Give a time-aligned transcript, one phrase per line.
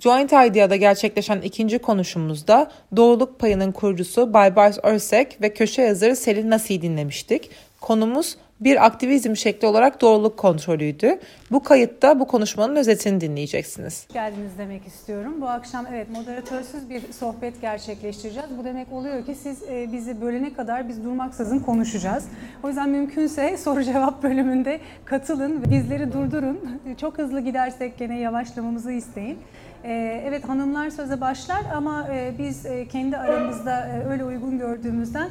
[0.00, 6.82] Joint Idea'da gerçekleşen ikinci konuşumuzda doğruluk payının kurucusu Baybars Örsek ve köşe yazarı Selin Nasi'yi
[6.82, 7.50] dinlemiştik.
[7.80, 11.18] Konumuz bir aktivizm şekli olarak doğruluk kontrolüydü.
[11.50, 14.06] Bu kayıtta bu konuşmanın özetini dinleyeceksiniz.
[14.12, 15.40] geldiniz demek istiyorum.
[15.40, 18.48] Bu akşam evet moderatörsüz bir sohbet gerçekleştireceğiz.
[18.58, 22.24] Bu demek oluyor ki siz e, bizi bölene kadar biz durmaksızın konuşacağız.
[22.62, 26.80] O yüzden mümkünse soru cevap bölümünde katılın ve bizleri durdurun.
[27.00, 29.38] Çok hızlı gidersek gene yavaşlamamızı isteyin.
[29.84, 35.28] E, evet hanımlar söze başlar ama e, biz e, kendi aramızda e, öyle uygun gördüğümüzden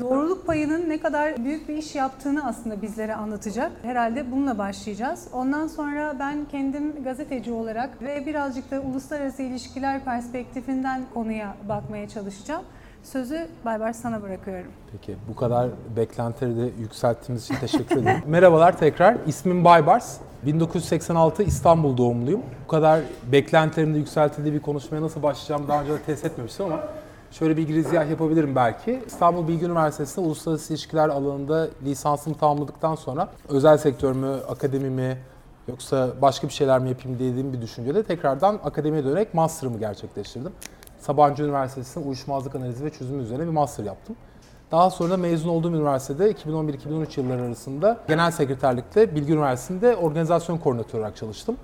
[0.00, 3.72] Doğruluk payının ne kadar büyük bir iş yaptığını aslında bizlere anlatacak.
[3.82, 5.28] Herhalde bununla başlayacağız.
[5.32, 12.62] Ondan sonra ben kendim gazeteci olarak ve birazcık da uluslararası ilişkiler perspektifinden konuya bakmaya çalışacağım.
[13.02, 14.72] Sözü Baybars sana bırakıyorum.
[14.92, 18.22] Peki bu kadar beklentileri de yükselttiğimiz için teşekkür ederim.
[18.26, 19.16] Merhabalar tekrar.
[19.26, 20.18] İsmim Baybars.
[20.46, 22.42] 1986 İstanbul doğumluyum.
[22.64, 23.00] Bu kadar
[23.32, 26.80] beklentilerin de yükseltildiği bir konuşmaya nasıl başlayacağım daha önce de test etmemiştim ama
[27.30, 29.02] Şöyle bir girizgah yapabilirim belki.
[29.06, 35.18] İstanbul Bilgi Üniversitesi'nde uluslararası ilişkiler alanında lisansımı tamamladıktan sonra özel sektör mü, akademi mi
[35.68, 40.52] yoksa başka bir şeyler mi yapayım dediğim bir düşünceyle tekrardan akademiye dönerek master'ımı gerçekleştirdim.
[40.98, 44.16] Sabancı Üniversitesi'nde uyuşmazlık analizi ve çözümü üzerine bir master yaptım.
[44.72, 51.16] Daha sonra mezun olduğum üniversitede 2011-2013 yılları arasında genel sekreterlikte Bilgi Üniversitesi'nde organizasyon koordinatörü olarak
[51.16, 51.56] çalıştım.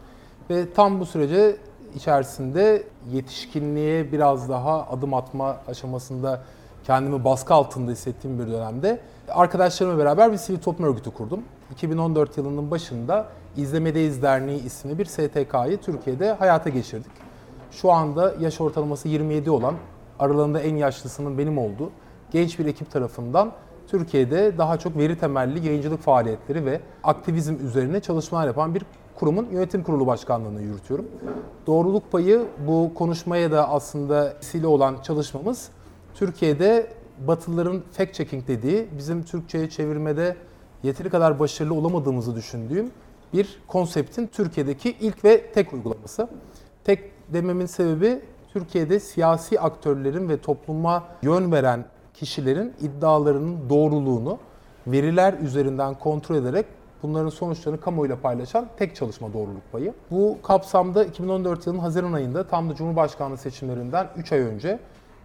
[0.50, 1.56] Ve tam bu sürece
[1.94, 6.40] içerisinde yetişkinliğe biraz daha adım atma aşamasında
[6.84, 11.42] kendimi baskı altında hissettiğim bir dönemde arkadaşlarımla beraber bir sivil toplum örgütü kurdum.
[11.72, 17.12] 2014 yılının başında İzlemedeyiz Derneği isimli bir STK'yı Türkiye'de hayata geçirdik.
[17.70, 19.74] Şu anda yaş ortalaması 27 olan,
[20.18, 21.90] aralarında en yaşlısının benim olduğu
[22.34, 23.52] genç bir ekip tarafından
[23.86, 28.82] Türkiye'de daha çok veri temelli yayıncılık faaliyetleri ve aktivizm üzerine çalışmalar yapan bir
[29.14, 31.06] kurumun yönetim kurulu başkanlığını yürütüyorum.
[31.66, 35.68] Doğruluk payı bu konuşmaya da aslında vesile olan çalışmamız
[36.14, 36.86] Türkiye'de
[37.26, 40.36] Batılıların fact checking dediği bizim Türkçe'ye çevirmede
[40.82, 42.90] yeteri kadar başarılı olamadığımızı düşündüğüm
[43.32, 46.28] bir konseptin Türkiye'deki ilk ve tek uygulaması.
[46.84, 48.20] Tek dememin sebebi
[48.52, 51.84] Türkiye'de siyasi aktörlerin ve topluma yön veren
[52.14, 54.38] kişilerin iddialarının doğruluğunu
[54.86, 56.66] veriler üzerinden kontrol ederek
[57.02, 59.94] bunların sonuçlarını kamuoyuyla paylaşan tek çalışma doğruluk payı.
[60.10, 64.78] Bu kapsamda 2014 yılının Haziran ayında tam da Cumhurbaşkanlığı seçimlerinden 3 ay önce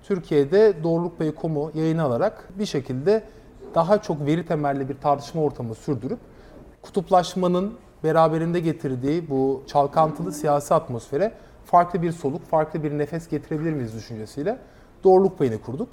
[0.04, 3.24] Türkiye'de doğruluk payı komu yayını alarak bir şekilde
[3.76, 6.20] daha çok veri temelli bir tartışma ortamı sürdürüp
[6.82, 7.74] kutuplaşmanın
[8.04, 11.32] beraberinde getirdiği bu çalkantılı siyasi atmosfere
[11.66, 14.60] farklı bir soluk, farklı bir nefes getirebilir miyiz düşüncesiyle
[15.04, 15.90] doğruluk payını kurduk.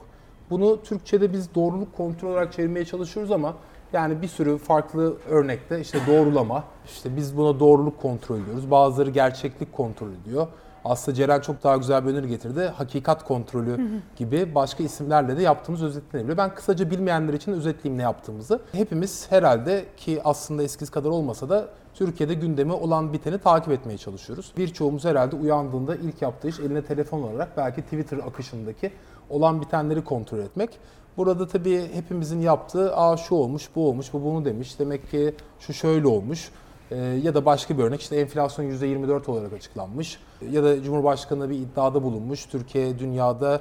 [0.51, 3.55] Bunu Türkçe'de biz doğruluk kontrol olarak çevirmeye çalışıyoruz ama
[3.93, 8.71] yani bir sürü farklı örnekte işte doğrulama, işte biz buna doğruluk kontrol ediyoruz.
[8.71, 10.47] Bazıları gerçeklik kontrol ediyor.
[10.84, 12.61] Aslında Ceren çok daha güzel bir öneri getirdi.
[12.61, 16.39] Hakikat kontrolü gibi başka isimlerle de yaptığımız özetlenebiliyor.
[16.39, 18.61] Ben kısaca bilmeyenler için özetleyeyim ne yaptığımızı.
[18.73, 24.53] Hepimiz herhalde ki aslında eskisi kadar olmasa da Türkiye'de gündemi olan biteni takip etmeye çalışıyoruz.
[24.57, 28.93] Birçoğumuz herhalde uyandığında ilk yaptığı iş eline telefon olarak belki Twitter akışındaki
[29.31, 30.70] olan bitenleri kontrol etmek.
[31.16, 34.78] Burada tabii hepimizin yaptığı aa şu olmuş, bu olmuş, bu bunu demiş.
[34.78, 36.50] Demek ki şu şöyle olmuş.
[36.91, 40.19] Ee, ya da başka bir örnek işte enflasyon %24 olarak açıklanmış.
[40.50, 42.47] Ya da Cumhurbaşkanı bir iddiada bulunmuş.
[42.47, 43.60] Türkiye dünyada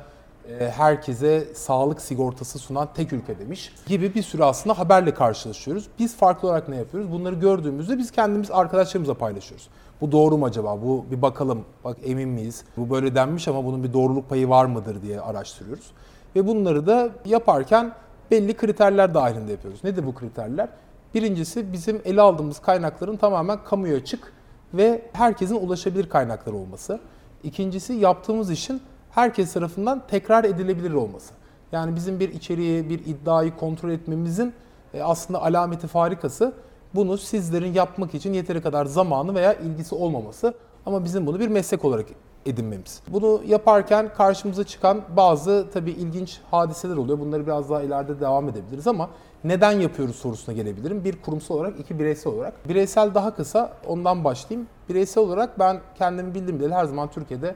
[0.59, 5.87] e, herkese sağlık sigortası sunan tek ülke demiş gibi bir sürü aslında haberle karşılaşıyoruz.
[5.99, 7.11] Biz farklı olarak ne yapıyoruz?
[7.11, 9.67] Bunları gördüğümüzde biz kendimiz arkadaşlarımıza paylaşıyoruz.
[10.01, 10.81] Bu doğru mu acaba?
[10.81, 11.65] Bu bir bakalım.
[11.83, 12.63] Bak emin miyiz?
[12.77, 15.91] Bu böyle denmiş ama bunun bir doğruluk payı var mıdır diye araştırıyoruz.
[16.35, 17.93] Ve bunları da yaparken
[18.31, 19.83] belli kriterler dahilinde yapıyoruz.
[19.83, 20.69] Nedir bu kriterler?
[21.13, 24.33] Birincisi bizim ele aldığımız kaynakların tamamen kamuya açık
[24.73, 26.99] ve herkesin ulaşabilir kaynaklar olması.
[27.43, 31.33] İkincisi yaptığımız işin herkes tarafından tekrar edilebilir olması.
[31.71, 34.53] Yani bizim bir içeriği, bir iddiayı kontrol etmemizin
[34.93, 36.53] e, aslında alameti farikası
[36.95, 40.53] bunu sizlerin yapmak için yeteri kadar zamanı veya ilgisi olmaması.
[40.85, 42.05] Ama bizim bunu bir meslek olarak
[42.45, 43.01] edinmemiz.
[43.07, 47.19] Bunu yaparken karşımıza çıkan bazı tabii ilginç hadiseler oluyor.
[47.19, 49.09] Bunları biraz daha ileride devam edebiliriz ama
[49.43, 51.03] neden yapıyoruz sorusuna gelebilirim.
[51.03, 52.69] Bir kurumsal olarak, iki bireysel olarak.
[52.69, 54.67] Bireysel daha kısa, ondan başlayayım.
[54.89, 57.55] Bireysel olarak ben kendimi bildiğim bileli her zaman Türkiye'de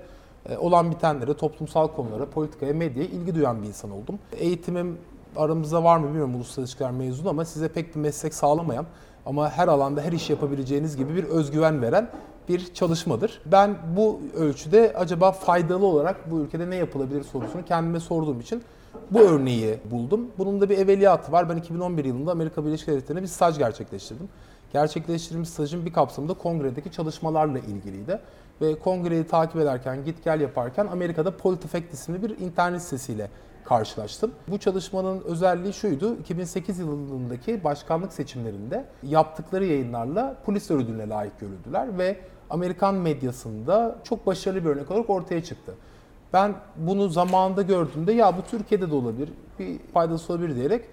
[0.50, 4.19] e, olan bitenlere, toplumsal konulara, politikaya, medyaya ilgi duyan bir insan oldum.
[4.38, 4.97] Eğitimim
[5.36, 8.86] aramızda var mı bilmiyorum uluslararası ilişkiler mezunu ama size pek bir meslek sağlamayan
[9.25, 12.10] ama her alanda her iş yapabileceğiniz gibi bir özgüven veren
[12.50, 13.42] bir çalışmadır.
[13.45, 18.63] Ben bu ölçüde acaba faydalı olarak bu ülkede ne yapılabilir sorusunu kendime sorduğum için
[19.12, 20.27] bu örneği buldum.
[20.38, 21.50] Bunun da bir evveliyatı var.
[21.50, 24.30] Ben 2011 yılında Amerika Birleşik Devletleri'nde bir staj gerçekleştirdim.
[24.74, 28.19] Gerçekleştirdiğim stajın bir kapsamında kongredeki çalışmalarla ilgiliydi.
[28.62, 33.30] ve kongreyi takip ederken, git gel yaparken Amerika'da Politifact isimli bir internet sitesiyle
[33.69, 34.31] karşılaştım.
[34.48, 36.16] Bu çalışmanın özelliği şuydu.
[36.16, 42.18] 2008 yılındaki başkanlık seçimlerinde yaptıkları yayınlarla polis ödülüne layık görüldüler ve
[42.50, 45.75] Amerikan medyasında çok başarılı bir örnek olarak ortaya çıktı.
[46.33, 49.30] Ben bunu zamanında gördüğümde ya bu Türkiye'de de olabilir,
[49.60, 50.86] bir faydası olabilir diyerek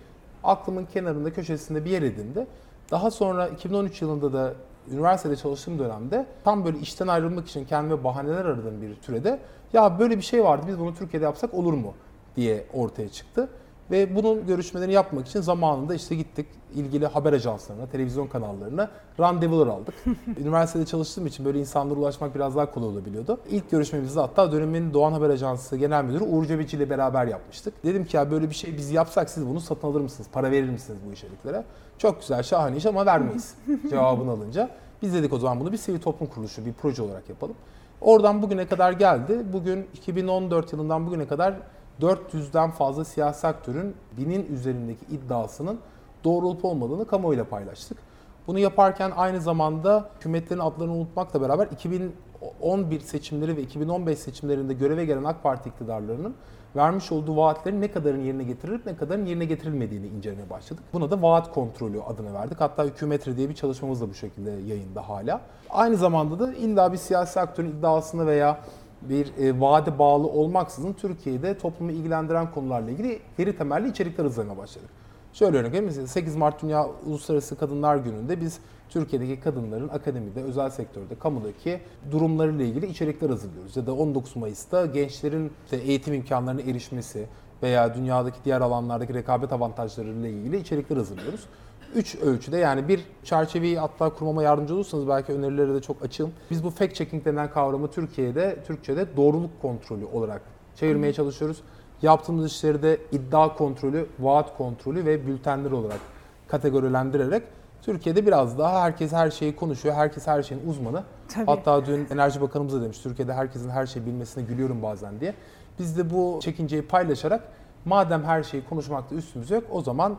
[0.45, 2.47] aklımın kenarında, köşesinde bir yer edindi.
[2.91, 4.53] Daha sonra 2013 yılında da
[4.93, 9.39] üniversitede çalıştığım dönemde tam böyle işten ayrılmak için kendime bahaneler aradığım bir türede
[9.73, 11.95] ya böyle bir şey vardı biz bunu Türkiye'de yapsak olur mu
[12.37, 13.49] diye ortaya çıktı.
[13.91, 18.91] Ve bunun görüşmelerini yapmak için zamanında işte gittik ilgili haber ajanslarına, televizyon kanallarına
[19.21, 19.95] randevular aldık.
[20.41, 23.41] Üniversitede çalıştığım için böyle insanlara ulaşmak biraz daha kolay olabiliyordu.
[23.51, 27.85] İlk görüşmemizde hatta dönemin Doğan Haber Ajansı Genel Müdürü Uğur Cebeci ile beraber yapmıştık.
[27.85, 30.29] Dedim ki ya böyle bir şey biz yapsak siz bunu satın alır mısınız?
[30.33, 31.65] Para verir misiniz bu içeriklere?
[31.99, 33.55] Çok güzel, şahane iş ama vermeyiz
[33.91, 34.71] cevabını alınca.
[35.03, 37.55] Biz dedik o zaman bunu bir sivil toplum kuruluşu, bir proje olarak yapalım.
[38.01, 39.43] Oradan bugüne kadar geldi.
[39.53, 41.55] Bugün 2014 yılından bugüne kadar
[42.01, 45.79] 400'den fazla siyasi aktörün binin üzerindeki iddiasının
[46.25, 47.99] doğru olmadığını kamuoyuyla paylaştık.
[48.47, 55.25] Bunu yaparken aynı zamanda hükümetlerin adlarını unutmakla beraber 2011 seçimleri ve 2015 seçimlerinde göreve gelen
[55.25, 56.35] AK Parti iktidarlarının
[56.77, 60.85] vermiş olduğu vaatlerin ne kadarın yerine getirilip ne kadarın yerine getirilmediğini incelemeye başladık.
[60.93, 62.61] Buna da vaat kontrolü adını verdik.
[62.61, 65.41] Hatta hükümetre diye bir çalışmamız da bu şekilde yayında hala.
[65.71, 68.61] Aynı zamanda da illa bir siyasi aktörün iddiasını veya
[69.03, 74.91] bir e, vaade bağlı olmaksızın Türkiye'de toplumu ilgilendiren konularla ilgili veri temelli içerikler hazırlamaya başladık.
[75.33, 75.85] Şöyle örnek vereyim.
[75.85, 78.59] Mesela 8 Mart Dünya Uluslararası Kadınlar Günü'nde biz
[78.89, 83.77] Türkiye'deki kadınların akademide, özel sektörde, kamudaki durumlarıyla ilgili içerikler hazırlıyoruz.
[83.77, 87.27] Ya da 19 Mayıs'ta gençlerin işte eğitim imkanlarına erişmesi
[87.63, 91.47] veya dünyadaki diğer alanlardaki rekabet avantajlarıyla ilgili içerikler hazırlıyoruz.
[91.95, 96.33] Üç ölçüde yani bir çerçeveyi hatta kurmama yardımcı olursanız belki önerilere de çok açığım.
[96.51, 100.43] Biz bu fact checking denen kavramı Türkiye'de, Türkçe'de doğruluk kontrolü olarak
[100.75, 101.63] çevirmeye çalışıyoruz.
[102.03, 106.01] Yaptığımız işleri de iddia kontrolü, vaat kontrolü ve bültenler olarak
[106.49, 107.43] kategorilendirerek
[107.83, 111.03] Türkiye'de biraz daha herkes her şeyi konuşuyor, herkes her şeyin uzmanı.
[111.29, 111.47] Tabii.
[111.47, 115.35] Hatta dün Enerji Bakanımız da demiş, Türkiye'de herkesin her şeyi bilmesine gülüyorum bazen diye.
[115.79, 117.43] Biz de bu çekinceyi paylaşarak
[117.85, 120.17] madem her şeyi konuşmakta üstümüz yok o zaman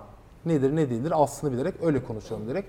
[0.48, 2.66] nedir ne değildir aslını bilerek öyle konuşalım diyerek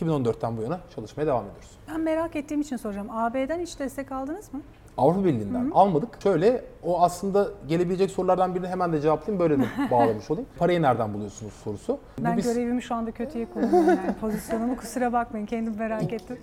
[0.00, 1.70] 2014'ten bu yana çalışmaya devam ediyoruz.
[1.88, 3.08] Ben merak ettiğim için soracağım.
[3.10, 4.60] AB'den hiç destek aldınız mı?
[4.98, 6.08] Avrupa Birliği'nden almadık.
[6.22, 10.48] Şöyle o aslında gelebilecek sorulardan birini hemen de cevaplayayım böyle de bağlamış olayım.
[10.58, 11.98] Parayı nereden buluyorsunuz sorusu.
[12.18, 16.38] Bu Ben biz- görevimi şu anda kötüye kullanıyorum yani pozisyonumu kusura bakmayın kendim merak ettim.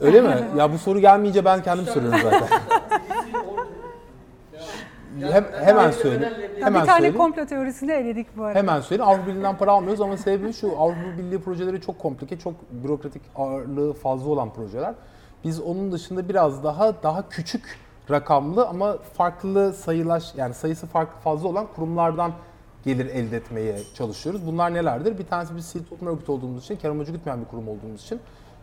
[0.00, 0.34] Öyle mi?
[0.58, 2.48] Ya bu soru gelmeyince ben kendim soruyorum zaten.
[5.20, 6.34] Hem, hemen söyleyeyim.
[6.60, 7.16] Hemen bir tane söyleyeyim.
[7.16, 8.58] komplo teorisini eledik bu arada.
[8.58, 9.10] Hemen söyleyeyim.
[9.10, 10.78] Avrupa Birliği'nden para almıyoruz ama sebebi şu.
[10.78, 14.94] Avrupa Birliği projeleri çok komplike, çok bürokratik ağırlığı fazla olan projeler.
[15.44, 17.78] Biz onun dışında biraz daha daha küçük
[18.10, 22.32] rakamlı ama farklı sayılaş yani sayısı farklı fazla olan kurumlardan
[22.84, 24.46] gelir elde etmeye çalışıyoruz.
[24.46, 25.18] Bunlar nelerdir?
[25.18, 28.20] Bir tanesi biz sivil toplum örgütü olduğumuz için, kar amacı gütmeyen bir kurum olduğumuz için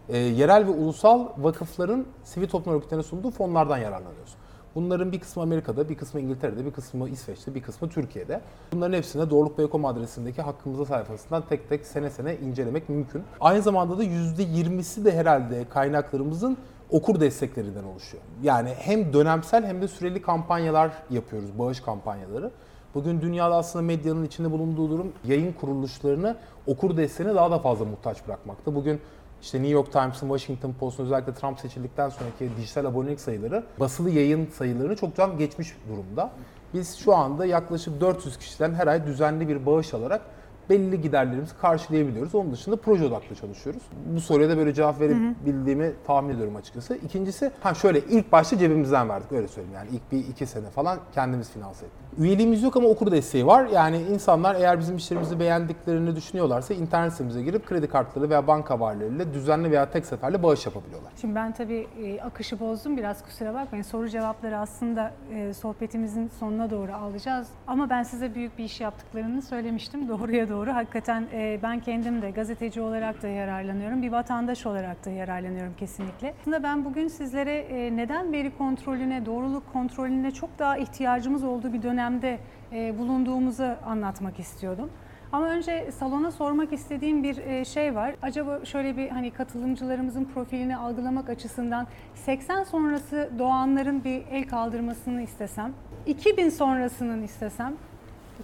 [0.09, 4.35] e, yerel ve ulusal vakıfların sivil toplum örgütlerine sunduğu fonlardan yararlanıyoruz.
[4.75, 8.41] Bunların bir kısmı Amerika'da, bir kısmı İngiltere'de, bir kısmı İsveç'te, bir kısmı Türkiye'de.
[8.71, 13.23] Bunların hepsine Doğruluk Bey.com adresindeki hakkımızda sayfasından tek tek sene sene incelemek mümkün.
[13.39, 16.57] Aynı zamanda da %20'si de herhalde kaynaklarımızın
[16.89, 18.23] okur desteklerinden oluşuyor.
[18.44, 22.51] Yani hem dönemsel hem de süreli kampanyalar yapıyoruz, bağış kampanyaları.
[22.95, 26.35] Bugün dünyada aslında medyanın içinde bulunduğu durum yayın kuruluşlarını
[26.68, 28.75] okur desteğine daha da fazla muhtaç bırakmakta.
[28.75, 29.01] Bugün
[29.44, 34.47] işte New York Times'ın, Washington Post'un özellikle Trump seçildikten sonraki dijital abonelik sayıları basılı yayın
[34.47, 36.31] sayılarını çoktan geçmiş durumda.
[36.73, 40.21] Biz şu anda yaklaşık 400 kişiden her ay düzenli bir bağış alarak
[40.69, 42.35] belli giderlerimizi karşılayabiliyoruz.
[42.35, 43.81] Onun dışında proje odaklı çalışıyoruz.
[44.15, 46.95] Bu soruya da böyle cevap verebildiğimi tahmin ediyorum açıkçası.
[46.95, 50.99] İkincisi, ha şöyle ilk başta cebimizden verdik öyle söyleyeyim yani ilk bir iki sene falan
[51.13, 51.99] kendimiz finanse ettik.
[52.17, 53.67] Üyeliğimiz yok ama okur desteği var.
[53.67, 59.33] Yani insanlar eğer bizim işlerimizi beğendiklerini düşünüyorlarsa internet sitemize girip kredi kartları veya banka varlarıyla
[59.33, 61.11] düzenli veya tek seferle bağış yapabiliyorlar.
[61.21, 63.83] Şimdi ben tabii e, akışı bozdum biraz kusura bakmayın.
[63.83, 67.47] Soru cevapları aslında e, sohbetimizin sonuna doğru alacağız.
[67.67, 70.53] Ama ben size büyük bir iş yaptıklarını söylemiştim doğruya doğru.
[70.54, 74.02] Hakikaten e, ben kendim de gazeteci olarak da yararlanıyorum.
[74.02, 76.33] Bir vatandaş olarak da yararlanıyorum kesinlikle.
[76.42, 81.83] Aslında ben bugün sizlere e, neden veri kontrolüne, doğruluk kontrolüne çok daha ihtiyacımız olduğu bir
[81.83, 82.40] dönemde
[82.74, 84.90] e, bulunduğumuzu anlatmak istiyordum.
[85.31, 88.16] Ama önce salona sormak istediğim bir e, şey var.
[88.22, 95.74] Acaba şöyle bir hani katılımcılarımızın profilini algılamak açısından 80 sonrası doğanların bir el kaldırmasını istesem,
[96.06, 97.74] 2000 sonrasının istesem,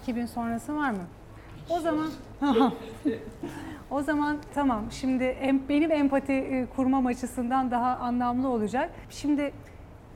[0.01, 1.03] 2000 sonrası var mı?
[1.69, 2.09] O zaman
[3.91, 4.83] O zaman tamam.
[4.91, 8.91] Şimdi em, benim empati e, kurmam açısından daha anlamlı olacak.
[9.09, 9.53] Şimdi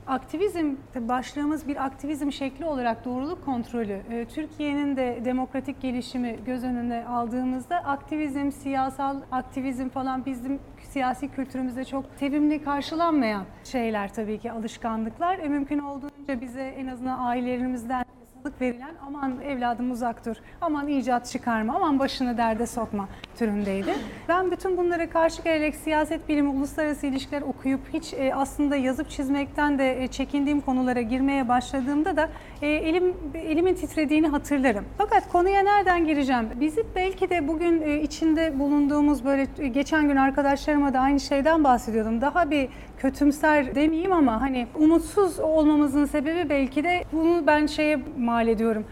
[0.06, 4.00] Aktivizm, başlığımız bir aktivizm şekli olarak doğruluk kontrolü.
[4.10, 11.84] Ee, Türkiye'nin de demokratik gelişimi göz önüne aldığımızda aktivizm, siyasal aktivizm falan bizim siyasi kültürümüzde
[11.84, 15.38] çok tevimli karşılanmayan şeyler tabii ki alışkanlıklar.
[15.38, 18.04] E, mümkün olduğunca bize en azından ailelerimizden
[18.44, 23.08] karşılık verilen aman evladım uzak dur, aman icat çıkarma, aman başını derde sokma
[23.38, 23.94] türündeydi.
[24.28, 29.78] Ben bütün bunlara karşı gelerek siyaset bilimi, uluslararası ilişkiler okuyup hiç e, aslında yazıp çizmekten
[29.78, 32.28] de e, çekindiğim konulara girmeye başladığımda da
[32.64, 34.84] e, elim elimin titrediğini hatırlarım.
[34.98, 36.48] Fakat konuya nereden gireceğim?
[36.60, 41.64] Bizi belki de bugün e, içinde bulunduğumuz böyle e, geçen gün arkadaşlarıma da aynı şeyden
[41.64, 42.20] bahsediyordum.
[42.20, 42.68] Daha bir
[42.98, 48.84] kötümser demeyeyim ama hani umutsuz olmamızın sebebi belki de bunu ben şeye mal ediyorum.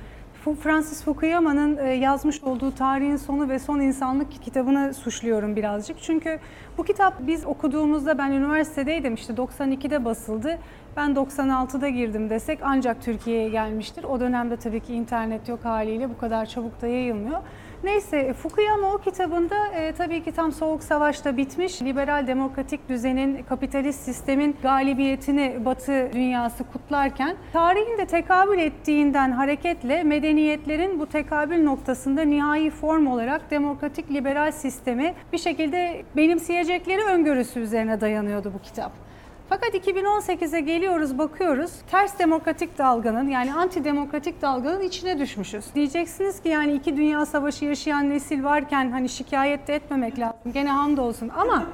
[0.63, 5.97] Francis Fukuyama'nın yazmış olduğu Tarihin Sonu ve Son İnsanlık kitabını suçluyorum birazcık.
[6.03, 6.39] Çünkü
[6.79, 10.59] bu kitap biz okuduğumuzda ben üniversitedeydim işte 92'de basıldı.
[10.97, 14.05] Ben 96'da girdim desek ancak Türkiye'ye gelmiştir.
[14.05, 17.39] O dönemde tabii ki internet yok haliyle bu kadar çabuk da yayılmıyor.
[17.85, 24.01] Neyse Fukuyama o kitabında e, tabii ki tam Soğuk Savaş'ta bitmiş liberal demokratik düzenin, kapitalist
[24.01, 32.71] sistemin galibiyetini Batı dünyası kutlarken tarihin de tekabül ettiğinden hareketle medeniyetlerin bu tekabül noktasında nihai
[32.71, 39.12] form olarak demokratik liberal sistemi bir şekilde benimseyecekleri öngörüsü üzerine dayanıyordu bu kitap.
[39.53, 45.65] Fakat 2018'e geliyoruz bakıyoruz ters demokratik dalganın yani antidemokratik dalganın içine düşmüşüz.
[45.75, 50.53] Diyeceksiniz ki yani iki dünya savaşı yaşayan nesil varken hani şikayet de etmemek lazım.
[50.53, 51.65] Gene hamdolsun ama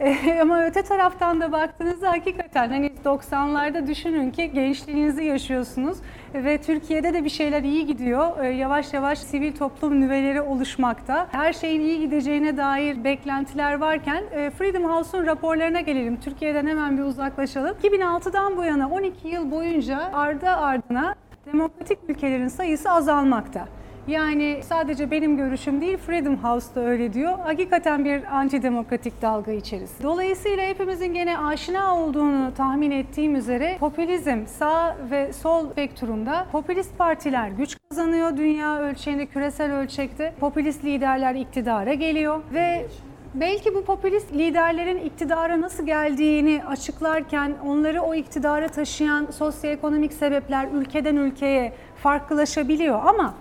[0.42, 5.98] ama öte taraftan da baktığınızda hakikaten hani 90'larda düşünün ki gençliğinizi yaşıyorsunuz
[6.34, 8.44] ve Türkiye'de de bir şeyler iyi gidiyor.
[8.44, 11.26] E, yavaş yavaş sivil toplum nüveleri oluşmakta.
[11.32, 16.20] Her şeyin iyi gideceğine dair beklentiler varken e, Freedom House'un raporlarına gelelim.
[16.20, 17.76] Türkiye'den hemen bir uzaklaşalım.
[17.82, 21.14] 2006'dan bu yana 12 yıl boyunca ardı ardına
[21.46, 23.68] demokratik ülkelerin sayısı azalmakta.
[24.08, 27.38] Yani sadece benim görüşüm değil, Freedom House da öyle diyor.
[27.38, 30.02] Hakikaten bir antidemokratik dalga içerisinde.
[30.02, 37.48] Dolayısıyla hepimizin gene aşina olduğunu tahmin ettiğim üzere popülizm sağ ve sol spektrumda popülist partiler
[37.48, 40.34] güç kazanıyor dünya ölçeğinde, küresel ölçekte.
[40.40, 42.86] Popülist liderler iktidara geliyor ve
[43.34, 51.16] Belki bu popülist liderlerin iktidara nasıl geldiğini açıklarken onları o iktidara taşıyan sosyoekonomik sebepler ülkeden
[51.16, 53.34] ülkeye farklılaşabiliyor ama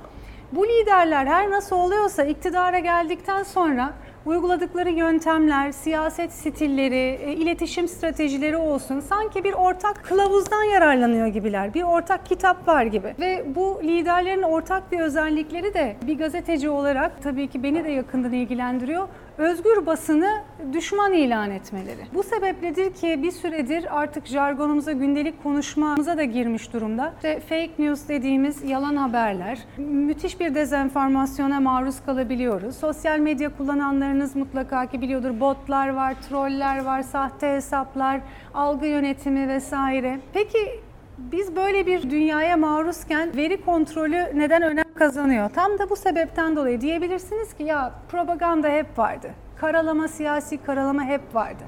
[0.55, 3.93] bu liderler her nasıl oluyorsa iktidara geldikten sonra
[4.25, 11.73] uyguladıkları yöntemler, siyaset stilleri, e, iletişim stratejileri olsun sanki bir ortak kılavuzdan yararlanıyor gibiler.
[11.73, 13.15] Bir ortak kitap var gibi.
[13.19, 18.33] Ve bu liderlerin ortak bir özellikleri de bir gazeteci olarak tabii ki beni de yakından
[18.33, 19.07] ilgilendiriyor
[19.37, 20.41] özgür basını
[20.73, 22.01] düşman ilan etmeleri.
[22.13, 27.13] Bu sebepledir ki bir süredir artık jargonumuza, gündelik konuşmamıza da girmiş durumda.
[27.15, 32.75] İşte fake news dediğimiz yalan haberler, müthiş bir dezenformasyona maruz kalabiliyoruz.
[32.75, 38.21] Sosyal medya kullananlarınız mutlaka ki biliyordur botlar var, troller var, sahte hesaplar,
[38.53, 40.19] algı yönetimi vesaire.
[40.33, 40.81] Peki
[41.17, 45.49] biz böyle bir dünyaya maruzken veri kontrolü neden önem kazanıyor?
[45.49, 49.31] Tam da bu sebepten dolayı diyebilirsiniz ki ya propaganda hep vardı.
[49.55, 51.63] Karalama, siyasi karalama hep vardı.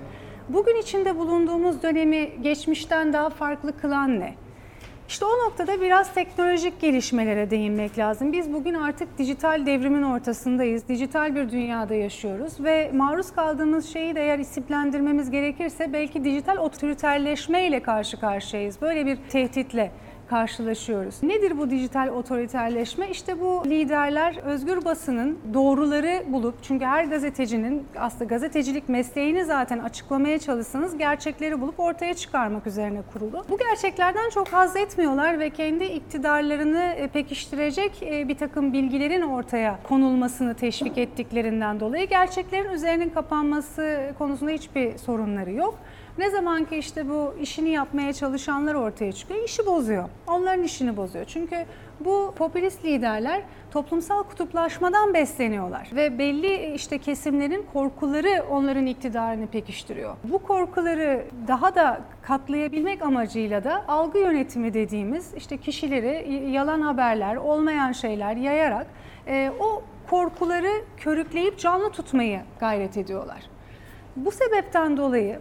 [0.50, 4.34] Bugün içinde bulunduğumuz dönemi geçmişten daha farklı kılan ne?
[5.08, 8.34] İşte o noktada biraz teknolojik gelişmelere değinmek lazım.
[8.34, 10.88] Biz bugün artık dijital devrimin ortasındayız.
[10.88, 17.68] Dijital bir dünyada yaşıyoruz ve maruz kaldığımız şeyi de eğer isimlendirmemiz gerekirse belki dijital otoriterleşme
[17.68, 18.82] ile karşı karşıyayız.
[18.82, 19.92] Böyle bir tehditle
[20.30, 21.24] karşılaşıyoruz.
[21.24, 23.10] Nedir bu dijital otoriterleşme?
[23.10, 30.40] İşte bu liderler özgür basının doğruları bulup çünkü her gazetecinin aslında gazetecilik mesleğini zaten açıklamaya
[30.40, 33.46] çalışsanız gerçekleri bulup ortaya çıkarmak üzerine kurulu.
[33.50, 39.80] Bu gerçeklerden çok haz etmiyorlar ve kendi iktidarlarını e, pekiştirecek e, bir takım bilgilerin ortaya
[39.84, 45.80] konulmasını teşvik ettiklerinden dolayı gerçeklerin üzerinin kapanması konusunda hiçbir sorunları yok.
[46.18, 50.10] Ne zaman ki işte bu işini yapmaya çalışanlar ortaya çıkıyor, işi bozuyor.
[50.28, 51.26] Onların işini bozuyor.
[51.26, 51.66] Çünkü
[52.00, 53.42] bu popülist liderler
[53.72, 60.16] toplumsal kutuplaşmadan besleniyorlar ve belli işte kesimlerin korkuları onların iktidarını pekiştiriyor.
[60.24, 67.92] Bu korkuları daha da katlayabilmek amacıyla da algı yönetimi dediğimiz işte kişileri yalan haberler, olmayan
[67.92, 68.88] şeyler yayarak
[69.28, 73.50] e, o korkuları körükleyip canlı tutmayı gayret ediyorlar.
[74.16, 75.40] Bu sebepten dolayı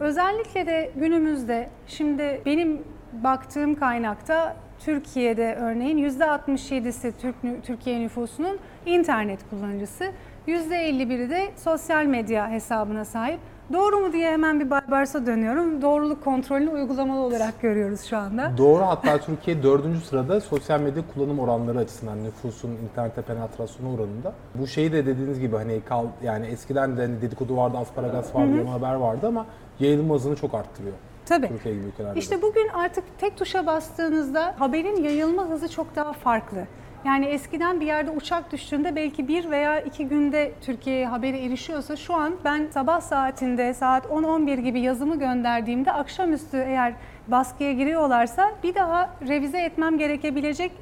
[0.00, 10.04] Özellikle de günümüzde şimdi benim baktığım kaynakta Türkiye'de örneğin %67'si Türk, Türkiye nüfusunun internet kullanıcısı.
[10.48, 13.40] %51'i de sosyal medya hesabına sahip.
[13.72, 15.82] Doğru mu diye hemen bir Barbars'a dönüyorum.
[15.82, 18.52] Doğruluk kontrolünü uygulamalı olarak görüyoruz şu anda.
[18.58, 24.32] Doğru hatta Türkiye dördüncü sırada sosyal medya kullanım oranları açısından nüfusun internete penetrasyonu oranında.
[24.54, 28.52] Bu şeyi de dediğiniz gibi hani kal, yani eskiden de hani dedikodu vardı, asparagas vardı,
[28.52, 29.46] hı haber vardı ama
[29.80, 30.94] yayılma hızını çok arttırıyor.
[31.26, 31.48] Tabii.
[31.48, 32.18] Türkiye gibi ülkelerde.
[32.18, 36.66] İşte bugün artık tek tuşa bastığınızda haberin yayılma hızı çok daha farklı.
[37.04, 42.14] Yani eskiden bir yerde uçak düştüğünde belki bir veya iki günde Türkiye'ye haberi erişiyorsa şu
[42.14, 46.94] an ben sabah saatinde saat 10-11 gibi yazımı gönderdiğimde akşamüstü eğer
[47.28, 50.72] baskıya giriyorlarsa bir daha revize etmem gerekebilecek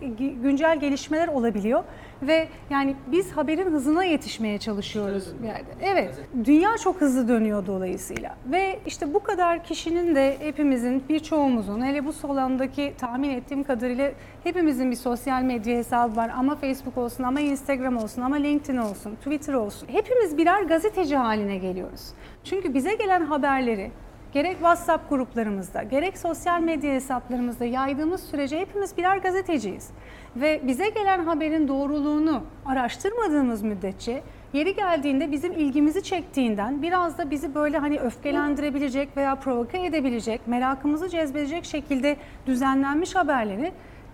[0.42, 1.84] güncel gelişmeler olabiliyor.
[2.22, 5.70] Ve yani biz haberin hızına yetişmeye çalışıyoruz yerde.
[5.82, 6.14] Evet,
[6.44, 8.36] dünya çok hızlı dönüyor dolayısıyla.
[8.52, 14.10] Ve işte bu kadar kişinin de hepimizin, birçoğumuzun, hele bu solandaki tahmin ettiğim kadarıyla
[14.44, 16.30] hepimizin bir sosyal medya hesabı var.
[16.36, 19.88] Ama Facebook olsun, ama Instagram olsun, ama LinkedIn olsun, Twitter olsun.
[19.92, 22.08] Hepimiz birer gazeteci haline geliyoruz.
[22.44, 23.90] Çünkü bize gelen haberleri
[24.32, 29.90] gerek WhatsApp gruplarımızda, gerek sosyal medya hesaplarımızda yaydığımız sürece hepimiz birer gazeteciyiz.
[30.36, 37.54] Ve bize gelen haberin doğruluğunu araştırmadığımız müddetçe yeri geldiğinde bizim ilgimizi çektiğinden biraz da bizi
[37.54, 42.16] böyle hani öfkelendirebilecek veya provoke edebilecek, merakımızı cezbedecek şekilde
[42.46, 43.72] düzenlenmiş haberleri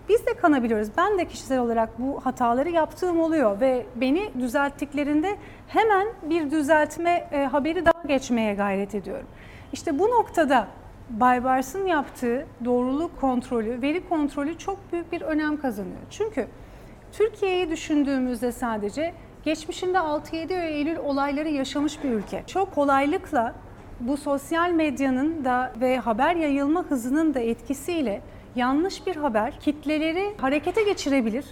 [0.09, 0.87] biz de kanabiliyoruz.
[0.97, 5.35] Ben de kişisel olarak bu hataları yaptığım oluyor ve beni düzelttiklerinde
[5.67, 9.27] hemen bir düzeltme e, haberi daha geçmeye gayret ediyorum.
[9.75, 10.67] İşte bu noktada
[11.09, 16.01] Baybars'ın yaptığı doğruluk kontrolü, veri kontrolü çok büyük bir önem kazanıyor.
[16.09, 16.47] Çünkü
[17.11, 19.13] Türkiye'yi düşündüğümüzde sadece
[19.43, 22.43] geçmişinde 6-7 Eylül olayları yaşamış bir ülke.
[22.47, 23.55] Çok kolaylıkla
[23.99, 28.21] bu sosyal medyanın da ve haber yayılma hızının da etkisiyle
[28.55, 31.45] yanlış bir haber kitleleri harekete geçirebilir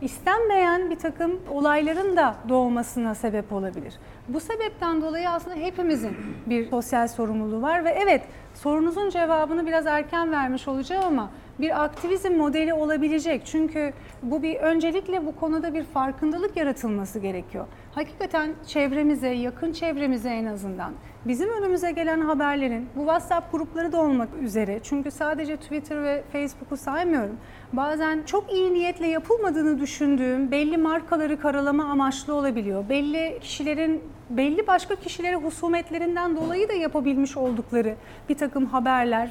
[0.00, 3.94] istenmeyen bir takım olayların da doğmasına sebep olabilir.
[4.28, 8.22] Bu sebepten dolayı aslında hepimizin bir sosyal sorumluluğu var ve evet
[8.54, 13.42] sorunuzun cevabını biraz erken vermiş olacağım ama bir aktivizm modeli olabilecek.
[13.46, 17.66] Çünkü bu bir öncelikle bu konuda bir farkındalık yaratılması gerekiyor.
[17.94, 20.92] Hakikaten çevremize, yakın çevremize en azından
[21.24, 26.76] bizim önümüze gelen haberlerin bu WhatsApp grupları da olmak üzere çünkü sadece Twitter ve Facebook'u
[26.76, 27.36] saymıyorum.
[27.72, 32.88] Bazen çok iyi niyetle yapılmadığını düşündüğüm belli markaları karalama amaçlı olabiliyor.
[32.88, 37.94] Belli kişilerin belli başka kişilere husumetlerinden dolayı da yapabilmiş oldukları
[38.28, 39.30] bir takım haberler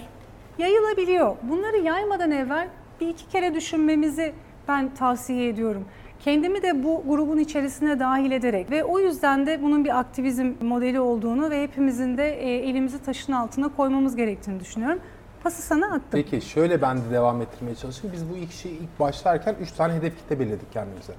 [0.58, 1.36] yayılabiliyor.
[1.44, 2.68] Bunları yaymadan evvel
[3.02, 4.34] bir iki kere düşünmemizi
[4.68, 5.86] ben tavsiye ediyorum.
[6.20, 11.00] Kendimi de bu grubun içerisine dahil ederek ve o yüzden de bunun bir aktivizm modeli
[11.00, 15.00] olduğunu ve hepimizin de e, elimizi taşın altına koymamız gerektiğini düşünüyorum.
[15.44, 16.02] Pası sana attım.
[16.12, 18.16] Peki şöyle ben de devam ettirmeye çalışayım.
[18.16, 21.14] Biz bu ilk işi ilk başlarken 3 tane hedef kitle belirledik kendimize.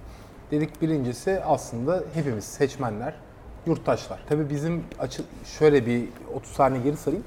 [0.50, 3.14] Dedik birincisi aslında hepimiz seçmenler,
[3.66, 4.20] yurttaşlar.
[4.28, 5.22] Tabii bizim açı,
[5.58, 7.24] şöyle bir 30 saniye geri sarayım.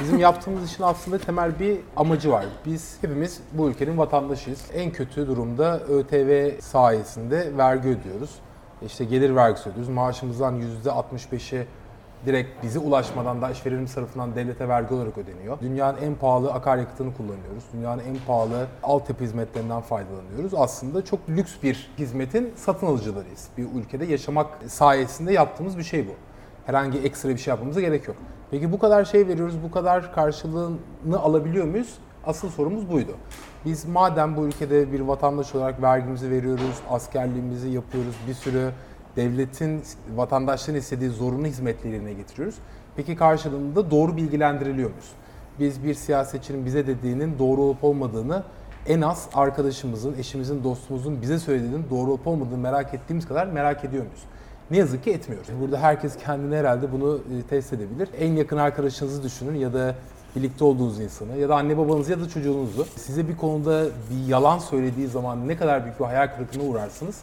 [0.00, 2.44] Bizim yaptığımız işin aslında temel bir amacı var.
[2.66, 4.64] Biz hepimiz bu ülkenin vatandaşıyız.
[4.74, 8.30] En kötü durumda ÖTV sayesinde vergi ödüyoruz.
[8.86, 9.88] İşte gelir vergisi ödüyoruz.
[9.88, 11.66] Maaşımızdan %65'i
[12.26, 15.60] direkt bize ulaşmadan da işverenimiz tarafından devlete vergi olarak ödeniyor.
[15.60, 17.64] Dünyanın en pahalı akaryakıtını kullanıyoruz.
[17.72, 20.54] Dünyanın en pahalı altyapı hizmetlerinden faydalanıyoruz.
[20.54, 23.48] Aslında çok lüks bir hizmetin satın alıcılarıyız.
[23.58, 26.12] Bir ülkede yaşamak sayesinde yaptığımız bir şey bu.
[26.66, 28.16] Herhangi ekstra bir şey yapmamıza gerek yok.
[28.50, 31.94] Peki bu kadar şey veriyoruz, bu kadar karşılığını alabiliyor muyuz?
[32.26, 33.12] Asıl sorumuz buydu.
[33.64, 38.70] Biz madem bu ülkede bir vatandaş olarak vergimizi veriyoruz, askerliğimizi yapıyoruz, bir sürü
[39.16, 39.82] devletin
[40.16, 42.54] vatandaşların istediği zorunlu hizmetleri yerine getiriyoruz.
[42.96, 45.10] Peki karşılığında doğru bilgilendiriliyor muyuz?
[45.60, 48.42] Biz bir siyasetçinin bize dediğinin doğru olup olmadığını
[48.86, 54.04] en az arkadaşımızın, eşimizin, dostumuzun bize söylediğinin doğru olup olmadığını merak ettiğimiz kadar merak ediyor
[54.04, 54.22] muyuz?
[54.70, 55.48] Ne yazık ki etmiyoruz.
[55.60, 58.08] Burada herkes kendine herhalde bunu e, test edebilir.
[58.18, 59.94] En yakın arkadaşınızı düşünün ya da
[60.36, 64.58] birlikte olduğunuz insanı ya da anne babanızı ya da çocuğunuzu size bir konuda bir yalan
[64.58, 67.18] söylediği zaman ne kadar büyük bir hayal kırıklığına uğrarsınız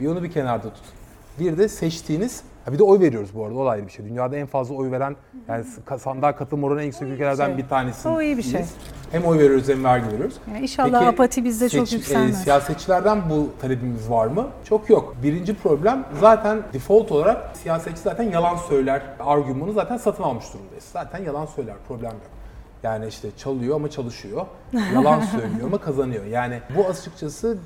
[0.00, 1.03] bir onu bir kenarda tutun.
[1.38, 3.58] Bir de seçtiğiniz Ha bir de oy veriyoruz bu arada.
[3.58, 4.04] O ayrı bir şey.
[4.04, 5.16] Dünyada en fazla oy veren
[5.48, 5.64] yani
[5.98, 7.58] sandığa katılım oranı en yüksek ülkelerden şey.
[7.58, 8.08] bir tanesi.
[8.08, 8.64] O iyi bir şey.
[9.12, 10.34] Hem oy veriyoruz hem vergi veriyoruz.
[10.52, 12.40] Yani inşallah Peki, apati bizde seç, çok yükselmez.
[12.40, 14.46] E, siyasetçilerden bu talebimiz var mı?
[14.64, 15.14] Çok yok.
[15.22, 20.84] Birinci problem zaten default olarak siyasetçi zaten yalan söyler argümanı zaten satın almış durumdayız.
[20.92, 21.74] Zaten yalan söyler.
[21.88, 22.30] Problem yok.
[22.82, 24.46] Yani işte çalıyor ama çalışıyor.
[24.94, 26.24] Yalan söylüyor ama kazanıyor.
[26.24, 27.58] Yani bu açıkçası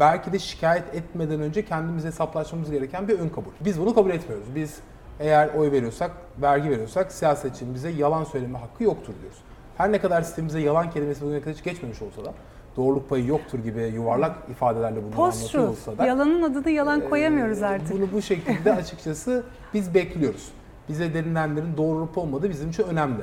[0.00, 3.50] belki de şikayet etmeden önce kendimiz hesaplaşmamız gereken bir ön kabul.
[3.60, 4.46] Biz bunu kabul etmiyoruz.
[4.54, 4.78] Biz
[5.20, 6.10] eğer oy veriyorsak,
[6.42, 9.38] vergi veriyorsak siyasetçinin bize yalan söyleme hakkı yoktur diyoruz.
[9.76, 12.34] Her ne kadar sistemimize yalan kelimesi bugüne kadar hiç geçmemiş olsa da
[12.76, 17.66] doğruluk payı yoktur gibi yuvarlak ifadelerle Post anlatıyor olsa da Yalanın adını yalan koyamıyoruz ee,
[17.66, 17.92] artık.
[17.92, 20.48] Bunu bu şekilde açıkçası biz bekliyoruz.
[20.88, 23.22] Bize denilenlerin doğru olup olmadığı bizim için önemli.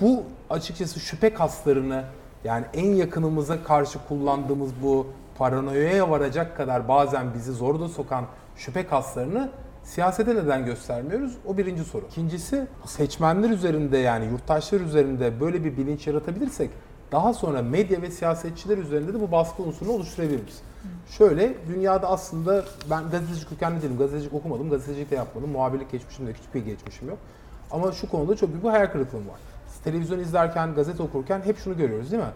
[0.00, 2.04] Bu açıkçası şüphe kaslarını
[2.44, 5.06] yani en yakınımıza karşı kullandığımız bu
[5.38, 8.24] paranoyaya varacak kadar bazen bizi zor da sokan
[8.56, 9.50] şüphe kaslarını
[9.82, 11.36] siyasete neden göstermiyoruz?
[11.46, 12.04] O birinci soru.
[12.10, 16.70] İkincisi seçmenler üzerinde yani yurttaşlar üzerinde böyle bir bilinç yaratabilirsek
[17.12, 20.62] daha sonra medya ve siyasetçiler üzerinde de bu baskı unsurunu oluşturabiliriz.
[21.10, 23.98] Şöyle dünyada aslında ben gazetecilik kökenli değilim.
[23.98, 25.50] Gazetecilik okumadım, gazetecilik de yapmadım.
[25.50, 27.18] Muhabirlik geçmişim de küçük bir geçmişim yok.
[27.70, 29.40] Ama şu konuda çok büyük bir hayal kırıklığım var.
[29.84, 32.28] Televizyon izlerken, gazete okurken hep şunu görüyoruz değil mi?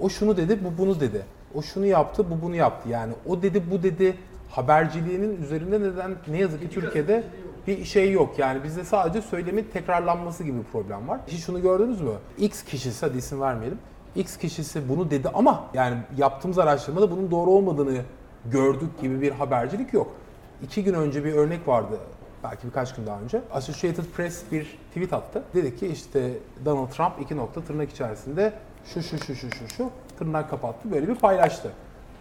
[0.00, 1.22] O şunu dedi, bu bunu dedi.
[1.58, 2.88] O şunu yaptı, bu bunu yaptı.
[2.88, 4.16] Yani o dedi, bu dedi
[4.50, 7.24] haberciliğinin üzerinde neden ne yazık ki Türkiye'de
[7.66, 8.38] bir şey yok.
[8.38, 11.20] Yani bizde sadece söylemin tekrarlanması gibi bir problem var.
[11.26, 12.10] Hiç şunu gördünüz mü?
[12.38, 13.78] X kişisi, hadi isim vermeyelim.
[14.16, 18.02] X kişisi bunu dedi ama yani yaptığımız araştırmada bunun doğru olmadığını
[18.50, 20.14] gördük gibi bir habercilik yok.
[20.62, 21.98] İki gün önce bir örnek vardı
[22.44, 23.40] belki birkaç gün daha önce.
[23.52, 25.42] Associated Press bir tweet attı.
[25.54, 26.32] Dedi ki işte
[26.64, 28.52] Donald Trump iki nokta tırnak içerisinde
[28.84, 31.70] şu şu şu şu şu şu tırnak kapattı böyle bir paylaştı.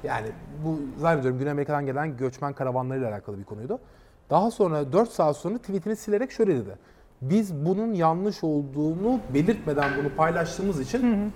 [0.03, 0.27] Yani
[0.65, 3.79] bu zannediyorum Güney Amerika'dan gelen göçmen karavanlarıyla alakalı bir konuydu.
[4.29, 6.75] Daha sonra 4 saat sonra tweetini silerek şöyle dedi.
[7.21, 11.31] Biz bunun yanlış olduğunu belirtmeden bunu paylaştığımız için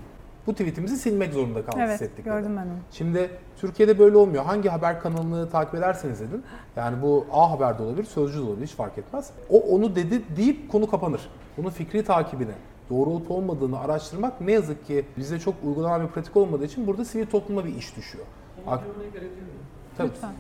[0.48, 2.18] bu tweetimizi silmek zorunda kaldık Evet, hissettik.
[2.18, 2.24] dedi.
[2.24, 2.78] gördüm ben onu.
[2.92, 4.44] Şimdi Türkiye'de böyle olmuyor.
[4.44, 6.44] Hangi haber kanalını takip ederseniz edin.
[6.76, 9.30] Yani bu A Haber'de olabilir, Sözcü de olabilir hiç fark etmez.
[9.50, 11.22] O onu dedi deyip konu kapanır.
[11.58, 12.52] Bunun fikri takibini,
[12.92, 17.06] doğru olup olmadığını araştırmak ne yazık ki bize çok uygulanan bir pratik olmadığı için burada
[17.06, 18.26] sivil topluma bir iş düşüyor.
[18.66, 19.66] Ama Ak- bir örnek verebilir miyim?
[19.98, 20.10] Tabii.
[20.10, 20.32] Lütfen.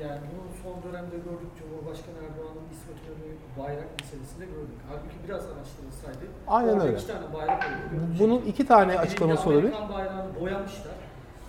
[0.00, 1.50] Yani bunu son dönemde gördük.
[1.58, 4.78] Cumhurbaşkanı Erdoğan'ın İsmet İnönü bayrak meselesinde gördük.
[4.88, 6.96] Halbuki biraz araştırılsaydı Aynen orada öyle.
[6.98, 8.20] iki tane bayrak görecektik.
[8.20, 9.62] Bunun iki tane açıklaması olabilir.
[9.72, 10.96] Amerikan bayrağını boyamışlar.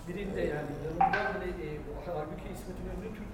[0.08, 1.68] Birinde yani yanında hani e,
[2.06, 2.78] halbuki İsmet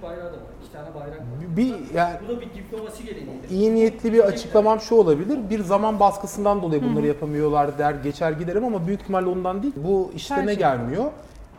[0.00, 0.42] Türk bayrağı da var.
[0.64, 1.56] İki tane bayrak var.
[1.56, 3.30] Bir yani Bu da bir diplomasi gereğiydi.
[3.50, 5.38] iyi niyetli bir açıklamam şu olabilir.
[5.50, 9.74] Bir zaman baskısından dolayı bunları yapamıyorlar der geçer giderim ama büyük ihtimalle ondan değil.
[9.76, 10.58] Bu işleme Tercih.
[10.58, 11.04] gelmiyor.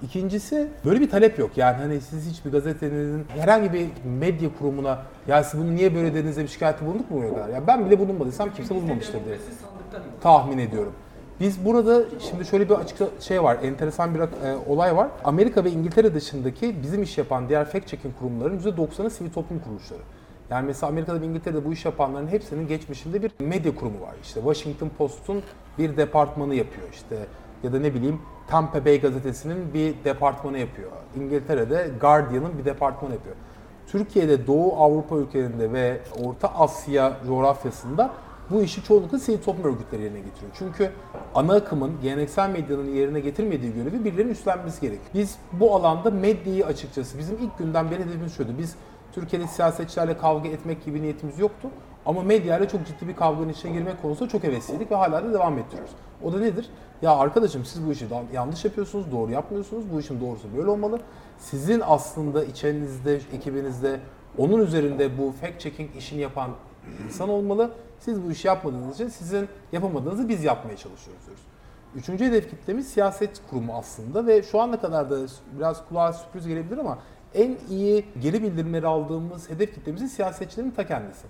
[0.04, 1.52] İkincisi böyle bir talep yok.
[1.58, 3.88] Yani hani siz hiçbir gazetenin herhangi bir
[4.20, 7.24] medya kurumuna ya siz bunu niye böyle dediğinizde bir şikayette bulunduk mu?
[7.54, 9.38] Ya ben bile bulunmadıysam kimse bulunmamıştır diye
[10.22, 10.94] tahmin ediyorum.
[11.40, 14.26] Biz burada şimdi şöyle bir açık şey var, enteresan bir e,
[14.68, 15.08] olay var.
[15.24, 20.00] Amerika ve İngiltere dışındaki bizim iş yapan diğer fact checking kurumların %90'ı sivil toplum kuruluşları.
[20.50, 24.14] Yani mesela Amerika'da ve İngiltere'de bu iş yapanların hepsinin geçmişinde bir medya kurumu var.
[24.24, 25.44] İşte Washington Post'un
[25.78, 27.16] bir departmanı yapıyor işte
[27.64, 30.92] ya da ne bileyim Tampa Bay gazetesinin bir departmanı yapıyor.
[31.16, 33.36] İngiltere'de Guardian'ın bir departmanı yapıyor.
[33.88, 38.12] Türkiye'de Doğu Avrupa ülkelerinde ve Orta Asya coğrafyasında
[38.52, 40.52] bu işi çoğunlukla sivil toplum örgütleri yerine getiriyor.
[40.58, 40.92] Çünkü
[41.36, 45.00] ana akımın, geleneksel medyanın yerine getirmediği görevi birilerinin üstlenmesi gerek.
[45.14, 48.52] Biz bu alanda medyayı açıkçası bizim ilk günden beri hedefimiz şuydu.
[48.58, 48.76] Biz
[49.12, 51.70] Türkiye'de siyasetçilerle kavga etmek gibi niyetimiz yoktu.
[52.06, 55.58] Ama medyayla çok ciddi bir kavganın içine girmek konusunda çok hevesliydik ve hala da devam
[55.58, 55.92] ettiriyoruz.
[56.24, 56.70] O da nedir?
[57.02, 59.84] Ya arkadaşım siz bu işi yanlış yapıyorsunuz, doğru yapmıyorsunuz.
[59.94, 61.00] Bu işin doğrusu böyle olmalı.
[61.40, 64.00] Sizin aslında içerinizde, ekibinizde
[64.38, 66.50] onun üzerinde bu fact checking işini yapan
[67.06, 67.72] insan olmalı.
[68.00, 71.44] Siz bu işi yapmadığınız için sizin yapamadığınızı biz yapmaya çalışıyoruz diyoruz.
[71.96, 75.18] Üçüncü hedef kitlemiz siyaset kurumu aslında ve şu ana kadar da
[75.58, 76.98] biraz kulağa sürpriz gelebilir ama
[77.34, 81.28] en iyi geri bildirimleri aldığımız hedef kitlemizin siyasetçilerin ta kendisi.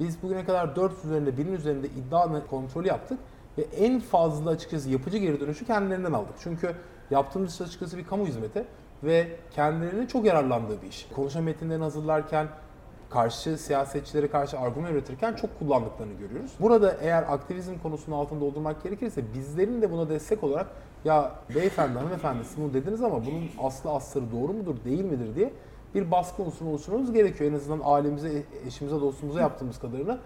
[0.00, 3.18] Biz bugüne kadar 4 üzerinde, 1000'in üzerinde iddia kontrolü yaptık
[3.58, 6.34] ve en fazla açıkçası yapıcı geri dönüşü kendilerinden aldık.
[6.42, 6.74] Çünkü
[7.10, 8.64] yaptığımız açıkçası bir kamu hizmeti
[9.02, 11.08] ve kendilerinin çok yararlandığı bir iş.
[11.16, 12.48] Konuşma metinlerini hazırlarken,
[13.10, 16.52] karşı siyasetçilere karşı argüman üretirken çok kullandıklarını görüyoruz.
[16.60, 20.66] Burada eğer aktivizm konusunun altını doldurmak gerekirse bizlerin de buna destek olarak
[21.04, 25.52] ya beyefendi hanımefendi siz bunu dediniz ama bunun aslı astarı doğru mudur değil midir diye
[25.94, 27.50] bir baskı unsurunu oluşturmamız gerekiyor.
[27.50, 30.18] En azından ailemize, eşimize, dostumuza yaptığımız kadarını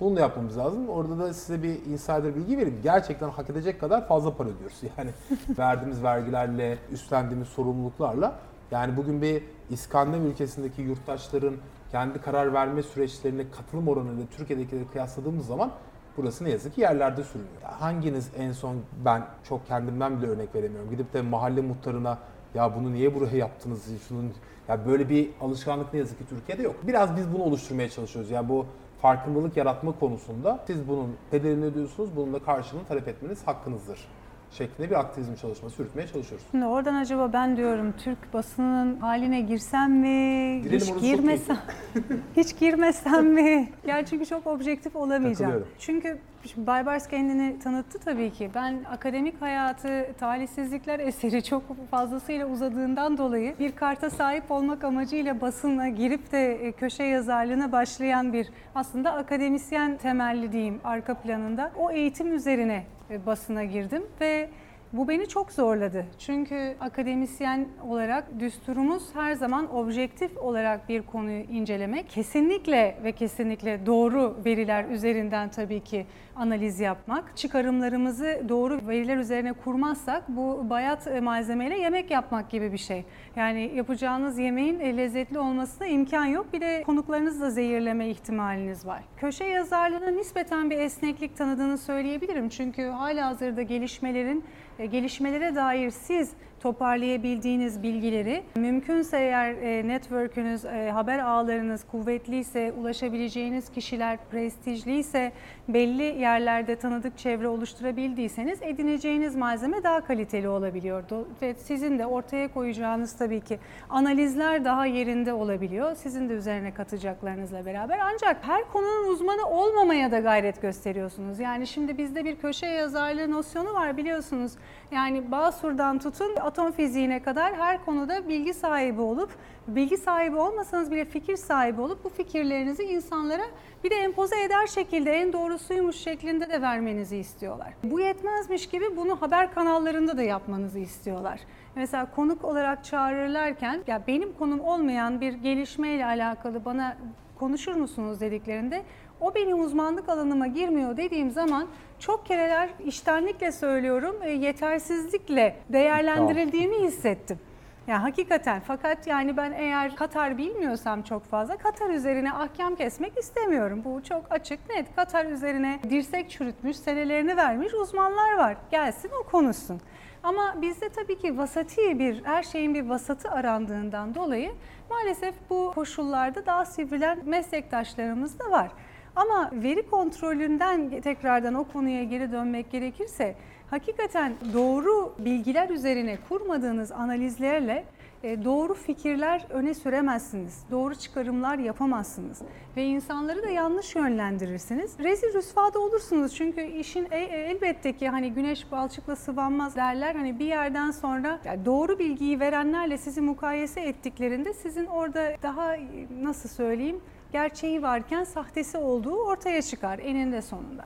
[0.00, 0.88] bunu da yapmamız lazım.
[0.88, 2.80] Orada da size bir insider bilgi vereyim.
[2.82, 4.80] Gerçekten hak edecek kadar fazla para ödüyoruz.
[4.98, 5.10] Yani
[5.58, 8.34] verdiğimiz vergilerle, üstlendiğimiz sorumluluklarla.
[8.70, 11.54] Yani bugün bir İskandinav ülkesindeki yurttaşların
[11.92, 15.70] kendi karar verme süreçlerine katılım oranıyla Türkiye'dekileri kıyasladığımız zaman
[16.16, 17.62] burası ne yazık ki yerlerde sürünüyor.
[17.62, 20.90] Hanginiz en son ben çok kendimden bile örnek veremiyorum.
[20.90, 22.18] Gidip de mahalle muhtarına
[22.54, 23.88] ya bunu niye buraya yaptınız?
[24.08, 24.32] Şunun
[24.68, 26.76] ya böyle bir alışkanlık ne yazık ki Türkiye'de yok.
[26.82, 28.30] Biraz biz bunu oluşturmaya çalışıyoruz.
[28.30, 28.66] Yani bu
[29.02, 34.08] farkındalık yaratma konusunda siz bunun bedelini ödüyorsunuz, bunun da karşılığını talep etmeniz hakkınızdır
[34.50, 36.46] şeklinde bir aktivizm çalışması yürütmeye çalışıyoruz.
[36.50, 40.60] Şimdi oradan acaba ben diyorum Türk basınının haline girsem mi?
[40.62, 41.58] Girelim, hiç girmesem.
[42.36, 43.68] hiç girmesem mi?
[43.86, 45.64] Yani çünkü çok objektif olamayacağım.
[45.78, 48.50] Çünkü Şimdi Baybars kendini tanıttı tabii ki.
[48.54, 55.88] Ben akademik hayatı talihsizlikler eseri çok fazlasıyla uzadığından dolayı bir karta sahip olmak amacıyla basına
[55.88, 61.72] girip de e, köşe yazarlığına başlayan bir aslında akademisyen temelli diyeyim arka planında.
[61.76, 62.84] O eğitim üzerine
[63.26, 64.48] basına girdim ve
[64.92, 66.06] bu beni çok zorladı.
[66.18, 72.10] Çünkü akademisyen olarak düsturumuz her zaman objektif olarak bir konuyu incelemek.
[72.10, 77.36] Kesinlikle ve kesinlikle doğru veriler üzerinden tabii ki analiz yapmak.
[77.36, 83.04] Çıkarımlarımızı doğru veriler üzerine kurmazsak bu bayat malzemeyle yemek yapmak gibi bir şey.
[83.36, 86.46] Yani yapacağınız yemeğin e, lezzetli olmasına imkan yok.
[86.52, 89.02] Bir de konuklarınızla zehirleme ihtimaliniz var.
[89.16, 92.48] Köşe yazarlığına nispeten bir esneklik tanıdığını söyleyebilirim.
[92.48, 100.90] Çünkü hala hazırda gelişmelerin e, gelişmelere dair siz toparlayabildiğiniz bilgileri mümkünse eğer e, network'ünüz, e,
[100.90, 105.32] haber ağlarınız kuvvetliyse, ulaşabileceğiniz kişiler prestijliyse,
[105.68, 111.28] belli yerlerde tanıdık çevre oluşturabildiyseniz edineceğiniz malzeme daha kaliteli olabiliyordu.
[111.42, 113.58] Ve sizin de ortaya koyacağınız tabii ki
[113.90, 115.94] analizler daha yerinde olabiliyor.
[115.94, 117.98] Sizin de üzerine katacaklarınızla beraber.
[117.98, 121.38] Ancak her konunun uzmanı olmamaya da gayret gösteriyorsunuz.
[121.38, 124.52] Yani şimdi bizde bir köşe yazarlığı nosyonu var biliyorsunuz.
[124.92, 129.30] Yani Basur'dan tutun atom fiziğine kadar her konuda bilgi sahibi olup,
[129.68, 133.42] bilgi sahibi olmasanız bile fikir sahibi olup bu fikirlerinizi insanlara
[133.84, 137.72] bir de empoze eder şekilde en doğrusuymuş şeklinde de vermenizi istiyorlar.
[137.84, 141.40] Bu yetmezmiş gibi bunu haber kanallarında da yapmanızı istiyorlar.
[141.74, 146.96] Mesela konuk olarak çağırırlarken ya benim konum olmayan bir gelişmeyle alakalı bana
[147.38, 148.82] konuşur musunuz dediklerinde
[149.20, 157.38] o benim uzmanlık alanıma girmiyor dediğim zaman çok kereler iştenlikle söylüyorum e, yetersizlikle değerlendirildiğimi hissettim.
[157.86, 163.82] Yani hakikaten fakat yani ben eğer Katar bilmiyorsam çok fazla Katar üzerine ahkam kesmek istemiyorum.
[163.84, 164.96] Bu çok açık net.
[164.96, 168.56] Katar üzerine dirsek çürütmüş, senelerini vermiş uzmanlar var.
[168.70, 169.80] Gelsin o konuşsun.
[170.22, 174.52] Ama bizde tabii ki vasati bir, her şeyin bir vasatı arandığından dolayı
[174.90, 178.70] maalesef bu koşullarda daha sivrilen meslektaşlarımız da var.
[179.16, 183.34] Ama veri kontrolünden tekrardan o konuya geri dönmek gerekirse
[183.70, 187.84] hakikaten doğru bilgiler üzerine kurmadığınız analizlerle
[188.22, 190.64] e, doğru fikirler öne süremezsiniz.
[190.70, 192.42] Doğru çıkarımlar yapamazsınız.
[192.76, 194.98] Ve insanları da yanlış yönlendirirsiniz.
[194.98, 196.34] Rezil rüsvada olursunuz.
[196.34, 200.14] Çünkü işin e, e, elbette ki hani güneş balçıkla sıvanmaz derler.
[200.14, 205.76] Hani bir yerden sonra doğru bilgiyi verenlerle sizi mukayese ettiklerinde sizin orada daha
[206.22, 207.00] nasıl söyleyeyim
[207.32, 210.84] gerçeği varken sahtesi olduğu ortaya çıkar eninde sonunda.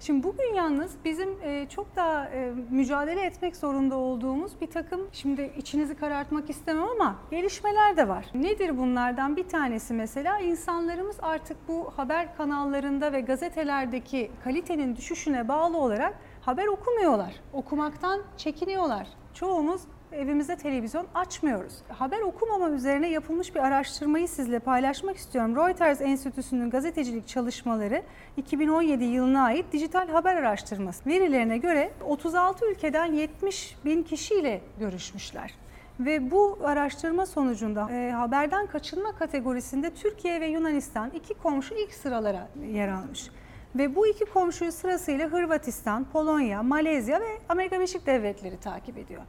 [0.00, 5.52] Şimdi bugün yalnız bizim e, çok daha e, mücadele etmek zorunda olduğumuz bir takım, şimdi
[5.56, 8.26] içinizi karartmak istemem ama gelişmeler de var.
[8.34, 15.78] Nedir bunlardan bir tanesi mesela insanlarımız artık bu haber kanallarında ve gazetelerdeki kalitenin düşüşüne bağlı
[15.78, 17.34] olarak haber okumuyorlar.
[17.52, 19.08] Okumaktan çekiniyorlar.
[19.34, 21.74] Çoğumuz evimizde televizyon açmıyoruz.
[21.88, 25.56] Haber okumama üzerine yapılmış bir araştırmayı sizle paylaşmak istiyorum.
[25.56, 28.02] Reuters Enstitüsü'nün gazetecilik çalışmaları
[28.36, 35.54] 2017 yılına ait dijital haber araştırması verilerine göre 36 ülkeden 70 bin kişiyle görüşmüşler.
[36.00, 42.48] Ve bu araştırma sonucunda e, haberden kaçınma kategorisinde Türkiye ve Yunanistan iki komşu ilk sıralara
[42.72, 43.30] yer almış.
[43.74, 49.22] Ve bu iki komşuyu sırasıyla Hırvatistan, Polonya, Malezya ve Amerika Birleşik Devletleri takip ediyor.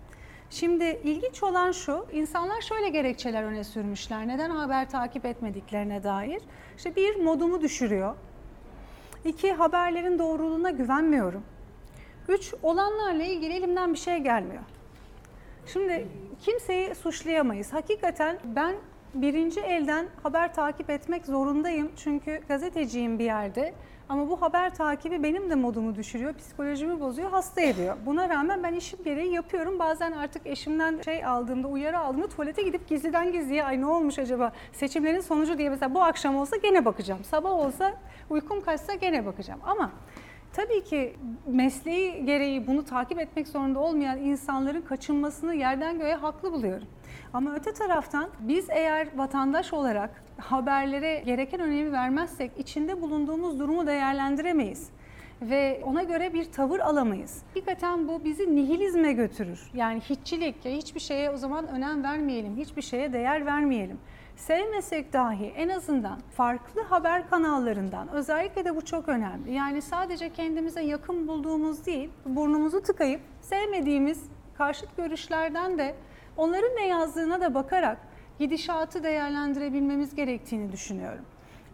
[0.51, 4.27] Şimdi ilginç olan şu, insanlar şöyle gerekçeler öne sürmüşler.
[4.27, 6.41] Neden haber takip etmediklerine dair.
[6.77, 8.15] İşte bir, modumu düşürüyor.
[9.25, 11.43] İki, haberlerin doğruluğuna güvenmiyorum.
[12.27, 14.63] Üç, olanlarla ilgili elimden bir şey gelmiyor.
[15.65, 16.07] Şimdi
[16.41, 17.73] kimseyi suçlayamayız.
[17.73, 18.75] Hakikaten ben
[19.13, 21.91] birinci elden haber takip etmek zorundayım.
[21.97, 23.73] Çünkü gazeteciyim bir yerde.
[24.11, 27.95] Ama bu haber takibi benim de modumu düşürüyor, psikolojimi bozuyor, hasta ediyor.
[28.05, 29.79] Buna rağmen ben işim gereği yapıyorum.
[29.79, 34.51] Bazen artık eşimden şey aldığımda, uyarı aldığımda tuvalete gidip gizliden gizliye ay ne olmuş acaba
[34.73, 37.23] seçimlerin sonucu diye mesela bu akşam olsa gene bakacağım.
[37.23, 37.93] Sabah olsa
[38.29, 39.59] uykum kaçsa gene bakacağım.
[39.65, 39.91] Ama
[40.53, 41.15] Tabii ki
[41.47, 46.87] mesleği gereği bunu takip etmek zorunda olmayan insanların kaçınmasını yerden göğe haklı buluyorum.
[47.33, 54.89] Ama öte taraftan biz eğer vatandaş olarak haberlere gereken önemi vermezsek içinde bulunduğumuz durumu değerlendiremeyiz
[55.41, 57.43] ve ona göre bir tavır alamayız.
[57.47, 59.71] Hakikaten bu bizi nihilizme götürür.
[59.73, 63.99] Yani hiççilik, ya hiçbir şeye o zaman önem vermeyelim, hiçbir şeye değer vermeyelim.
[64.35, 69.51] Sevmesek dahi en azından farklı haber kanallarından özellikle de bu çok önemli.
[69.53, 74.23] Yani sadece kendimize yakın bulduğumuz değil, burnumuzu tıkayıp sevmediğimiz
[74.57, 75.95] karşıt görüşlerden de
[76.37, 77.97] onların ne yazdığına da bakarak
[78.39, 81.25] gidişatı değerlendirebilmemiz gerektiğini düşünüyorum.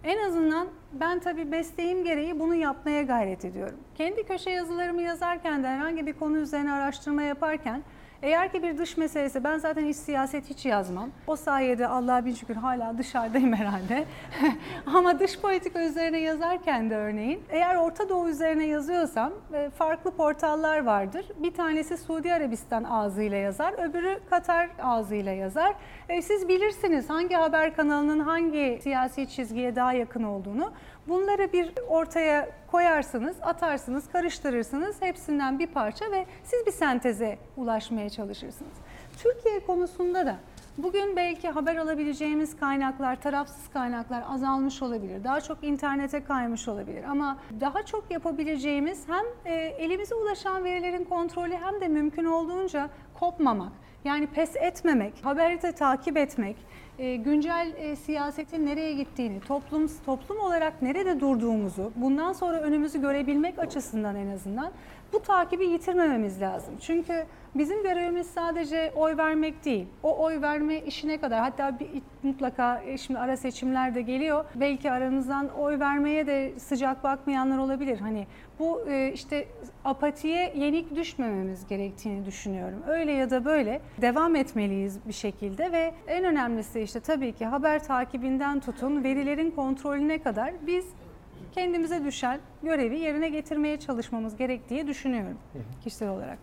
[0.03, 3.79] En azından ben tabii mesleğim gereği bunu yapmaya gayret ediyorum.
[3.95, 7.83] Kendi köşe yazılarımı yazarken de herhangi bir konu üzerine araştırma yaparken
[8.21, 11.09] eğer ki bir dış meselesi, ben zaten hiç siyaset hiç yazmam.
[11.27, 14.05] O sayede Allah'a bin şükür hala dışarıdayım herhalde.
[14.85, 20.85] Ama dış politika üzerine yazarken de örneğin, eğer Orta Doğu üzerine yazıyorsam e, farklı portallar
[20.85, 21.25] vardır.
[21.37, 25.73] Bir tanesi Suudi Arabistan ağzıyla yazar, öbürü Katar ağzıyla yazar.
[26.09, 30.71] E, siz bilirsiniz hangi haber kanalının hangi siyasi çizgiye daha yakın olduğunu.
[31.07, 34.95] Bunları bir ortaya koyarsınız, atarsınız, karıştırırsınız.
[34.99, 38.73] Hepsinden bir parça ve siz bir senteze ulaşmaya çalışırsınız.
[39.23, 40.35] Türkiye konusunda da
[40.77, 45.23] Bugün belki haber alabileceğimiz kaynaklar, tarafsız kaynaklar azalmış olabilir.
[45.23, 47.03] Daha çok internete kaymış olabilir.
[47.03, 52.89] Ama daha çok yapabileceğimiz hem e, elimize ulaşan verilerin kontrolü hem de mümkün olduğunca
[53.19, 53.71] kopmamak.
[54.03, 56.57] Yani pes etmemek, haberi de takip etmek,
[56.99, 63.59] e, güncel e, siyasetin nereye gittiğini, toplum toplum olarak nerede durduğumuzu, bundan sonra önümüzü görebilmek
[63.59, 64.71] açısından en azından
[65.13, 66.73] bu takibi yitirmememiz lazım.
[66.81, 69.85] Çünkü bizim görevimiz sadece oy vermek değil.
[70.03, 71.87] O oy verme işine kadar hatta bir,
[72.23, 74.45] mutlaka e, şimdi ara seçimler de geliyor.
[74.55, 77.99] Belki aranızdan oy vermeye de sıcak bakmayanlar olabilir.
[77.99, 78.27] Hani
[78.59, 79.47] bu e, işte
[79.85, 82.83] apatiye yenik düşmememiz gerektiğini düşünüyorum.
[82.87, 87.83] Öyle ya da böyle devam etmeliyiz bir şekilde ve en önemlisi işte tabii ki haber
[87.83, 90.85] takibinden tutun verilerin kontrolüne kadar biz
[91.57, 95.37] kendimize düşen görevi yerine getirmeye çalışmamız gerektiği düşünüyorum
[95.83, 96.37] kişisel olarak.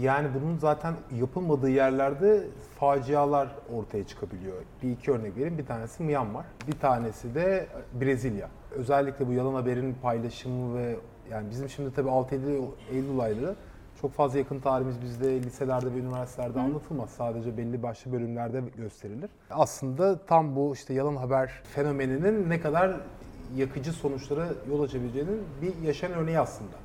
[0.00, 2.44] Yani bunun zaten yapılmadığı yerlerde
[2.80, 4.56] facialar ortaya çıkabiliyor.
[4.82, 5.58] Bir iki örnek vereyim.
[5.58, 7.66] Bir tanesi Myanmar, bir tanesi de
[8.00, 8.48] Brezilya.
[8.70, 10.96] Özellikle bu yalan haberin paylaşımı ve
[11.30, 13.54] yani bizim şimdi tabii 6-7 Eylül ayları
[14.00, 16.62] çok fazla yakın tarihimiz bizde liselerde ve üniversitelerde Hı.
[16.62, 17.10] anlatılmaz.
[17.10, 19.30] Sadece belli başlı bölümlerde gösterilir.
[19.50, 23.00] Aslında tam bu işte yalan haber fenomeninin ne kadar
[23.56, 26.76] yakıcı sonuçlara yol açabileceğinin bir yaşayan örneği aslında.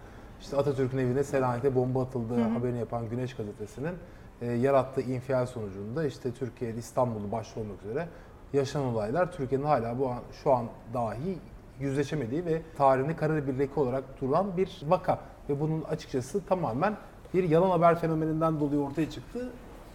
[0.42, 2.50] İşte Atatürk'ün evine Selanik'te bomba atıldığı hı hı.
[2.50, 3.94] haberini yapan Güneş Gazetesi'nin
[4.42, 8.08] e, yarattığı infial sonucunda işte Türkiye'de İstanbul'u başta olmak üzere
[8.54, 11.38] yaşanan olaylar Türkiye'nin hala bu an, şu an dahi
[11.80, 15.20] yüzleşemediği ve tarihinde kara bir leke olarak duran bir vaka.
[15.50, 16.98] Ve bunun açıkçası tamamen
[17.34, 19.50] bir yalan haber fenomeninden dolayı ortaya çıktı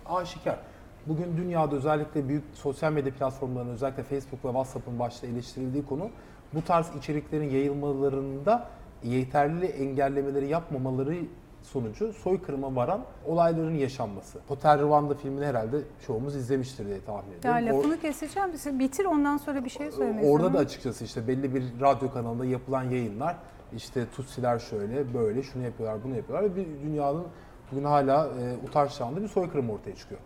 [0.07, 0.59] aşikar.
[1.07, 6.11] Bugün dünyada özellikle büyük sosyal medya platformlarının özellikle Facebook ve WhatsApp'ın başta eleştirildiği konu
[6.55, 8.69] bu tarz içeriklerin yayılmalarında
[9.03, 11.15] yeterli engellemeleri yapmamaları
[11.63, 14.39] sonucu soykırıma varan olayların yaşanması.
[14.49, 17.67] Hotel Rwanda filmini herhalde çoğumuz izlemiştir diye tahmin ediyorum.
[17.67, 18.79] Ya lafını Or- keseceğim.
[18.79, 22.83] Bitir ondan sonra bir şey söylemek Orada da açıkçası işte belli bir radyo kanalında yapılan
[22.83, 23.37] yayınlar
[23.77, 27.25] işte Tutsiler şöyle böyle şunu yapıyorlar bunu yapıyorlar ve bir dünyanın
[27.73, 30.21] bugün hala e, utanç çağında bir soykırım ortaya çıkıyor.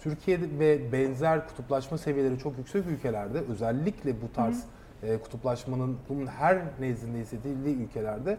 [0.00, 4.66] Türkiye'de ve benzer kutuplaşma seviyeleri çok yüksek ülkelerde özellikle bu tarz Hı
[5.02, 8.38] e, kutuplaşmanın bunun her nezdinde hissedildiği ülkelerde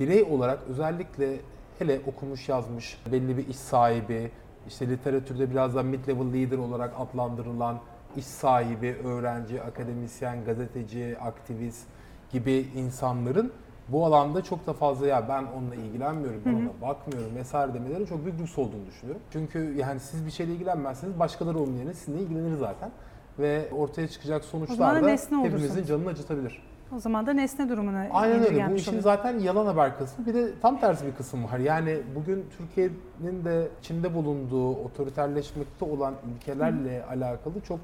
[0.00, 1.40] birey olarak özellikle
[1.78, 4.30] hele okumuş yazmış belli bir iş sahibi,
[4.68, 7.78] işte literatürde biraz daha mid-level leader olarak adlandırılan
[8.16, 11.86] iş sahibi, öğrenci, akademisyen, gazeteci, aktivist
[12.32, 13.52] gibi insanların
[13.88, 18.24] bu alanda çok da fazla ya ben onunla ilgilenmiyorum, ben ona bakmıyorum vesaire demeleri çok
[18.24, 19.22] büyük lüks olduğunu düşünüyorum.
[19.32, 22.90] Çünkü yani siz bir şeyle ilgilenmezseniz başkaları onun yerine sizinle ilgilenir zaten
[23.38, 25.08] ve ortaya çıkacak sonuçlar da
[25.44, 26.62] hepimizin canını acıtabilir.
[26.96, 28.70] O zaman da nesne durumuna Aynen öyle.
[28.70, 29.02] Bu işin olur.
[29.02, 30.26] zaten yalan haber kısmı.
[30.26, 31.58] Bir de tam tersi bir kısım var.
[31.58, 37.06] Yani bugün Türkiye'nin de içinde bulunduğu otoriterleşmekte olan ülkelerle Hı.
[37.06, 37.80] alakalı çok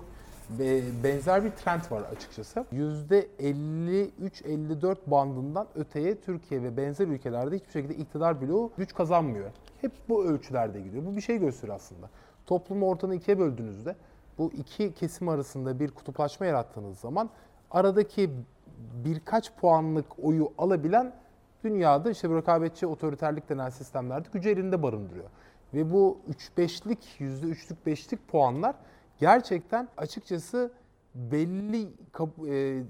[1.04, 2.64] benzer bir trend var açıkçası.
[2.72, 9.50] %53-54 bandından öteye Türkiye ve benzer ülkelerde hiçbir şekilde iktidar bloğu güç kazanmıyor.
[9.80, 11.06] Hep bu ölçülerde gidiyor.
[11.06, 12.10] Bu bir şey gösteriyor aslında.
[12.46, 13.96] Toplumu ortadan ikiye böldüğünüzde
[14.38, 17.30] bu iki kesim arasında bir kutuplaşma yarattığınız zaman
[17.70, 18.30] aradaki
[19.04, 21.12] birkaç puanlık oyu alabilen
[21.64, 25.30] dünyada işte rekabetçi otoriterlik denen sistemlerde gücü elinde barındırıyor.
[25.74, 26.18] Ve bu
[26.56, 28.74] 3-5'lik, %3'lük 5'lik puanlar
[29.18, 30.72] gerçekten açıkçası
[31.14, 31.88] belli
[32.48, 32.84] e,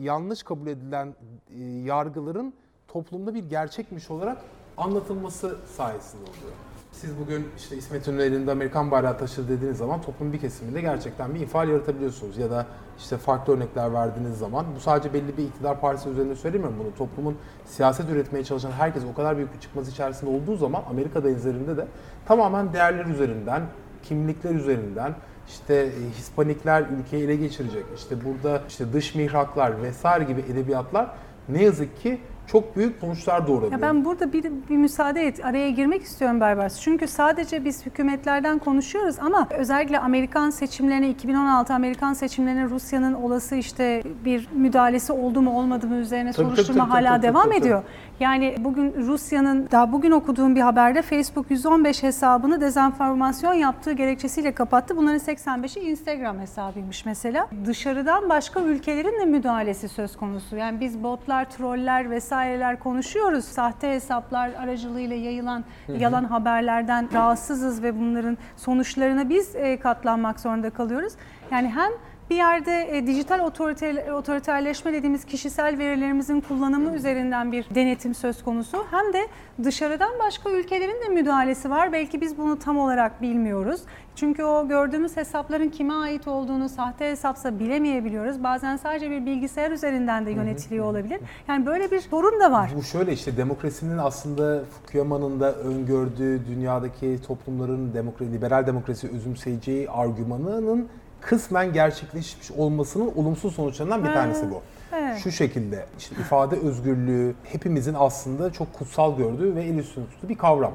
[0.00, 1.14] yanlış kabul edilen
[1.50, 2.54] e, yargıların
[2.88, 4.38] toplumda bir gerçekmiş olarak
[4.76, 6.73] anlatılması sayesinde oluyor.
[7.04, 11.34] Siz bugün işte İsmet İnönü elinde Amerikan bayrağı taşır dediğiniz zaman toplum bir kesiminde gerçekten
[11.34, 12.38] bir infial yaratabiliyorsunuz.
[12.38, 12.66] Ya da
[12.98, 16.94] işte farklı örnekler verdiğiniz zaman bu sadece belli bir iktidar partisi üzerinde söylemiyorum bunu.
[16.94, 21.76] Toplumun siyaset üretmeye çalışan herkes o kadar büyük bir çıkmaz içerisinde olduğu zaman Amerika benzerinde
[21.76, 21.86] de
[22.26, 23.62] tamamen değerler üzerinden,
[24.02, 25.14] kimlikler üzerinden,
[25.48, 27.84] işte e, Hispanikler ülkeyi ele geçirecek.
[27.96, 31.10] İşte burada işte dış mihraklar vesaire gibi edebiyatlar
[31.48, 33.72] ne yazık ki çok büyük sonuçlar doğurabilir.
[33.72, 36.80] Ya ben burada bir, bir müsaade et, araya girmek istiyorum Baybars.
[36.80, 44.02] Çünkü sadece biz hükümetlerden konuşuyoruz ama özellikle Amerikan seçimlerine, 2016 Amerikan seçimlerine Rusya'nın olası işte
[44.24, 47.56] bir müdahalesi oldu mu olmadı mı üzerine Tabii, soruşturma tabii, tabii, hala tabii, devam tabii,
[47.56, 47.82] ediyor.
[48.20, 54.96] Yani bugün Rusya'nın daha bugün okuduğum bir haberde Facebook 115 hesabını dezenformasyon yaptığı gerekçesiyle kapattı.
[54.96, 57.48] Bunların 85'i Instagram hesabıymış mesela.
[57.66, 60.56] Dışarıdan başka ülkelerin de müdahalesi söz konusu.
[60.56, 63.44] Yani biz botlar, troller vesaireler konuşuyoruz.
[63.44, 65.64] Sahte hesaplar aracılığıyla yayılan
[65.98, 71.12] yalan haberlerden rahatsızız ve bunların sonuçlarına biz e, katlanmak zorunda kalıyoruz.
[71.50, 71.90] Yani hem
[72.30, 78.84] bir yerde e, dijital otorite, otoriterleşme dediğimiz kişisel verilerimizin kullanımı üzerinden bir denetim söz konusu.
[78.90, 79.26] Hem de
[79.64, 81.92] dışarıdan başka ülkelerin de müdahalesi var.
[81.92, 83.80] Belki biz bunu tam olarak bilmiyoruz.
[84.16, 88.44] Çünkü o gördüğümüz hesapların kime ait olduğunu sahte hesapsa bilemeyebiliyoruz.
[88.44, 91.20] Bazen sadece bir bilgisayar üzerinden de yönetiliyor olabilir.
[91.48, 92.70] Yani böyle bir sorun da var.
[92.76, 100.88] Bu şöyle işte demokrasinin aslında Fukuyama'nın da öngördüğü dünyadaki toplumların demokrasi, liberal demokrasi özümseyeceği argümanının
[101.26, 104.62] kısmen gerçekleşmiş olmasının olumsuz sonuçlarından bir tanesi bu.
[104.92, 105.18] Evet.
[105.18, 110.38] Şu şekilde işte ifade özgürlüğü hepimizin aslında çok kutsal gördüğü ve el üstünde tuttuğu bir
[110.38, 110.72] kavram.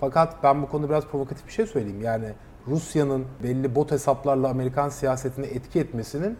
[0.00, 2.02] Fakat ben bu konuda biraz provokatif bir şey söyleyeyim.
[2.02, 2.28] Yani
[2.66, 6.38] Rusya'nın belli bot hesaplarla Amerikan siyasetine etki etmesinin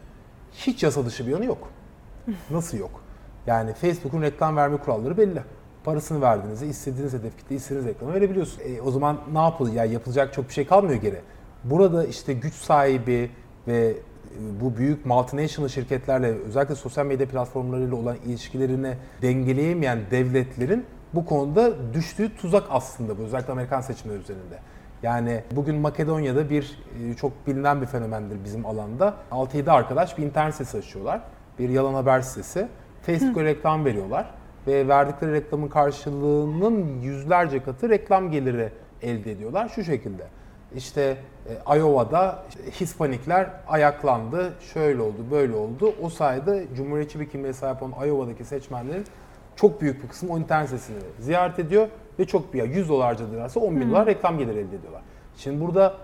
[0.53, 1.69] hiç yasa dışı bir yanı yok.
[2.51, 3.01] Nasıl yok?
[3.47, 5.43] Yani Facebook'un reklam verme kuralları belli.
[5.85, 8.67] Parasını verdiğinizde istediğiniz hedef kitle istediğiniz reklamı verebiliyorsunuz.
[8.67, 9.77] E, o zaman ne yapılıyor?
[9.77, 11.21] Yani yapılacak çok bir şey kalmıyor geri.
[11.65, 13.31] Burada işte güç sahibi
[13.69, 13.95] ve e,
[14.61, 20.85] bu büyük multinational şirketlerle özellikle sosyal medya platformlarıyla olan ilişkilerini dengeleyemeyen devletlerin
[21.15, 24.59] bu konuda düştüğü tuzak aslında bu özellikle Amerikan seçimleri üzerinde.
[25.03, 29.15] Yani bugün Makedonya'da bir e, çok bilinen bir fenomendir bizim alanda.
[29.31, 31.21] 6-7 arkadaş bir internet sitesi açıyorlar.
[31.59, 32.69] Bir yalan haber sitesi.
[33.03, 34.31] Facebook'a reklam veriyorlar
[34.67, 40.27] ve verdikleri reklamın karşılığının yüzlerce katı reklam geliri elde ediyorlar şu şekilde.
[40.77, 41.17] İşte
[41.77, 45.95] Iowa'da işte Hispanikler ayaklandı, şöyle oldu, böyle oldu.
[46.03, 49.05] O sayede Cumhuriyetçi bir kimliğe sahip olan Iowa'daki seçmenlerin
[49.57, 51.89] çok büyük bir kısmı o internet sitesini ziyaret ediyor
[52.19, 55.03] ve çok bir 100 dolarca lirası 10 bin dolar reklam geliri elde ediyorlar.
[55.37, 55.95] Şimdi burada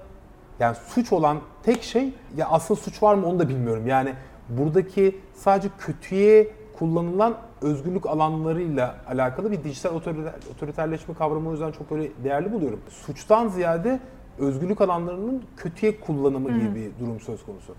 [0.61, 3.87] yani suç olan tek şey ya aslında suç var mı onu da bilmiyorum.
[3.87, 4.15] Yani
[4.49, 11.91] buradaki sadece kötüye kullanılan özgürlük alanlarıyla alakalı bir dijital otoriter, otoriterleşme kavramı o yüzden çok
[11.91, 12.81] böyle değerli buluyorum.
[12.89, 14.01] Suçtan ziyade
[14.41, 17.75] özgürlük alanlarının kötüye kullanımı gibi bir durum söz konusu.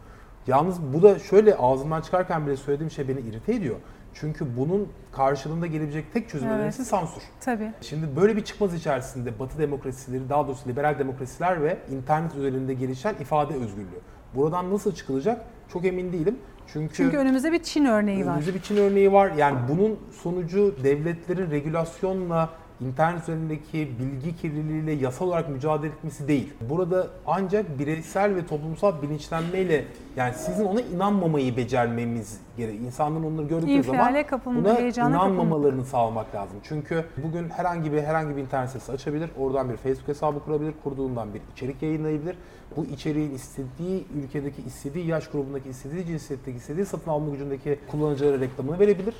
[0.47, 3.75] Yalnız bu da şöyle ağzımdan çıkarken bile söylediğim şey beni irite ediyor.
[4.13, 6.59] Çünkü bunun karşılığında gelebilecek tek çözüm Evet.
[6.59, 7.23] önerisi sansür.
[7.39, 7.71] Tabii.
[7.81, 13.15] Şimdi böyle bir çıkmaz içerisinde Batı demokrasileri, daha doğrusu liberal demokrasiler ve internet üzerinde gelişen
[13.19, 13.99] ifade özgürlüğü.
[14.35, 16.37] Buradan nasıl çıkılacak çok emin değilim.
[16.67, 18.31] Çünkü, Çünkü önümüzde bir Çin örneği var.
[18.31, 19.31] önümüzde bir Çin örneği var.
[19.37, 22.49] Yani bunun sonucu devletlerin regülasyonla
[22.81, 26.53] internet üzerindeki bilgi kirliliğiyle yasal olarak mücadele etmesi değil.
[26.69, 32.85] Burada ancak bireysel ve toplumsal bilinçlenmeyle yani sizin ona inanmamayı becermemiz gerekiyor.
[32.85, 36.57] İnsanların onları gördükleri zaman İnfiale kapılma, buna inanmamalarını sağlamak lazım.
[36.63, 41.33] Çünkü bugün herhangi bir herhangi bir internet sitesi açabilir, oradan bir Facebook hesabı kurabilir, kurduğundan
[41.33, 42.35] bir içerik yayınlayabilir.
[42.77, 48.79] Bu içeriğin istediği ülkedeki, istediği yaş grubundaki, istediği cinsiyetteki, istediği satın alma gücündeki kullanıcılara reklamını
[48.79, 49.15] verebilir.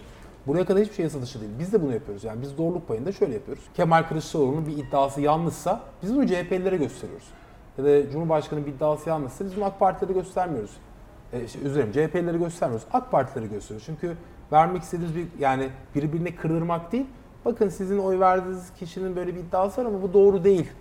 [0.47, 1.51] Buraya kadar hiçbir şey yasa dışı değil.
[1.59, 2.23] Biz de bunu yapıyoruz.
[2.23, 3.63] Yani biz doğruluk payında şöyle yapıyoruz.
[3.73, 7.27] Kemal Kılıçdaroğlu'nun bir iddiası yanlışsa biz bunu CHP'lilere gösteriyoruz.
[7.77, 10.71] Ya da Cumhurbaşkanı'nın bir iddiası yanlışsa biz bunu AK Partilere göstermiyoruz.
[11.33, 12.87] E, işte, özür dilerim CHP'lilere göstermiyoruz.
[12.93, 13.85] AK Partilere gösteriyoruz.
[13.85, 14.17] Çünkü
[14.51, 17.05] vermek istediğimiz bir yani birbirine kırdırmak değil.
[17.45, 20.71] Bakın sizin oy verdiğiniz kişinin böyle bir iddiası var ama bu doğru değil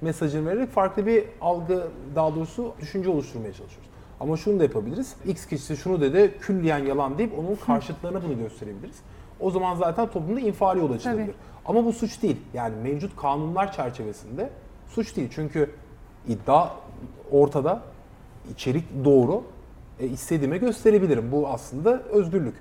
[0.00, 3.90] mesajını vererek farklı bir algı daha doğrusu düşünce oluşturmaya çalışıyoruz.
[4.20, 5.14] Ama şunu da yapabiliriz.
[5.26, 8.96] X kişisi şunu dedi, külliyen yalan deyip onun karşıtlarına bunu gösterebiliriz.
[9.40, 11.34] O zaman zaten toplumda infiale yol açılabilir.
[11.66, 12.36] Ama bu suç değil.
[12.54, 14.50] Yani mevcut kanunlar çerçevesinde
[14.88, 15.28] suç değil.
[15.34, 15.70] Çünkü
[16.28, 16.70] iddia
[17.32, 17.82] ortada,
[18.52, 19.42] içerik doğru.
[20.00, 21.32] E, istediğime gösterebilirim.
[21.32, 22.54] Bu aslında özgürlük.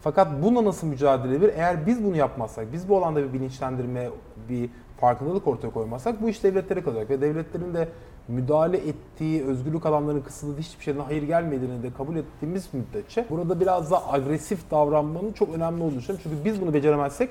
[0.00, 1.52] Fakat bununla nasıl mücadele edilir?
[1.56, 4.08] Eğer biz bunu yapmazsak, biz bu alanda bir bilinçlendirme,
[4.48, 7.10] bir farkındalık ortaya koymazsak bu iş devletlere kalacak.
[7.10, 7.88] Ve devletlerin de
[8.28, 13.90] müdahale ettiği, özgürlük alanlarının kısıtladığı hiçbir şeyden hayır gelmediğini de kabul ettiğimiz müddetçe burada biraz
[13.90, 16.20] daha agresif davranmanın çok önemli olduğunu düşünüyorum.
[16.30, 17.30] Çünkü biz bunu beceremezsek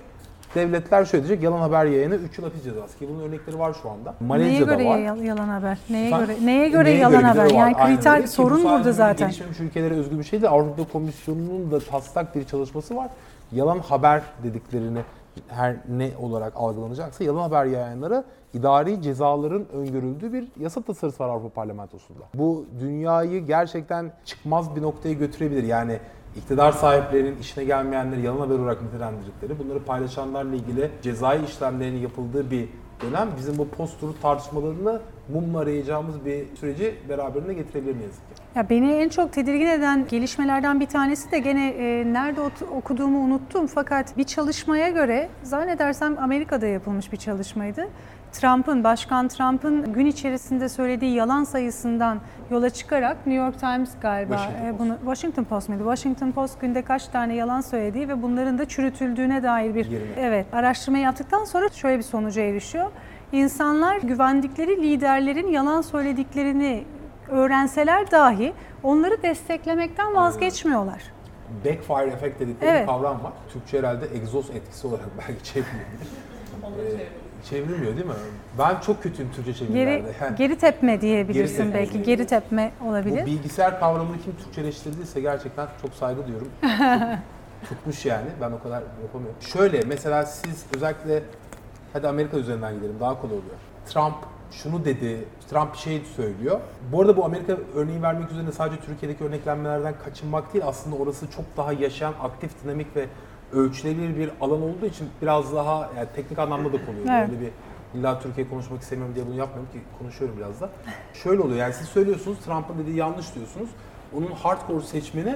[0.56, 3.90] devletler şöyle diyecek, yalan haber yayını 3 yıl hapis cezası ki bunun örnekleri var şu
[3.90, 4.14] anda.
[4.22, 4.98] Neye Malezya'da göre var.
[4.98, 5.78] yal- yalan haber?
[5.90, 6.28] Neye Efendim?
[6.28, 6.46] göre?
[6.46, 7.50] Neye göre Neye yalan göre haber?
[7.50, 7.60] de var.
[7.60, 8.24] Yani Aynen kriter öyle.
[8.24, 9.28] Bu sorun sadece burada zaten.
[9.28, 10.52] Gelişmemiş ülkelere özgü bir şey değil.
[10.54, 13.10] Avrupa Komisyonu'nun da taslak bir çalışması var.
[13.52, 15.00] Yalan haber dediklerini
[15.48, 18.24] her ne olarak algılanacaksa yalan haber yayanlara
[18.54, 22.24] idari cezaların öngörüldüğü bir yasa tasarısı var Avrupa Parlamentosu'nda.
[22.34, 25.64] Bu dünyayı gerçekten çıkmaz bir noktaya götürebilir.
[25.64, 26.00] Yani
[26.36, 32.70] iktidar sahiplerinin işine gelmeyenleri yalan haber olarak nitelendirdikleri, bunları paylaşanlarla ilgili cezai işlemlerin yapıldığı bir
[33.02, 35.02] dönem bizim bu post-truth tartışmalarını
[35.34, 38.42] mumla arayacağımız bir süreci beraberinde getirebilir ne yazık ki.
[38.56, 42.42] Ya beni en çok tedirgin eden gelişmelerden bir tanesi de gene e, nerede
[42.78, 47.88] okuduğumu unuttum fakat bir çalışmaya göre zannedersem Amerika'da yapılmış bir çalışmaydı.
[48.32, 52.20] Trump'ın, Başkan Trump'ın gün içerisinde söylediği yalan sayısından
[52.52, 54.80] yola çıkarak New York Times galiba Washington e, Post.
[54.80, 55.82] bunu Washington Post muydu?
[55.84, 60.08] Washington Post günde kaç tane yalan söylediği ve bunların da çürütüldüğüne dair bir Yirmi.
[60.18, 62.92] evet araştırma yaptıktan sonra şöyle bir sonuca erişiyor.
[63.32, 66.84] İnsanlar güvendikleri liderlerin yalan söylediklerini
[67.30, 68.54] öğrenseler dahi
[68.84, 71.02] onları desteklemekten vazgeçmiyorlar.
[71.66, 72.82] Backfire effect dedikleri Evet.
[72.82, 73.32] bir kavram var.
[73.54, 75.88] Türkçe herhalde egzoz etkisi olarak belki çevrilmiyor.
[77.50, 78.14] Çevrilmiyor değil mi?
[78.60, 80.14] Ben çok kötüyüm Türkçe Geri çevirilerde.
[80.22, 81.80] Yani geri tepme diyebilirsin Geri tepme.
[81.80, 82.04] belki.
[82.04, 83.22] Geri tepme olabilir.
[83.22, 86.48] Bu bilgisayar kavramını kim Türkçeleştirdiyse gerçekten çok saygı duyuyorum.
[87.70, 88.28] Tutmuş yani.
[88.42, 89.42] Ben o kadar yapamıyorum.
[89.42, 91.24] Şöyle mesela siz özellikle
[91.94, 93.56] hadi Amerika üzerinden gidelim daha kolay oluyor.
[93.86, 94.16] Trump
[94.52, 96.60] şunu dedi, Trump bir şey söylüyor.
[96.92, 101.46] Bu arada bu Amerika örneği vermek üzerine sadece Türkiye'deki örneklenmelerden kaçınmak değil aslında orası çok
[101.58, 103.06] daha yaşayan, aktif, dinamik ve
[103.54, 107.06] ölçülebilir bir alan olduğu için biraz daha yani teknik anlamda da konuyor.
[107.10, 107.30] Evet.
[107.30, 107.52] Böyle bir
[108.00, 110.70] illa Türkiye konuşmak istemiyorum diye bunu yapmıyorum ki konuşuyorum biraz da.
[111.14, 113.70] Şöyle oluyor yani siz söylüyorsunuz Trump'ın dediği yanlış diyorsunuz.
[114.18, 115.36] Onun hardcore seçmeni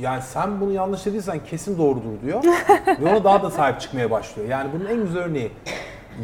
[0.00, 2.44] yani sen bunu yanlış dediysen kesin doğrudur diyor.
[3.00, 4.48] ve ona daha da sahip çıkmaya başlıyor.
[4.48, 5.52] Yani bunun en güzel örneği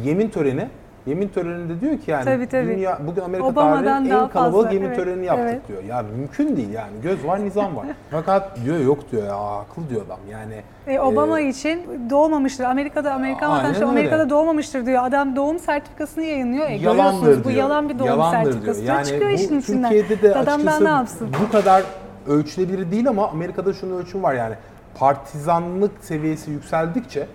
[0.03, 0.69] yemin töreni.
[1.05, 2.67] Yemin töreninde diyor ki yani Tabii, tabii.
[2.67, 5.67] dünya bugün Amerika Obama'dan tarihinin daha en kalabalık fazla, yemin evet, törenini yaptık evet.
[5.67, 5.83] diyor.
[5.83, 6.91] Ya mümkün değil yani.
[7.03, 7.85] Göz var, nizam var.
[8.11, 10.19] Fakat diyor yok diyor ya akıl diyor adam.
[10.31, 10.53] Yani
[10.87, 12.63] E, Obama e, için doğmamıştır.
[12.63, 13.87] Amerika'da Amerikan vatandaşı.
[13.87, 15.03] Amerika'da doğmamıştır diyor.
[15.03, 16.69] Adam doğum sertifikasını yayınlıyor.
[16.69, 17.59] E, yalandır görüyorsunuz bu diyor.
[17.59, 18.81] yalan bir doğum Yalandır sertifikası.
[18.81, 18.95] diyor.
[18.95, 19.91] Yani çıkıyor bu işin içinden.
[19.91, 21.29] Türkiye'de de Adam açıkçası ne yapsın?
[21.47, 21.83] bu kadar
[22.27, 24.55] ölçülebilir değil ama Amerika'da şunun ölçüm var yani
[24.99, 27.27] partizanlık seviyesi yükseldikçe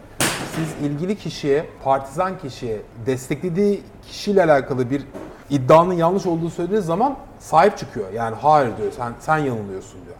[0.54, 5.02] siz ilgili kişiye, partizan kişiye desteklediği kişiyle alakalı bir
[5.50, 8.12] iddianın yanlış olduğu söylediği zaman sahip çıkıyor.
[8.12, 10.16] Yani hayır diyor, sen sen yanılıyorsun diyor.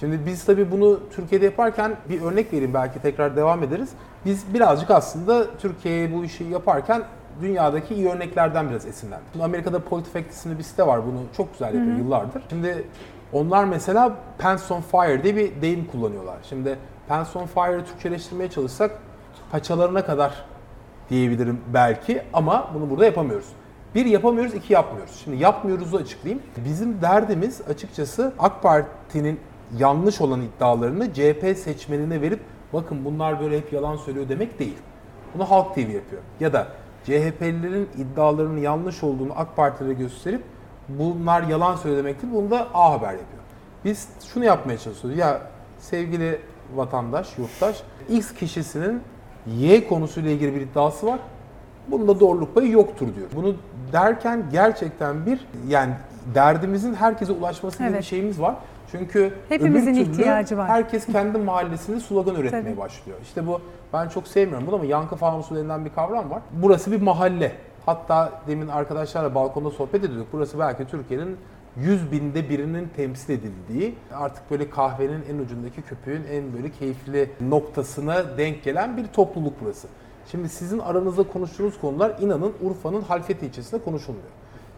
[0.00, 3.88] Şimdi biz tabii bunu Türkiye'de yaparken bir örnek vereyim belki tekrar devam ederiz.
[4.24, 7.02] Biz birazcık aslında Türkiye'ye bu işi yaparken
[7.42, 9.26] dünyadaki iyi örneklerden biraz esinlendik.
[9.32, 11.06] Şimdi Amerika'da PolitiFact isimli bir site var.
[11.06, 12.42] Bunu çok güzel yapıyor yıllardır.
[12.50, 12.84] Şimdi
[13.32, 16.36] onlar mesela Pants on Fire diye bir deyim kullanıyorlar.
[16.48, 16.78] Şimdi
[17.08, 18.90] Pants on Fire'ı Türkçeleştirmeye çalışsak
[19.50, 20.44] paçalarına kadar
[21.10, 23.46] diyebilirim belki ama bunu burada yapamıyoruz.
[23.94, 25.20] Bir yapamıyoruz, iki yapmıyoruz.
[25.24, 26.42] Şimdi yapmıyoruz'u açıklayayım.
[26.64, 29.40] Bizim derdimiz açıkçası AK Parti'nin
[29.78, 32.40] yanlış olan iddialarını CHP seçmenine verip
[32.72, 34.76] bakın bunlar böyle hep yalan söylüyor demek değil.
[35.34, 36.22] Bunu Halk TV yapıyor.
[36.40, 36.66] Ya da
[37.04, 40.42] CHP'lilerin iddialarının yanlış olduğunu AK Partilere gösterip
[40.88, 42.28] bunlar yalan söylüyor demektir.
[42.32, 43.42] Bunu da A Haber yapıyor.
[43.84, 45.18] Biz şunu yapmaya çalışıyoruz.
[45.18, 45.40] Ya
[45.78, 46.40] sevgili
[46.74, 49.02] vatandaş, yurttaş, X kişisinin
[49.46, 51.18] Y konusuyla ilgili bir iddiası var.
[51.88, 53.28] Bunda doğruluk payı yoktur diyor.
[53.36, 53.54] Bunu
[53.92, 55.92] derken gerçekten bir yani
[56.34, 58.04] derdimizin herkese ulaşması gibi bir Evet.
[58.04, 58.54] şeyimiz var.
[58.90, 60.68] Çünkü Hepimizin türlü ihtiyacı var.
[60.68, 62.76] Herkes kendi mahallesinde slogan üretmeye Tabii.
[62.76, 63.18] başlıyor.
[63.22, 63.60] İşte bu
[63.92, 66.42] ben çok sevmiyorum bunu ama yankı fanusu denilen bir kavram var.
[66.52, 67.52] Burası bir mahalle.
[67.86, 70.26] Hatta demin arkadaşlarla balkonda sohbet ediyorduk.
[70.32, 71.36] Burası belki Türkiye'nin
[71.76, 78.38] 100 binde birinin temsil edildiği artık böyle kahvenin en ucundaki köpüğün en böyle keyifli noktasına
[78.38, 79.88] denk gelen bir topluluk burası.
[80.30, 84.28] Şimdi sizin aranızda konuştuğunuz konular inanın Urfa'nın Halfeti ilçesinde konuşulmuyor.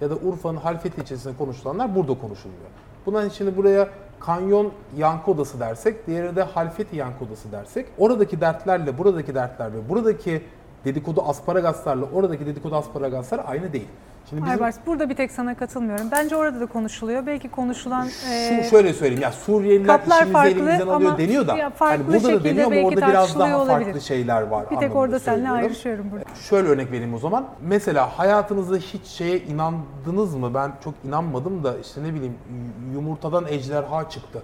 [0.01, 2.71] Ya da Urfa'nın Halfeti ilçesinde konuşulanlar burada konuşulmuyor.
[3.07, 3.89] Buna şimdi buraya
[4.21, 9.89] kanyon yankı odası dersek, diğeri de Halfeti yankı odası dersek, oradaki dertlerle buradaki dertler ve
[9.89, 10.43] buradaki
[10.85, 13.89] dedikodu asparagaslarla oradaki dedikodu asparagaslar aynı değil.
[14.31, 16.07] Şimdi bizim Aybars burada bir tek sana katılmıyorum.
[16.13, 17.27] Bence orada da konuşuluyor.
[17.27, 21.47] Belki konuşulan e, şu şöyle söyleyeyim ya Suriyeliler kaplar işimizi farklı elimizden alıyor ama deniyor
[21.47, 24.01] da ya farklı hani burada da şekilde deniyor ama belki orada biraz daha farklı olabilir.
[24.01, 24.71] şeyler var.
[24.71, 26.25] bir tek orada seninle ayrışıyorum burada.
[26.35, 27.45] Şöyle örnek vereyim o zaman.
[27.63, 30.55] Mesela hayatınızda hiç şeye inandınız mı?
[30.55, 32.35] Ben çok inanmadım da işte ne bileyim
[32.95, 34.43] yumurtadan ejderha çıktı.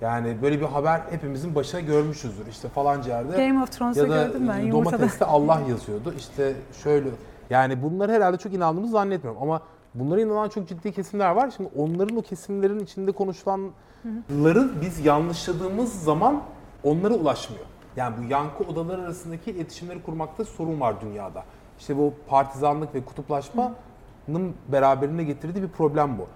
[0.00, 2.46] Yani böyle bir haber hepimizin başına görmüşüzdür.
[2.50, 4.92] İşte falanca yerde Game of Thrones'ta ya da gördüm ben yumurtada.
[4.98, 6.14] domateste Allah yazıyordu.
[6.18, 6.52] İşte
[6.82, 7.08] şöyle
[7.52, 9.62] yani bunlar herhalde çok inandığımızı zannetmiyorum ama
[9.94, 11.52] bunlara inanan çok ciddi kesimler var.
[11.56, 16.42] Şimdi onların o kesimlerin içinde konuşulanları biz yanlışladığımız zaman
[16.84, 17.64] onlara ulaşmıyor.
[17.96, 21.44] Yani bu yankı odaları arasındaki iletişimleri kurmakta sorun var dünyada.
[21.78, 26.26] İşte bu partizanlık ve kutuplaşmanın beraberinde getirdiği bir problem bu.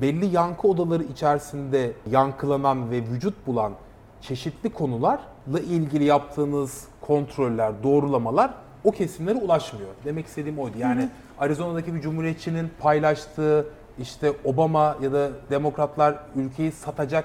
[0.00, 3.72] Belli yankı odaları içerisinde yankılanan ve vücut bulan
[4.20, 8.54] çeşitli konularla ilgili yaptığınız kontroller, doğrulamalar
[8.84, 9.88] o kesimlere ulaşmıyor.
[10.04, 10.78] Demek istediğim oydu.
[10.78, 11.08] Yani
[11.38, 13.66] Arizona'daki bir cumhuriyetçinin paylaştığı
[13.98, 17.24] işte Obama ya da demokratlar ülkeyi satacak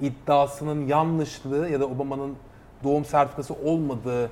[0.00, 2.36] iddiasının yanlışlığı ya da Obama'nın
[2.84, 4.30] doğum sertifikası olmadığı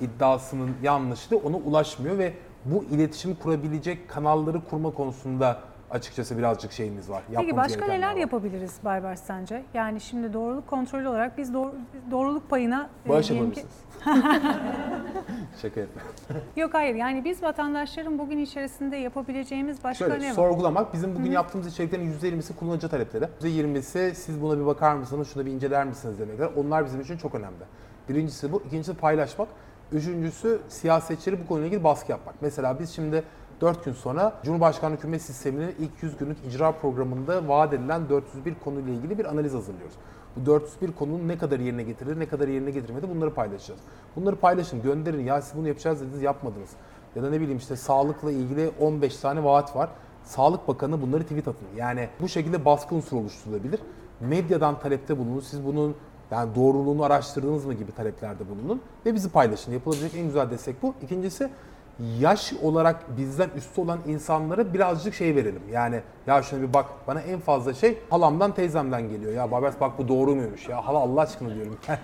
[0.00, 2.32] iddiasının yanlışlığı ona ulaşmıyor ve
[2.64, 5.60] bu iletişim kurabilecek kanalları kurma konusunda
[5.90, 7.22] açıkçası birazcık şeyimiz var.
[7.36, 8.16] Peki başka neler var.
[8.16, 9.62] yapabiliriz Baybars sence?
[9.74, 11.74] Yani şimdi doğruluk kontrolü olarak biz doğru-
[12.10, 14.50] doğruluk payına e, Bağış diyelim ki- yapabilirsiniz.
[15.62, 16.02] Şaka yapma.
[16.56, 20.34] Yok hayır yani biz vatandaşların bugün içerisinde yapabileceğimiz başka Şöyle ne var?
[20.34, 23.24] sorgulamak bizim bugün yaptığımız içeriklerin %20'si kullanıcı talepleri.
[23.42, 26.50] %20'si siz buna bir bakar mısınız, şunu bir inceler misiniz demekler.
[26.56, 27.64] Onlar bizim için çok önemli.
[28.08, 29.48] Birincisi bu, ikincisi paylaşmak.
[29.92, 32.34] Üçüncüsü siyasetçileri bu konuyla ilgili baskı yapmak.
[32.40, 33.22] Mesela biz şimdi
[33.60, 38.92] 4 gün sonra Cumhurbaşkanlığı Hükümet Sistemi'nin ilk 100 günlük icra programında vaat edilen 401 konuyla
[38.92, 39.94] ilgili bir analiz hazırlıyoruz.
[40.36, 43.80] Bu 401 konunun ne kadar yerine getirir, ne kadar yerine getirmedi bunları paylaşacağız.
[44.16, 45.24] Bunları paylaşın, gönderin.
[45.24, 46.70] Ya siz bunu yapacağız dediniz, yapmadınız.
[47.16, 49.90] Ya da ne bileyim işte sağlıkla ilgili 15 tane vaat var.
[50.24, 51.68] Sağlık Bakanı bunları tweet atın.
[51.76, 53.80] Yani bu şekilde baskı unsuru oluşturulabilir.
[54.20, 55.40] Medyadan talepte bulunun.
[55.40, 55.94] Siz bunun
[56.30, 59.72] yani doğruluğunu araştırdınız mı gibi taleplerde bulunun ve bizi paylaşın.
[59.72, 60.94] Yapılabilecek en güzel destek bu.
[61.02, 61.50] İkincisi
[62.20, 65.62] yaş olarak bizden üstü olan insanlara birazcık şey verelim.
[65.72, 69.32] Yani ya şuna bir bak bana en fazla şey halamdan teyzemden geliyor.
[69.32, 71.78] Ya Babers bak bu doğru muymuş ya hala Allah aşkına diyorum.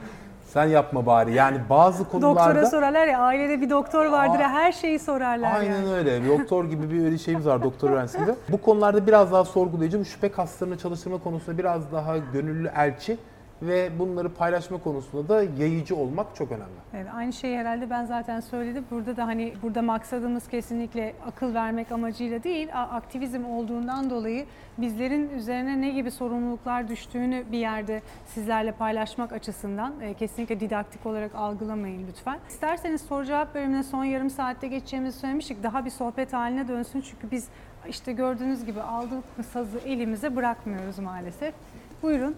[0.47, 1.35] Sen yapma bari.
[1.35, 2.41] Yani bazı konularda...
[2.41, 5.95] Doktora sorarlar ya ailede bir doktor vardır ya her şeyi sorarlar Aynen yani.
[5.95, 6.23] öyle.
[6.23, 8.35] Bir doktor gibi bir öyle şeyimiz var doktor öğrencisinde.
[8.49, 13.19] Bu konularda biraz daha sorgulayıcı, bu şüphe kaslarını çalıştırma konusunda biraz daha gönüllü elçi
[13.63, 16.77] ve bunları paylaşma konusunda da yayıcı olmak çok önemli.
[16.95, 18.85] Evet, aynı şeyi herhalde ben zaten söyledim.
[18.91, 24.47] Burada da hani burada maksadımız kesinlikle akıl vermek amacıyla değil, aktivizm olduğundan dolayı
[24.79, 31.35] bizlerin üzerine ne gibi sorumluluklar düştüğünü bir yerde sizlerle paylaşmak açısından e, kesinlikle didaktik olarak
[31.35, 32.39] algılamayın lütfen.
[32.49, 35.63] İsterseniz soru cevap bölümüne son yarım saatte geçeceğimizi söylemiştik.
[35.63, 37.49] Daha bir sohbet haline dönsün çünkü biz
[37.89, 41.55] işte gördüğünüz gibi aldık sazı elimize bırakmıyoruz maalesef.
[42.03, 42.35] Buyurun.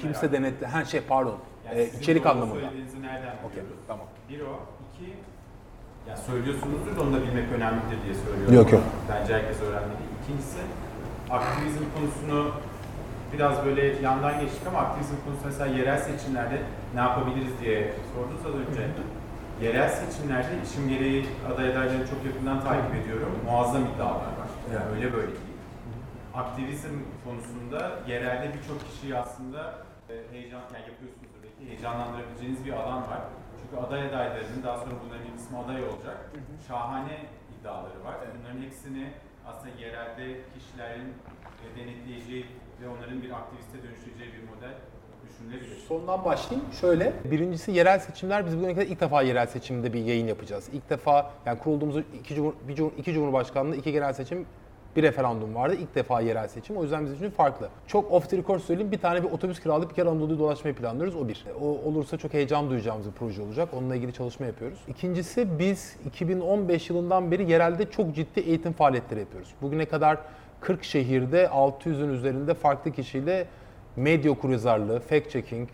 [0.00, 0.66] Kimse denetle...
[0.66, 1.36] Ha şey pardon.
[1.66, 2.60] Yani Ee, sizin içerik anlamında.
[2.60, 3.84] Söylediğinizi nereden Okey, biliyoruz?
[3.88, 4.06] tamam.
[4.28, 4.60] Bir o.
[4.94, 5.12] iki
[6.10, 8.54] ya söylüyorsunuzdur da onu da bilmek önemlidir diye söylüyorum.
[8.54, 8.82] Yok, yok.
[9.10, 9.98] Bence herkes öğrenmeli.
[10.22, 10.58] İkincisi
[11.30, 12.50] aktivizm konusunu
[13.32, 16.58] biraz böyle yandan geçtik ama aktivizm konusu mesela yerel seçimlerde
[16.94, 18.82] ne yapabiliriz diye sordunuz az önce.
[19.62, 23.32] Yerel seçimlerde işim gereği aday adaylarını çok yakından takip ediyorum.
[23.46, 24.48] Muazzam iddialar var.
[24.74, 25.30] Yani öyle böyle.
[26.36, 29.74] Aktivizm konusunda yerelde birçok kişiyi aslında
[30.10, 33.20] e, heyecan, yani yapıyorsunuzdur belki heyecanlandırabileceğiniz bir alan var.
[33.60, 36.30] Çünkü aday adaylarının daha sonra bunların bir kısmı aday olacak.
[36.68, 37.16] Şahane
[37.54, 38.14] iddiaları var.
[38.38, 39.10] Bunların hepsini
[39.46, 41.08] aslında yerelde kişilerin
[41.64, 42.46] e, denetleyeceği
[42.82, 44.74] ve onların bir aktiviste dönüştüreceği bir model
[45.28, 45.76] düşünülebilir.
[45.88, 46.72] Sondan başlayayım.
[46.80, 48.46] Şöyle, birincisi yerel seçimler.
[48.46, 50.68] Biz bugüne kadar ilk defa yerel seçimde bir yayın yapacağız.
[50.72, 54.46] İlk defa yani kurulduğumuz iki, cumhur, bir cumhur- iki cumhurbaşkanlığı, iki genel seçim,
[54.96, 55.76] bir referandum vardı.
[55.80, 56.76] İlk defa yerel seçim.
[56.76, 57.68] O yüzden bizim için farklı.
[57.86, 58.92] Çok off the record söyleyeyim.
[58.92, 61.16] Bir tane bir otobüs kiralayıp bir kere Anadolu'yu dolaşmayı planlıyoruz.
[61.16, 61.44] O bir.
[61.60, 63.68] O olursa çok heyecan duyacağımız bir proje olacak.
[63.72, 64.78] Onunla ilgili çalışma yapıyoruz.
[64.88, 69.48] İkincisi biz 2015 yılından beri yerelde çok ciddi eğitim faaliyetleri yapıyoruz.
[69.62, 70.18] Bugüne kadar
[70.60, 73.46] 40 şehirde 600'ün üzerinde farklı kişiyle
[73.96, 75.68] medya okuryazarlığı, fact checking,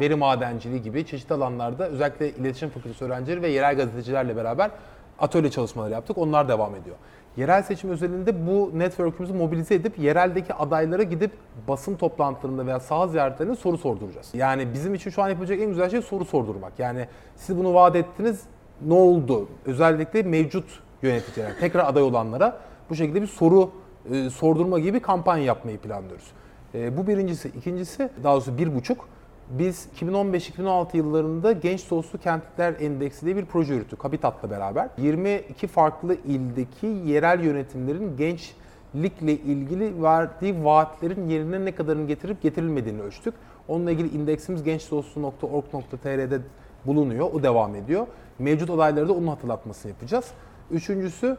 [0.00, 4.70] veri madenciliği gibi çeşitli alanlarda özellikle iletişim fakültesi öğrencileri ve yerel gazetecilerle beraber
[5.18, 6.18] atölye çalışmaları yaptık.
[6.18, 6.96] Onlar devam ediyor.
[7.36, 11.30] Yerel seçim özelinde bu network'ümüzü mobilize edip yereldeki adaylara gidip
[11.68, 14.30] basın toplantılarında veya saha ziyaretlerinde soru sorduracağız.
[14.34, 16.72] Yani bizim için şu an yapılacak en güzel şey soru sordurmak.
[16.78, 17.06] Yani
[17.36, 18.42] siz bunu vaat ettiniz,
[18.86, 19.48] ne oldu?
[19.66, 22.58] Özellikle mevcut yöneticiler, tekrar aday olanlara
[22.90, 23.70] bu şekilde bir soru
[24.12, 26.30] e, sordurma gibi bir kampanya yapmayı planlıyoruz.
[26.74, 27.48] E, bu birincisi.
[27.48, 29.08] İkincisi, daha doğrusu bir buçuk.
[29.50, 34.88] Biz 2015-2016 yıllarında Genç Dostu Kentler Endeksi diye bir proje yürüttük Habitat'la beraber.
[34.98, 43.34] 22 farklı ildeki yerel yönetimlerin gençlikle ilgili verdiği vaatlerin yerine ne kadarını getirip getirilmediğini ölçtük.
[43.68, 46.40] Onunla ilgili indeksimiz gençdostu.org.tr'de
[46.86, 47.32] bulunuyor.
[47.32, 48.06] O devam ediyor.
[48.38, 50.30] Mevcut adayları da onun hatırlatmasını yapacağız.
[50.70, 51.36] Üçüncüsü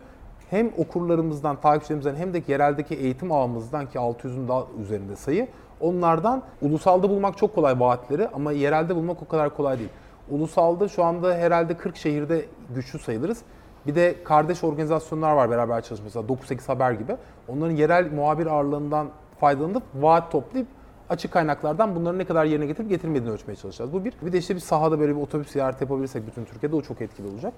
[0.49, 5.47] hem okurlarımızdan, takipçilerimizden hem de yereldeki eğitim ağımızdan ki 600'ün daha üzerinde sayı
[5.81, 9.89] onlardan ulusalda bulmak çok kolay vaatleri ama yerelde bulmak o kadar kolay değil.
[10.29, 13.41] Ulusalda şu anda herhalde 40 şehirde güçlü sayılırız.
[13.87, 16.19] Bir de kardeş organizasyonlar var beraber çalışması.
[16.19, 17.15] 9-8 Haber gibi.
[17.47, 19.07] Onların yerel muhabir ağırlığından
[19.39, 20.67] faydalanıp vaat toplayıp
[21.09, 23.93] açık kaynaklardan bunların ne kadar yerine getirip getirmediğini ölçmeye çalışacağız.
[23.93, 24.13] Bu bir.
[24.21, 27.27] Bir de işte bir sahada böyle bir otobüs ziyareti yapabilirsek bütün Türkiye'de o çok etkili
[27.27, 27.53] olacak.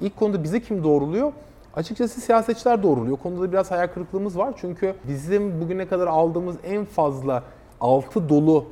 [0.00, 1.32] İlk konuda bize kim doğruluyor?
[1.74, 3.16] Açıkçası siyasetçiler doğruluyor.
[3.16, 4.54] Konuda da biraz hayal kırıklığımız var.
[4.56, 7.42] Çünkü bizim bugüne kadar aldığımız en fazla
[7.82, 8.64] altı dolu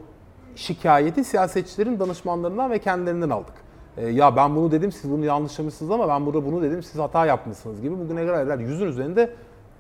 [0.57, 3.55] şikayeti siyasetçilerin danışmanlarından ve kendilerinden aldık.
[3.97, 7.27] Ee, ya ben bunu dedim siz bunu yanlışlamışsınız ama ben burada bunu dedim siz hata
[7.27, 9.31] yapmışsınız gibi bugüne kadar yüzün üzerinde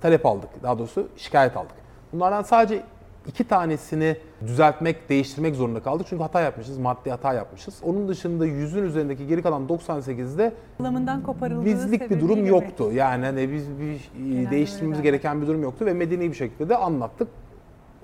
[0.00, 0.50] talep aldık.
[0.62, 1.74] Daha doğrusu şikayet aldık.
[2.12, 2.82] Bunlardan sadece
[3.26, 4.16] iki tanesini
[4.46, 6.06] düzeltmek, değiştirmek zorunda kaldık.
[6.10, 7.80] Çünkü hata yapmışız, maddi hata yapmışız.
[7.84, 12.92] Onun dışında yüzün üzerindeki geri kalan 98'de Anlamından koparıldığı bizlik bir durum yoktu.
[12.92, 16.68] Yani hani biz bir Genelde değiştirmemiz öyle gereken bir durum yoktu ve medeni bir şekilde
[16.68, 17.28] de anlattık.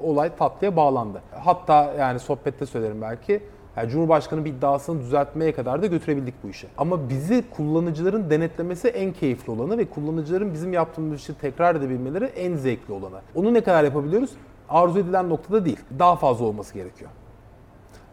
[0.02, 1.22] Olay tatlıya bağlandı.
[1.44, 3.42] Hatta yani sohbette söylerim belki.
[3.76, 6.66] Yani Cumhurbaşkanı bir iddiasını düzeltmeye kadar da götürebildik bu işi.
[6.78, 12.56] Ama bizi kullanıcıların denetlemesi en keyifli olanı ve kullanıcıların bizim yaptığımız işi tekrar edebilmeleri en
[12.56, 13.20] zevkli olanı.
[13.34, 14.30] Onu ne kadar yapabiliyoruz?
[14.68, 15.80] Arzu edilen noktada değil.
[15.98, 17.10] Daha fazla olması gerekiyor.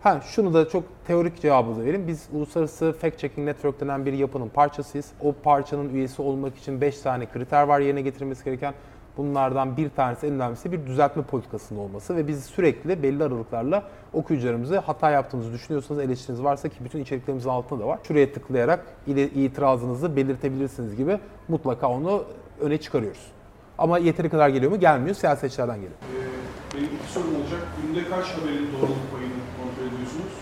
[0.03, 2.07] Ha şunu da çok teorik cevabı da vereyim.
[2.07, 5.11] Biz Uluslararası Fact Checking Network denen bir yapının parçasıyız.
[5.21, 8.73] O parçanın üyesi olmak için 5 tane kriter var yerine getirilmesi gereken.
[9.17, 13.83] Bunlardan bir tanesi en önemlisi bir düzeltme politikasının olması ve biz sürekli belli aralıklarla
[14.13, 17.99] okuyucularımızı hata yaptığınızı düşünüyorsanız eleştiriniz varsa ki bütün içeriklerimizin altında da var.
[18.07, 22.23] Şuraya tıklayarak ile- itirazınızı belirtebilirsiniz gibi mutlaka onu
[22.61, 23.31] öne çıkarıyoruz.
[23.77, 24.79] Ama yeteri kadar geliyor mu?
[24.79, 25.15] Gelmiyor.
[25.15, 25.93] Siyasetçilerden geliyor.
[26.03, 27.61] Ee, benim iki sorum olacak.
[27.81, 30.33] Günde kaç haberin doğruluk payını kontrol ediyorsunuz?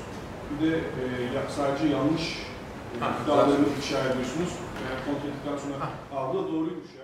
[0.51, 1.03] Bir de e,
[1.35, 2.47] ya- sadece yanlış
[3.23, 4.51] iddialarını ifşa ediyorsunuz.
[4.85, 7.00] Yani kontrol ettikten sonra aa bu da doğruymuş yani.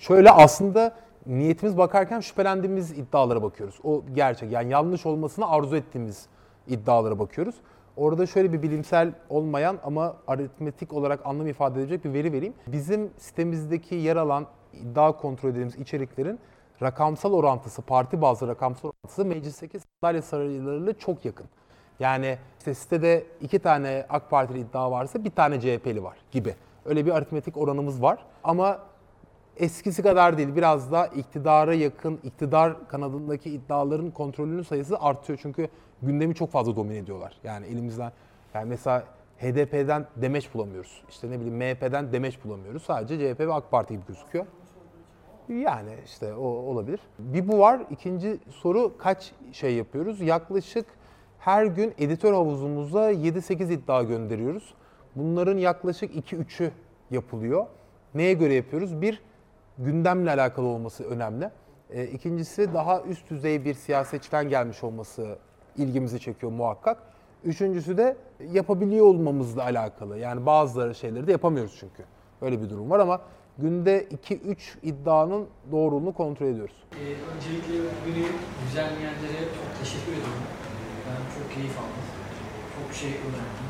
[0.00, 0.94] Şöyle aslında
[1.26, 3.78] niyetimiz bakarken şüphelendiğimiz iddialara bakıyoruz.
[3.84, 4.52] O gerçek.
[4.52, 6.26] Yani yanlış olmasını arzu ettiğimiz
[6.68, 7.54] iddialara bakıyoruz.
[7.96, 12.54] Orada şöyle bir bilimsel olmayan ama aritmetik olarak anlam ifade edecek bir veri vereyim.
[12.66, 16.38] Bizim sitemizdeki yer alan iddia kontrol edildiğimiz içeriklerin
[16.82, 21.46] rakamsal orantısı, parti bazlı rakamsal orantısı meclisteki sandalye sayılarıyla çok yakın.
[21.98, 26.54] Yani işte sitede iki tane AK Partili iddia varsa bir tane CHP'li var gibi.
[26.84, 28.18] Öyle bir aritmetik oranımız var.
[28.44, 28.89] Ama
[29.60, 30.56] eskisi kadar değil.
[30.56, 35.38] Biraz da iktidara yakın, iktidar kanadındaki iddiaların kontrolünün sayısı artıyor.
[35.42, 35.68] Çünkü
[36.02, 37.36] gündemi çok fazla domine ediyorlar.
[37.44, 38.12] Yani elimizden,
[38.54, 39.04] yani mesela
[39.38, 41.02] HDP'den demeç bulamıyoruz.
[41.08, 42.82] İşte ne bileyim MHP'den demeç bulamıyoruz.
[42.82, 44.46] Sadece CHP ve AK Parti gibi gözüküyor.
[45.48, 47.00] Yani işte o olabilir.
[47.18, 47.80] Bir bu var.
[47.90, 50.20] İkinci soru kaç şey yapıyoruz?
[50.20, 50.86] Yaklaşık
[51.38, 54.74] her gün editör havuzumuza 7-8 iddia gönderiyoruz.
[55.16, 56.70] Bunların yaklaşık 2-3'ü
[57.10, 57.66] yapılıyor.
[58.14, 59.00] Neye göre yapıyoruz?
[59.00, 59.22] Bir,
[59.84, 61.50] gündemle alakalı olması önemli.
[61.90, 65.38] E, ikincisi daha üst düzey bir siyasetçiden gelmiş olması
[65.76, 67.02] ilgimizi çekiyor muhakkak.
[67.44, 68.16] Üçüncüsü de
[68.52, 70.18] yapabiliyor olmamızla alakalı.
[70.18, 72.04] Yani bazıları şeyleri de yapamıyoruz çünkü.
[72.40, 73.20] Öyle bir durum var ama
[73.58, 76.76] günde 2-3 iddianın doğruluğunu kontrol ediyoruz.
[76.92, 76.96] Ee,
[77.36, 77.74] öncelikle
[78.06, 78.24] beni
[78.66, 80.44] düzenleyenlere çok teşekkür ediyorum.
[80.52, 82.04] Ee, Ben çok keyif aldım.
[82.76, 83.68] Çok şey öğrendim.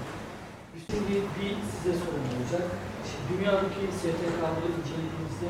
[0.91, 2.67] Şimdi bir size sorum olacak.
[3.09, 5.49] Şimdi dünyadaki STK'ları incelediğimizde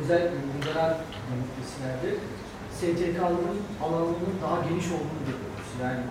[0.00, 0.94] özellikle liberal
[1.30, 2.10] demokrasilerde
[2.76, 5.70] STK'ların alanının daha geniş olduğunu görüyoruz.
[5.82, 6.02] Yani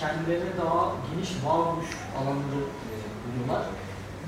[0.00, 3.64] kendilerine daha geniş varoluş alanları e, buluyorlar.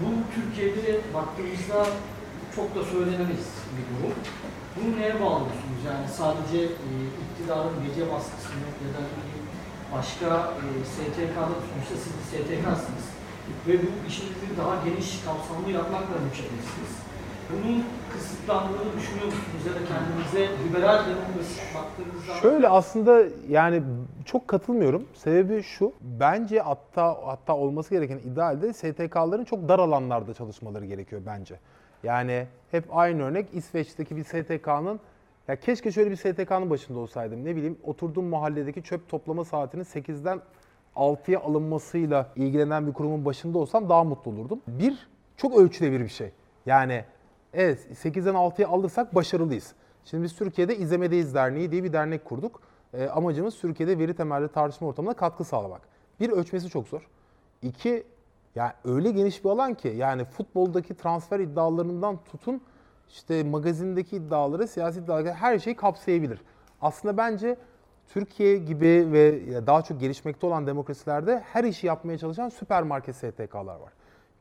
[0.00, 1.80] Bu Türkiye'de baktığımızda
[2.56, 3.44] çok da söylenemez
[3.76, 4.14] bir durum.
[4.76, 5.80] Bunu neye bağlıyorsunuz?
[5.90, 6.88] Yani sadece e,
[7.22, 9.02] iktidarın medya baskısını ya da
[9.96, 10.28] başka
[10.62, 13.06] e, STK'da sonuçta siz bir STK'sınız
[13.66, 16.92] ve bu işinizi daha geniş kapsamlı yapmakla mükellefsiniz.
[17.52, 23.82] Bunun kısıtlandığını düşünüyor musunuz ya da kendinize liberal demokrasi baktığınızda Şöyle aslında yani
[24.24, 25.06] çok katılmıyorum.
[25.14, 25.92] Sebebi şu.
[26.00, 31.58] Bence hatta hatta olması gereken idealde STK'ların çok dar alanlarda çalışmaları gerekiyor bence.
[32.02, 35.00] Yani hep aynı örnek İsveç'teki bir STK'nın
[35.48, 37.44] ya keşke şöyle bir STK'nın başında olsaydım.
[37.44, 40.40] Ne bileyim oturduğum mahalledeki çöp toplama saatinin 8'den
[40.96, 44.60] 6'ya alınmasıyla ilgilenen bir kurumun başında olsam daha mutlu olurdum.
[44.66, 46.30] Bir, çok ölçülebilir bir şey.
[46.66, 47.04] Yani
[47.54, 49.74] evet 8'den 6'ya alırsak başarılıyız.
[50.04, 52.60] Şimdi biz Türkiye'de İzlemedeyiz Derneği diye bir dernek kurduk.
[52.94, 55.80] Ee, amacımız Türkiye'de veri temelli tartışma ortamına katkı sağlamak.
[56.20, 57.08] Bir, ölçmesi çok zor.
[57.62, 58.06] İki,
[58.54, 62.62] yani öyle geniş bir alan ki yani futboldaki transfer iddialarından tutun
[63.08, 66.40] işte magazindeki iddiaları, siyasi iddiaları her şeyi kapsayabilir.
[66.82, 67.56] Aslında bence
[68.08, 73.92] Türkiye gibi ve daha çok gelişmekte olan demokrasilerde her işi yapmaya çalışan süpermarket STK'lar var.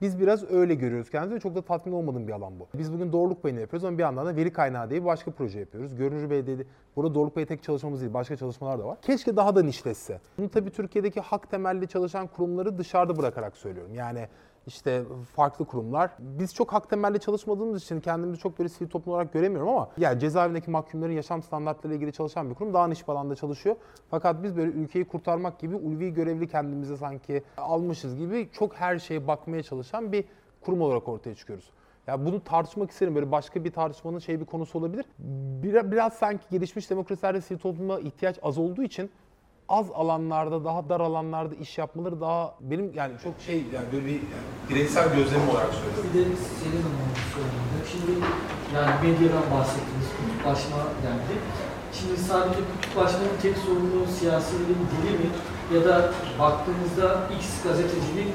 [0.02, 2.68] Biz biraz öyle görüyoruz kendimizi ve çok da tatmin olmadığım bir alan bu.
[2.74, 5.60] Biz bugün doğruluk payını yapıyoruz ama bir yandan da veri kaynağı diye bir başka proje
[5.60, 5.96] yapıyoruz.
[5.96, 6.58] Görünür Bey'de
[6.96, 9.02] burada doğruluk payı tek çalışmamız değil, başka çalışmalar da var.
[9.02, 10.20] Keşke daha da nişleşse.
[10.38, 13.94] Bunu tabii Türkiye'deki hak temelli çalışan kurumları dışarıda bırakarak söylüyorum.
[13.94, 14.28] Yani
[14.68, 15.04] işte
[15.36, 16.12] farklı kurumlar.
[16.20, 20.20] Biz çok hak temelli çalışmadığımız için kendimizi çok böyle sivil toplum olarak göremiyorum ama yani
[20.20, 23.76] cezaevindeki mahkumların yaşam standartlarıyla ilgili çalışan bir kurum daha niş alanda çalışıyor.
[24.10, 29.28] Fakat biz böyle ülkeyi kurtarmak gibi ulvi görevli kendimize sanki almışız gibi çok her şeye
[29.28, 30.26] bakmaya çalışan bir
[30.62, 31.72] kurum olarak ortaya çıkıyoruz.
[32.08, 33.16] Ya bunu tartışmak isterim.
[33.16, 35.06] Böyle başka bir tartışmanın şey bir konusu olabilir.
[35.64, 39.12] Biraz, biraz sanki gelişmiş demokrasilerde sivil topluma ihtiyaç az olduğu için
[39.70, 44.12] az alanlarda, daha dar alanlarda iş yapmaları daha benim yani çok şey yani böyle bir
[44.12, 46.10] yani bireysel gözlemim olarak söylüyorum.
[46.14, 46.24] Bir de
[46.60, 46.84] senin
[47.34, 47.86] sorumluluk.
[47.92, 48.12] Şimdi
[48.76, 51.36] yani medyadan bahsettiniz, kutuplaşma dendi.
[51.94, 55.30] Şimdi sadece kutuplaşmanın tek sorunu siyasilerin dili mi?
[55.74, 57.08] Ya da baktığımızda
[57.40, 58.32] X gazeteciliğin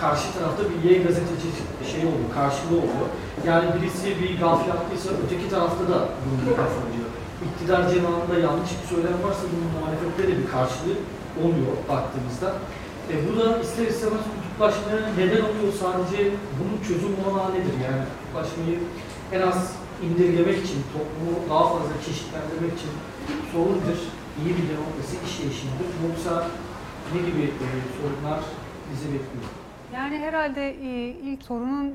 [0.00, 1.48] karşı tarafta bir Y gazeteci
[1.92, 3.08] şey oluyor, karşılığı oluyor.
[3.46, 7.08] Yani birisi bir gaf yaptıysa öteki tarafta da bunu gaf oluyor.
[7.48, 10.98] İktidar cenahında yanlış bir söylem varsa bunun muhalefette de bir karşılığı
[11.42, 12.48] oluyor baktığımızda.
[13.10, 16.18] E, bu da ister istemez kutuplaşmaya neden oluyor sadece
[16.58, 17.74] bunun çözüm olanağı nedir?
[17.86, 18.76] Yani kutuplaşmayı
[19.36, 19.58] en az
[20.06, 22.92] indirgemek için, toplumu daha fazla çeşitlendirmek için
[23.52, 23.98] sorundur.
[24.40, 25.88] İyi bir demokrasi işleyişidir.
[26.06, 26.32] Yoksa
[27.14, 27.66] ne gibi e,
[27.96, 28.40] sorunlar
[28.90, 29.48] bizi bekliyor?
[29.94, 31.94] Yani herhalde e, ilk sorunun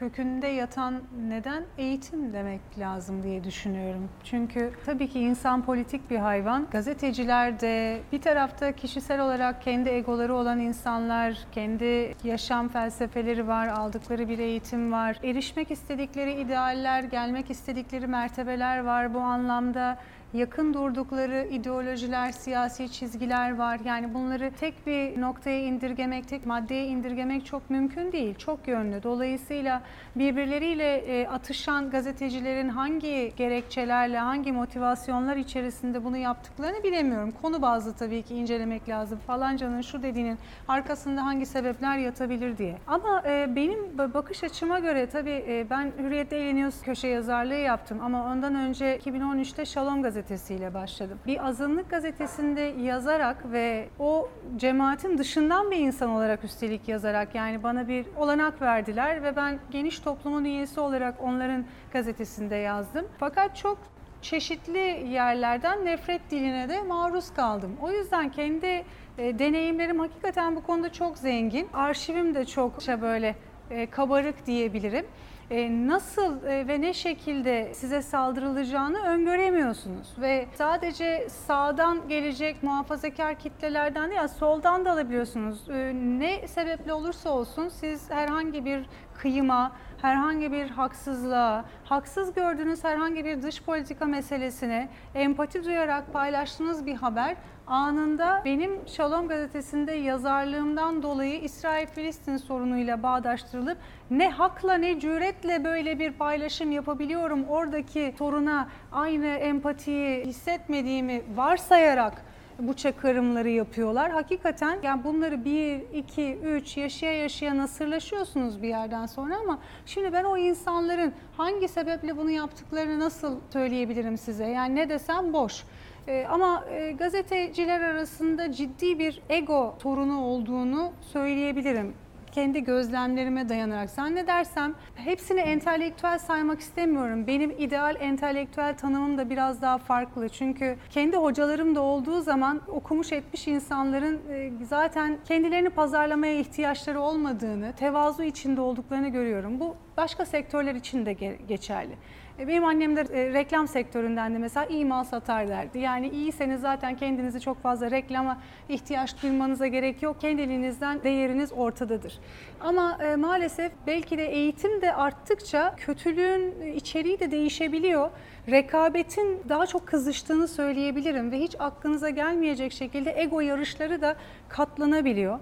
[0.00, 4.08] kökünde yatan neden eğitim demek lazım diye düşünüyorum.
[4.24, 6.66] Çünkü tabii ki insan politik bir hayvan.
[6.70, 14.28] Gazeteciler de bir tarafta kişisel olarak kendi egoları olan insanlar, kendi yaşam felsefeleri var, aldıkları
[14.28, 15.18] bir eğitim var.
[15.24, 19.14] Erişmek istedikleri idealler, gelmek istedikleri mertebeler var.
[19.14, 19.98] Bu anlamda
[20.34, 23.80] yakın durdukları ideolojiler, siyasi çizgiler var.
[23.84, 28.34] Yani bunları tek bir noktaya indirgemek, tek maddeye indirgemek çok mümkün değil.
[28.34, 29.02] Çok yönlü.
[29.02, 29.82] Dolayısıyla
[30.16, 37.32] birbirleriyle e, atışan gazetecilerin hangi gerekçelerle, hangi motivasyonlar içerisinde bunu yaptıklarını bilemiyorum.
[37.42, 39.18] Konu bazlı tabii ki incelemek lazım.
[39.26, 42.78] Falancanın şu dediğinin arkasında hangi sebepler yatabilir diye.
[42.86, 47.98] Ama e, benim bakış açıma göre tabii e, ben Hürriyet Daily News köşe yazarlığı yaptım
[48.02, 51.18] ama ondan önce 2013'te Şalom gazetesiyle başladım.
[51.26, 57.88] Bir azınlık gazetesinde yazarak ve o cemaatin dışından bir insan olarak üstelik yazarak yani bana
[57.88, 63.06] bir olanak verdiler ve ben geniş toplumun üyesi olarak onların gazetesinde yazdım.
[63.18, 63.78] Fakat çok
[64.22, 67.76] çeşitli yerlerden nefret diline de maruz kaldım.
[67.82, 68.84] O yüzden kendi
[69.18, 71.68] e, deneyimlerim hakikaten bu konuda çok zengin.
[71.72, 73.36] Arşivim de çok böyle
[73.70, 75.06] e, kabarık diyebilirim.
[75.50, 80.08] E, nasıl e, ve ne şekilde size saldırılacağını öngöremiyorsunuz.
[80.20, 85.70] Ve sadece sağdan gelecek muhafazakar kitlelerden değil, soldan da alabiliyorsunuz.
[85.70, 88.86] E, ne sebeple olursa olsun siz herhangi bir
[89.18, 89.72] kıyıma,
[90.02, 97.36] herhangi bir haksızlığa, haksız gördüğünüz herhangi bir dış politika meselesine empati duyarak paylaştığınız bir haber
[97.70, 103.78] anında benim Şalom gazetesinde yazarlığımdan dolayı İsrail-Filistin sorunuyla bağdaştırılıp
[104.10, 112.22] ne hakla ne cüretle böyle bir paylaşım yapabiliyorum oradaki soruna aynı empatiyi hissetmediğimi varsayarak
[112.58, 114.10] bu çakırımları yapıyorlar.
[114.10, 120.24] Hakikaten yani bunları bir, iki, üç yaşaya yaşaya nasırlaşıyorsunuz bir yerden sonra ama şimdi ben
[120.24, 124.46] o insanların hangi sebeple bunu yaptıklarını nasıl söyleyebilirim size?
[124.46, 125.64] Yani ne desem boş.
[126.10, 131.94] Ee, ama e, gazeteciler arasında ciddi bir ego sorunu olduğunu söyleyebilirim
[132.32, 137.26] kendi gözlemlerime dayanarak zannedersem hepsini entelektüel saymak istemiyorum.
[137.26, 140.28] Benim ideal entelektüel tanımım da biraz daha farklı.
[140.28, 147.72] Çünkü kendi hocalarım da olduğu zaman okumuş etmiş insanların e, zaten kendilerini pazarlamaya ihtiyaçları olmadığını,
[147.72, 149.60] tevazu içinde olduklarını görüyorum.
[149.60, 151.12] Bu başka sektörler için de
[151.48, 151.94] geçerli.
[152.40, 155.78] E, benim annem de e, reklam sektöründen de mesela iyi mal satar derdi.
[155.78, 160.20] Yani iyiyseniz zaten kendinizi çok fazla reklama ihtiyaç duymanıza gerek yok.
[160.20, 162.18] Kendiliğinizden değeriniz ortadadır.
[162.60, 168.10] Ama e, maalesef belki de eğitim de arttıkça kötülüğün içeriği de değişebiliyor.
[168.48, 174.16] Rekabetin daha çok kızıştığını söyleyebilirim ve hiç aklınıza gelmeyecek şekilde ego yarışları da
[174.48, 175.38] katlanabiliyor.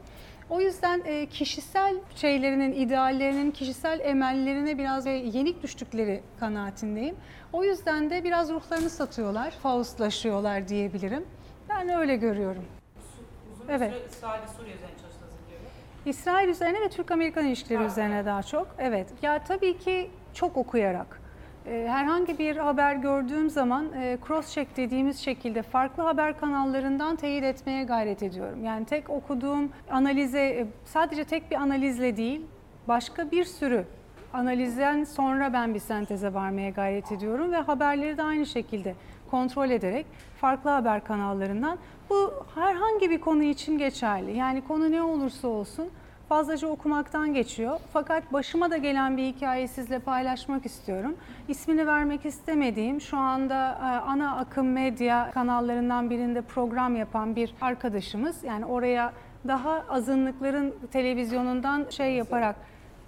[0.50, 7.16] O yüzden e, kişisel şeylerinin, ideallerinin, kişisel emellerine biraz yenik düştükleri kanaatindeyim.
[7.52, 11.26] O yüzden de biraz ruhlarını satıyorlar, faustlaşıyorlar diyebilirim.
[11.68, 12.64] Ben öyle görüyorum.
[13.52, 13.92] Uzun evet.
[13.92, 15.32] süre İsrail Suriye üzerine çalıştınız
[16.06, 18.26] İsrail üzerine ve Türk-Amerikan ilişkileri ha, üzerine evet.
[18.26, 18.68] daha çok.
[18.78, 19.08] Evet.
[19.22, 21.20] Ya tabii ki çok okuyarak
[21.68, 27.84] herhangi bir haber gördüğüm zaman e, cross check dediğimiz şekilde farklı haber kanallarından teyit etmeye
[27.84, 28.64] gayret ediyorum.
[28.64, 32.46] Yani tek okuduğum analize e, sadece tek bir analizle değil
[32.88, 33.84] başka bir sürü
[34.32, 38.94] analizden sonra ben bir senteze varmaya gayret ediyorum ve haberleri de aynı şekilde
[39.30, 40.06] kontrol ederek
[40.40, 41.78] farklı haber kanallarından
[42.10, 44.36] bu herhangi bir konu için geçerli.
[44.36, 45.88] Yani konu ne olursa olsun
[46.28, 47.80] fazlaca okumaktan geçiyor.
[47.92, 51.16] Fakat başıma da gelen bir hikayeyi sizle paylaşmak istiyorum.
[51.48, 58.44] İsmini vermek istemediğim, şu anda e, ana akım medya kanallarından birinde program yapan bir arkadaşımız.
[58.44, 59.12] Yani oraya
[59.48, 62.56] daha azınlıkların televizyonundan şey yaparak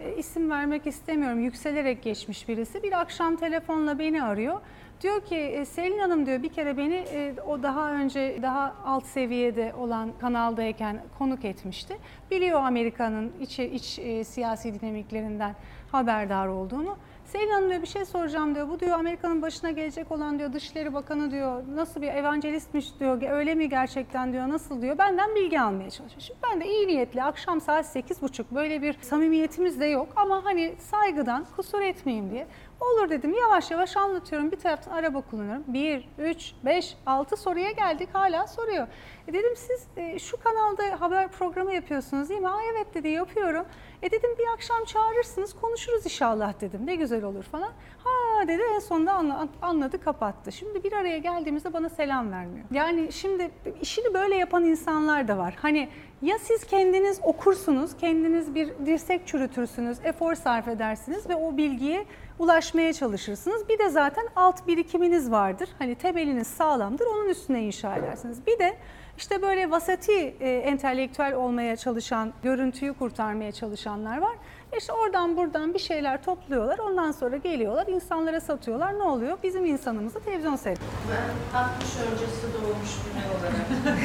[0.01, 1.41] e, isim vermek istemiyorum.
[1.41, 2.83] Yükselerek geçmiş birisi.
[2.83, 4.61] Bir akşam telefonla beni arıyor.
[5.01, 9.05] Diyor ki e, Selin Hanım diyor bir kere beni e, o daha önce daha alt
[9.05, 11.98] seviyede olan kanaldayken konuk etmişti.
[12.30, 15.55] Biliyor Amerika'nın iç, iç e, siyasi dinamiklerinden
[15.92, 16.96] haberdar olduğumu.
[17.24, 18.68] Selin Hanım diyor bir şey soracağım diyor.
[18.68, 21.62] Bu diyor Amerika'nın başına gelecek olan diyor Dışişleri Bakanı diyor.
[21.74, 23.22] Nasıl bir evangelistmiş diyor.
[23.30, 24.48] Öyle mi gerçekten diyor.
[24.48, 24.98] Nasıl diyor.
[24.98, 26.20] Benden bilgi almaya çalışıyor.
[26.20, 30.09] Şimdi ben de iyi niyetli akşam saat 8.30 böyle bir samimiyetimiz de yok.
[30.16, 32.46] Ama hani saygıdan kusur etmeyeyim diye.
[32.81, 34.53] Olur dedim yavaş yavaş anlatıyorum.
[34.53, 35.64] Bir taraftan araba kullanıyorum.
[35.68, 38.87] 1, 3, 5, 6 soruya geldik hala soruyor.
[39.28, 42.49] E dedim siz e, şu kanalda haber programı yapıyorsunuz değil mi?
[42.49, 43.66] Aa evet dedi yapıyorum.
[44.03, 46.81] E dedim bir akşam çağırırsınız konuşuruz inşallah dedim.
[46.87, 47.72] Ne güzel olur falan.
[48.05, 50.53] Ha dedi en sonunda anla- anladı kapattı.
[50.53, 52.66] Şimdi bir araya geldiğimizde bana selam vermiyor.
[52.72, 53.51] Yani şimdi
[53.81, 55.55] işini böyle yapan insanlar da var.
[55.62, 55.89] Hani
[56.22, 62.05] ya siz kendiniz okursunuz, kendiniz bir dirsek çürütürsünüz, efor sarf edersiniz ve o bilgiye
[62.41, 63.68] ulaşmaya çalışırsınız.
[63.68, 65.68] Bir de zaten alt birikiminiz vardır.
[65.78, 68.47] Hani temeliniz sağlamdır, onun üstüne inşa edersiniz.
[68.47, 68.76] Bir de
[69.18, 74.36] işte böyle vasati e, entelektüel olmaya çalışan, görüntüyü kurtarmaya çalışanlar var.
[74.78, 76.78] İşte oradan buradan bir şeyler topluyorlar.
[76.78, 78.99] Ondan sonra geliyorlar, insanlara satıyorlar.
[78.99, 79.38] Ne oluyor?
[79.43, 80.91] Bizim insanımız da televizyon seyrediyor.
[81.11, 83.97] Ben 60 öncesi doğmuş biri olarak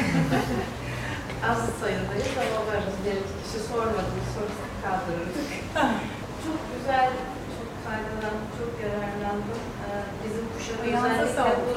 [1.50, 2.96] az sayıdayız ama varız.
[3.06, 5.48] Bir kişi sormadı, sorsak kaldırırdık.
[6.46, 7.10] çok güzel,
[7.58, 9.62] çok faydalandım, çok yararlandım.
[9.84, 9.90] Ee,
[10.24, 11.76] Bizim kuşak özellikle bu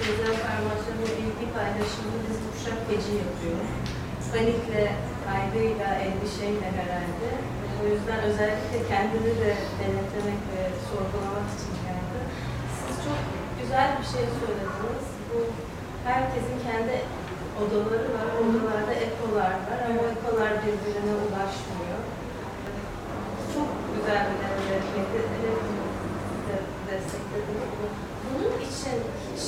[0.00, 3.60] dezenformasyon ve bilgi paylaşımını bizim kuşak feci yapıyor.
[4.32, 4.84] Panikle,
[5.26, 7.28] kaygıyla, endişeyle herhalde.
[7.80, 12.18] O yüzden özellikle kendini de denetlemek ve sorgulamak için geldi.
[12.78, 13.20] Siz çok
[13.60, 15.06] güzel bir şey söylediniz.
[15.28, 15.38] Bu
[16.10, 16.96] herkesin kendi
[17.60, 18.28] odaları var.
[18.42, 21.93] Odalarda ekolar var ama ekolar birbirine ulaşmıyor.
[26.48, 26.56] De
[26.90, 27.70] desteklediniz.
[27.80, 27.94] Bu-
[28.28, 28.96] Bunun için
[29.26, 29.44] hiç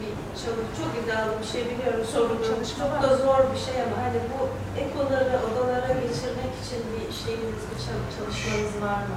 [0.00, 2.04] bir çalış, çok iddialı bir şey biliyorum.
[2.14, 4.38] Sorun Çalışma çok da zor bir şey ama hani bu
[4.84, 9.16] ekoları odalara geçirmek için bir şeyiniz, bir çal- çalışmanız var mı?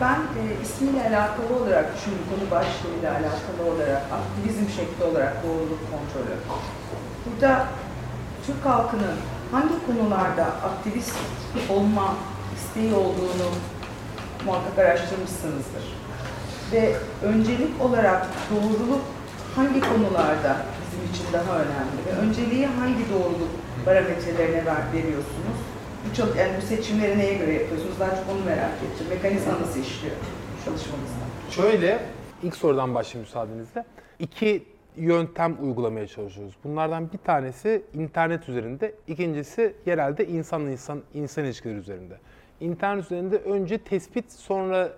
[0.00, 6.34] Ben e, ismiyle alakalı olarak, çünkü konu başlığıyla alakalı olarak, aktivizm şekli olarak doğruluk kontrolü.
[7.26, 7.66] Burada
[8.46, 9.16] Türk halkının
[9.52, 11.16] hangi konularda aktivist
[11.70, 12.14] olma
[12.64, 13.48] isteği olduğunu
[14.46, 15.84] muhakkak araştırmışsınızdır.
[16.72, 19.00] Ve öncelik olarak doğruluk
[19.56, 23.50] hangi konularda bizim için daha önemli ve önceliği hangi doğruluk
[23.84, 25.58] parametrelerine ver, veriyorsunuz?
[26.10, 28.00] Bu, çal- yani bu seçimleri neye göre yapıyorsunuz?
[28.00, 29.06] Daha çok onu merak ettim.
[29.10, 30.16] Mekanizma nasıl işliyor
[30.64, 31.24] çalışmanızda?
[31.50, 31.98] Şöyle,
[32.42, 33.84] ilk sorudan başlayayım müsaadenizle.
[34.18, 34.62] İki
[34.96, 36.54] yöntem uygulamaya çalışıyoruz.
[36.64, 42.14] Bunlardan bir tanesi internet üzerinde, ikincisi yerelde insan insan insan ilişkileri üzerinde.
[42.60, 44.88] İnternet üzerinde önce tespit sonra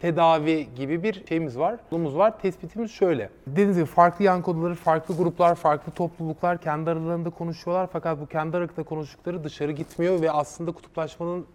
[0.00, 1.76] tedavi gibi bir şeyimiz var.
[1.92, 2.38] Yolumuz var.
[2.38, 3.30] Tespitimiz şöyle.
[3.46, 7.88] Dediğiniz gibi farklı yan koduları, farklı gruplar, farklı topluluklar kendi aralarında konuşuyorlar.
[7.92, 11.46] Fakat bu kendi aralarında konuştukları dışarı gitmiyor ve aslında kutuplaşmanın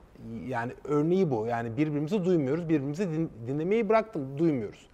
[0.47, 1.45] yani örneği bu.
[1.45, 4.91] Yani birbirimizi duymuyoruz, birbirimizi din- dinlemeyi bıraktım, duymuyoruz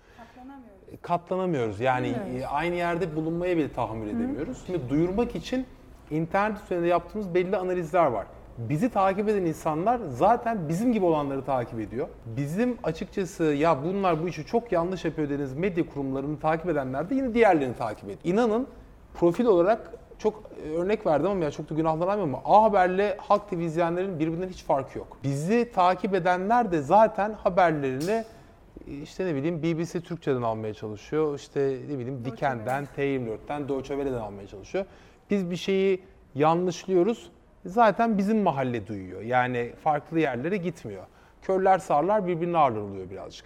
[1.02, 1.80] katlanamıyoruz.
[1.80, 2.42] Yani Bilmiyoruz.
[2.44, 4.64] e, aynı yerde bulunmaya bile tahammül edemiyoruz.
[4.66, 5.66] Şimdi duyurmak için
[6.12, 8.26] internet üzerinde yaptığımız belli analizler var.
[8.58, 12.08] Bizi takip eden insanlar zaten bizim gibi olanları takip ediyor.
[12.26, 17.16] Bizim açıkçası ya bunlar bu işi çok yanlış yapıyor dediğiniz medya kurumlarını takip edenler de
[17.16, 18.20] yine diğerlerini takip ediyor.
[18.24, 18.68] İnanın
[19.14, 23.50] profil olarak çok e, örnek verdim ama ya çok da günahlanamıyorum ama A Haber'le Halk
[23.50, 25.18] TV izleyenlerin birbirinden hiç farkı yok.
[25.24, 28.24] Bizi takip edenler de zaten haberlerini
[29.04, 31.36] işte ne bileyim BBC Türkçe'den almaya çalışıyor.
[31.36, 34.86] İşte ne bileyim Diken'den, T24'ten, Deutsche Welle'den almaya çalışıyor.
[35.30, 36.04] Biz bir şeyi
[36.36, 37.32] yanlışlıyoruz.
[37.68, 39.22] Zaten bizim mahalle duyuyor.
[39.22, 41.04] Yani farklı yerlere gitmiyor.
[41.42, 43.46] Körler sağırlar birbirine ağırlar oluyor birazcık.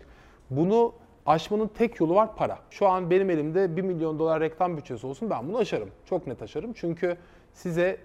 [0.50, 0.94] Bunu
[1.26, 2.60] aşmanın tek yolu var para.
[2.70, 5.90] Şu an benim elimde 1 milyon dolar reklam bütçesi olsun ben bunu aşarım.
[6.06, 6.74] Çok net aşarım.
[6.74, 7.18] Çünkü
[7.54, 7.98] size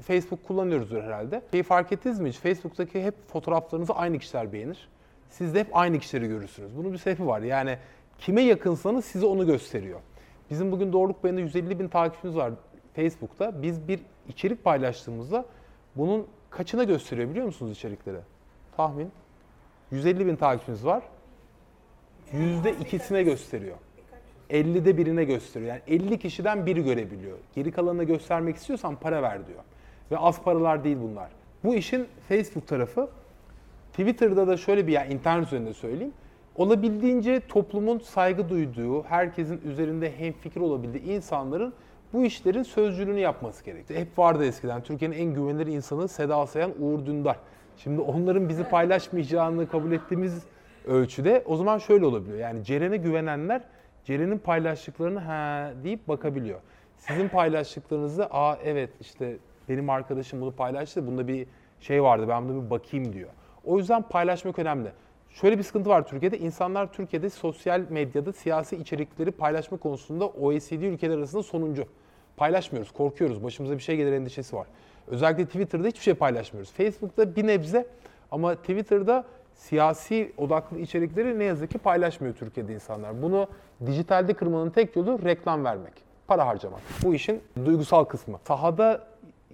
[0.00, 1.42] Facebook kullanıyoruzdur herhalde.
[1.50, 2.36] Şeyi fark ettiniz mi hiç?
[2.36, 4.88] Facebook'taki hep fotoğraflarınızı aynı kişiler beğenir.
[5.30, 6.76] Siz de hep aynı kişileri görürsünüz.
[6.76, 7.40] Bunun bir sebebi var.
[7.40, 7.78] Yani
[8.18, 10.00] kime yakınsanız size onu gösteriyor.
[10.50, 12.52] Bizim bugün Doğruluk Bey'inde 150 bin takipçimiz var
[12.94, 13.62] Facebook'ta.
[13.62, 15.44] Biz bir içerik paylaştığımızda
[15.96, 18.18] bunun kaçına gösteriyor biliyor musunuz içerikleri?
[18.76, 19.12] Tahmin.
[19.90, 21.02] 150 bin takipçimiz var.
[22.32, 23.76] Yüzde ikisine gösteriyor.
[24.50, 25.70] 50'de birine gösteriyor.
[25.70, 27.38] Yani 50 kişiden biri görebiliyor.
[27.54, 29.60] Geri kalanına göstermek istiyorsan para ver diyor.
[30.10, 31.30] Ve az paralar değil bunlar.
[31.64, 33.10] Bu işin Facebook tarafı.
[33.90, 36.12] Twitter'da da şöyle bir yani internet üzerinde söyleyeyim.
[36.56, 41.74] Olabildiğince toplumun saygı duyduğu, herkesin üzerinde hemfikir olabildiği insanların
[42.12, 43.94] bu işlerin sözcülüğünü yapması gerekti.
[43.94, 44.82] Hep vardı eskiden.
[44.82, 47.36] Türkiye'nin en güvenilir insanı Seda Sayan, Uğur Dündar.
[47.76, 50.44] Şimdi onların bizi paylaşmayacağını kabul ettiğimiz
[50.86, 52.38] ölçüde o zaman şöyle olabiliyor.
[52.38, 53.62] Yani Ceren'e güvenenler
[54.04, 56.60] Ceren'in paylaştıklarını ha deyip bakabiliyor.
[56.98, 59.36] Sizin paylaştıklarınızı aa evet işte
[59.68, 61.46] benim arkadaşım bunu paylaştı bunda bir
[61.80, 63.28] şey vardı ben buna bir bakayım diyor.
[63.64, 64.88] O yüzden paylaşmak önemli.
[65.40, 66.38] Şöyle bir sıkıntı var Türkiye'de.
[66.38, 71.86] İnsanlar Türkiye'de sosyal medyada siyasi içerikleri paylaşma konusunda OECD ülkeler arasında sonuncu.
[72.36, 73.44] Paylaşmıyoruz, korkuyoruz.
[73.44, 74.66] Başımıza bir şey gelir endişesi var.
[75.06, 76.72] Özellikle Twitter'da hiçbir şey paylaşmıyoruz.
[76.72, 77.86] Facebook'ta bir nebze
[78.30, 79.24] ama Twitter'da
[79.54, 83.22] siyasi odaklı içerikleri ne yazık ki paylaşmıyor Türkiye'de insanlar.
[83.22, 83.46] Bunu
[83.86, 85.92] dijitalde kırmanın tek yolu reklam vermek,
[86.26, 86.80] para harcamak.
[87.04, 88.38] Bu işin duygusal kısmı.
[88.48, 89.06] Sahada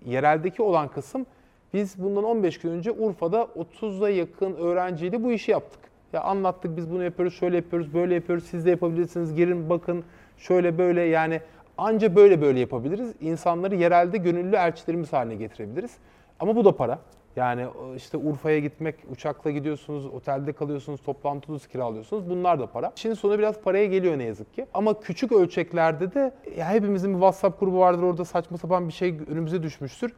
[0.04, 1.26] yereldeki olan kısım
[1.74, 5.80] biz bundan 15 gün önce Urfa'da 30'a yakın öğrenciyle bu işi yaptık.
[6.12, 8.44] Ya anlattık biz bunu yapıyoruz, şöyle yapıyoruz, böyle yapıyoruz.
[8.44, 9.34] Siz de yapabilirsiniz.
[9.34, 10.04] Girin bakın
[10.38, 11.40] şöyle böyle yani
[11.78, 13.14] anca böyle böyle yapabiliriz.
[13.20, 15.96] İnsanları yerelde gönüllü elçilerimiz haline getirebiliriz.
[16.40, 16.98] Ama bu da para.
[17.36, 17.66] Yani
[17.96, 22.30] işte Urfa'ya gitmek, uçakla gidiyorsunuz, otelde kalıyorsunuz, toplantı odası kiralıyorsunuz.
[22.30, 22.92] Bunlar da para.
[22.94, 24.66] Şimdi sonu biraz paraya geliyor ne yazık ki.
[24.74, 29.16] Ama küçük ölçeklerde de ya hepimizin bir WhatsApp grubu vardır orada saçma sapan bir şey
[29.28, 30.12] önümüze düşmüştür.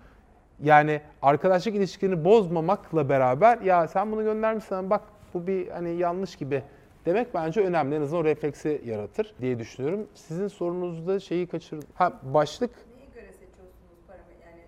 [0.62, 5.02] Yani arkadaşlık ilişkilerini bozmamakla beraber ya sen bunu göndermişsen bak
[5.34, 6.62] bu bir hani yanlış gibi
[7.07, 7.94] demek bence önemli.
[7.94, 10.09] En azından o refleksi yaratır diye düşünüyorum.
[10.14, 11.88] Sizin sorunuzda şeyi kaçırdım.
[11.94, 14.34] Ha başlık Neye göre seçiyorsunuz parametre?
[14.50, 14.62] Yani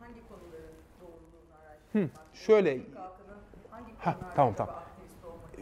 [0.00, 1.52] hangi konuların doğruluğunu
[1.92, 2.10] Hı, araştırmak?
[2.34, 3.38] şöyle Türk halkının
[3.70, 4.74] hangi Ha, tamam, tamam.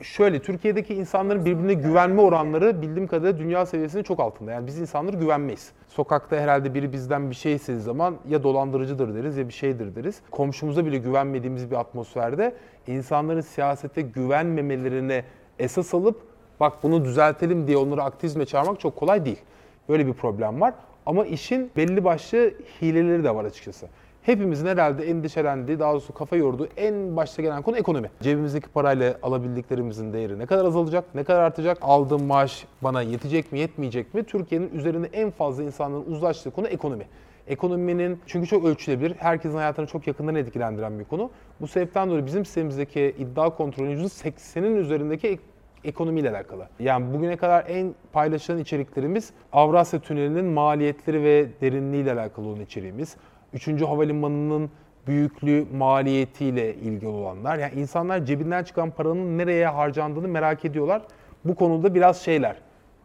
[0.02, 4.52] Şöyle Türkiye'deki insanların birbirine güvenme oranları bildiğim kadarıyla dünya seviyesinin çok altında.
[4.52, 5.72] Yani biz insanları güvenmeyiz.
[5.88, 10.20] Sokakta herhalde biri bizden bir şey istediği zaman ya dolandırıcıdır deriz ya bir şeydir deriz.
[10.30, 12.54] Komşumuza bile güvenmediğimiz bir atmosferde
[12.86, 15.24] insanların siyasete güvenmemelerine
[15.58, 16.22] esas alıp
[16.60, 19.40] bak bunu düzeltelim diye onları aktivizme çağırmak çok kolay değil.
[19.88, 20.74] Böyle bir problem var.
[21.06, 23.88] Ama işin belli başlı hileleri de var açıkçası.
[24.22, 28.10] Hepimizin herhalde endişelendiği, daha doğrusu kafa yorduğu en başta gelen konu ekonomi.
[28.22, 33.58] Cebimizdeki parayla alabildiklerimizin değeri ne kadar azalacak, ne kadar artacak, aldığım maaş bana yetecek mi,
[33.58, 34.24] yetmeyecek mi?
[34.24, 37.06] Türkiye'nin üzerinde en fazla insanların uzlaştığı konu ekonomi.
[37.48, 41.30] Ekonominin çünkü çok ölçülebilir, herkesin hayatını çok yakından etkilendiren bir konu.
[41.60, 45.42] Bu sebepten dolayı bizim sistemimizdeki iddia kontrolünün %80'in üzerindeki ek-
[45.84, 46.68] ekonomiyle alakalı.
[46.80, 53.16] Yani bugüne kadar en paylaşılan içeriklerimiz Avrasya Tüneli'nin maliyetleri ve derinliğiyle alakalı olan içeriğimiz.
[53.54, 54.70] Üçüncü havalimanının
[55.06, 57.58] büyüklüğü maliyetiyle ilgili olanlar.
[57.58, 61.02] Yani insanlar cebinden çıkan paranın nereye harcandığını merak ediyorlar.
[61.44, 62.56] Bu konuda biraz şeyler.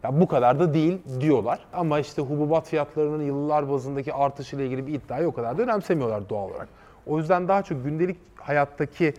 [0.04, 1.60] Ya bu kadar da değil diyorlar.
[1.74, 6.50] Ama işte hububat fiyatlarının yıllar bazındaki artışıyla ilgili bir iddiayı o kadar da önemsemiyorlar doğal
[6.50, 6.68] olarak.
[7.06, 9.14] O yüzden daha çok gündelik hayattaki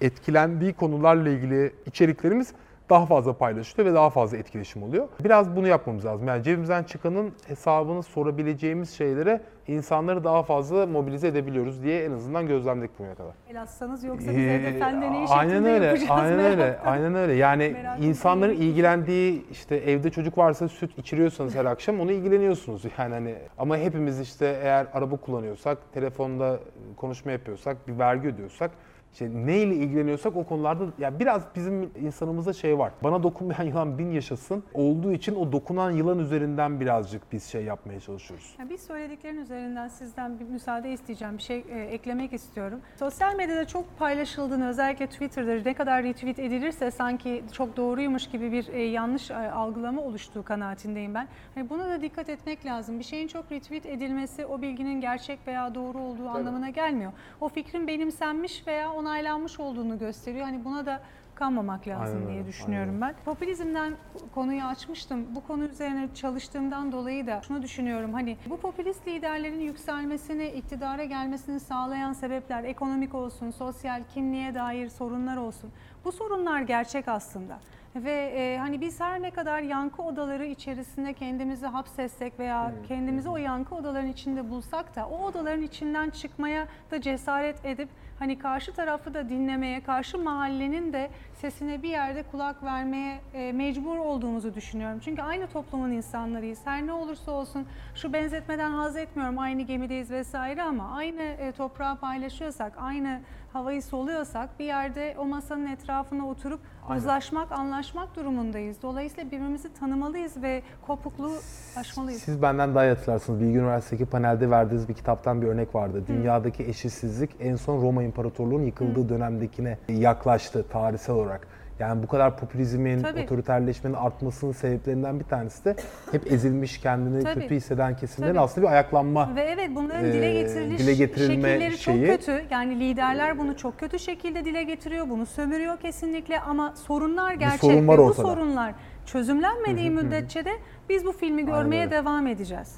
[0.00, 2.52] etkilendiği konularla ilgili içeriklerimiz
[2.92, 5.08] daha fazla paylaşılıyor ve daha fazla etkileşim oluyor.
[5.24, 6.28] Biraz bunu yapmamız lazım.
[6.28, 12.98] Yani cebimizden çıkanın hesabını sorabileceğimiz şeylere insanları daha fazla mobilize edebiliyoruz diye en azından gözlemledik
[12.98, 13.32] bugüne kadar.
[13.50, 17.32] El atsanız yoksa biz evde fen deneyi Ee, aynen öyle, aynen öyle, aynen öyle.
[17.32, 18.70] Yani Merak insanların etmeyin.
[18.72, 24.20] ilgilendiği işte evde çocuk varsa süt içiriyorsanız her akşam onu ilgileniyorsunuz yani hani ama hepimiz
[24.20, 26.58] işte eğer araba kullanıyorsak, telefonda
[26.96, 28.70] konuşma yapıyorsak, bir vergi ödüyorsak
[29.12, 32.92] işte neyle ilgileniyorsak o konularda ya biraz bizim insanımızda şey var.
[33.02, 38.00] Bana dokunmayan yılan bin yaşasın olduğu için o dokunan yılan üzerinden birazcık biz şey yapmaya
[38.00, 38.54] çalışıyoruz.
[38.58, 41.38] Ya bir söylediklerin üzerinden sizden bir müsaade isteyeceğim.
[41.38, 42.80] Bir şey e, eklemek istiyorum.
[42.96, 48.68] Sosyal medyada çok paylaşıldığını özellikle Twitter'da ne kadar retweet edilirse sanki çok doğruymuş gibi bir
[48.68, 51.28] e, yanlış e, algılama oluştuğu kanaatindeyim ben.
[51.54, 52.98] Hani buna da dikkat etmek lazım.
[52.98, 57.12] Bir şeyin çok retweet edilmesi o bilginin gerçek veya doğru olduğu anlamına gelmiyor.
[57.40, 60.44] O fikrin benimsenmiş veya onaylanmış olduğunu gösteriyor.
[60.44, 61.00] Hani buna da
[61.34, 63.14] kanmamak lazım Aynen diye düşünüyorum ben.
[63.24, 63.94] Popülizmden
[64.34, 65.34] konuyu açmıştım.
[65.34, 68.12] Bu konu üzerine çalıştığımdan dolayı da şunu düşünüyorum.
[68.12, 75.36] Hani bu popülist liderlerin yükselmesini, iktidara gelmesini sağlayan sebepler ekonomik olsun, sosyal kimliğe dair sorunlar
[75.36, 75.70] olsun.
[76.04, 77.58] Bu sorunlar gerçek aslında.
[77.96, 83.36] Ve e, hani biz her ne kadar yankı odaları içerisinde kendimizi hapsetsek veya kendimizi o
[83.36, 87.88] yankı odaların içinde bulsak da o odaların içinden çıkmaya da cesaret edip
[88.22, 93.96] hani karşı tarafı da dinlemeye, karşı mahallenin de sesine bir yerde kulak vermeye e, mecbur
[93.96, 95.00] olduğumuzu düşünüyorum.
[95.04, 96.58] Çünkü aynı toplumun insanlarıyız.
[96.64, 99.38] Her ne olursa olsun şu benzetmeden haz etmiyorum.
[99.38, 103.20] Aynı gemideyiz vesaire ama aynı e, toprağı paylaşıyorsak, aynı
[103.52, 107.00] havayı soluyorsak bir yerde o masanın etrafına oturup Aynen.
[107.00, 108.82] uzlaşmak, anlaşmak durumundayız.
[108.82, 111.36] Dolayısıyla birbirimizi tanımalıyız ve kopukluğu
[111.76, 112.22] aşmalıyız.
[112.22, 113.40] Siz benden daha iyi hatırlarsınız.
[113.40, 116.04] Bilgi Üniversitesi'ndeki panelde verdiğiniz bir kitaptan bir örnek vardı.
[116.08, 121.48] Dünyadaki eşitsizlik en son Roma İmparatorluğu'nun yıkıldığı dönemdekine yaklaştı tarihsel olarak.
[121.78, 123.20] Yani bu kadar popülizmin, Tabii.
[123.20, 125.76] otoriterleşmenin artmasının sebeplerinden bir tanesi de
[126.12, 127.40] hep ezilmiş, kendini Tabii.
[127.40, 128.40] kötü hisseden kesimlerin Tabii.
[128.44, 129.36] aslında bir ayaklanma.
[129.36, 132.44] Ve evet bunların dile getiriliş dile getirilme şekilleri şeyi- çok kötü.
[132.50, 135.08] Yani liderler bunu çok kötü şekilde dile getiriyor.
[135.10, 137.60] Bunu sömürüyor kesinlikle ama sorunlar gerçek.
[137.60, 138.22] sorun var Ve bu ortada.
[138.22, 138.74] sorunlar
[139.06, 140.50] çözümlenmediği müddetçe de
[140.88, 141.90] biz bu filmi görmeye öyle.
[141.90, 142.76] devam edeceğiz.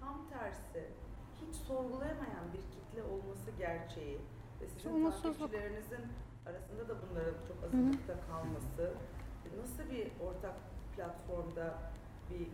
[0.00, 0.86] Tam tersi,
[1.48, 4.18] hiç sorgulayamayan bir kitle olması gerçeği
[4.60, 5.38] ve sizin umutsuzluk.
[5.38, 6.04] takipçilerinizin
[6.80, 8.92] arasında da bunların çok azınlıkta kalması
[9.62, 10.54] nasıl bir ortak
[10.96, 11.74] platformda
[12.30, 12.48] bir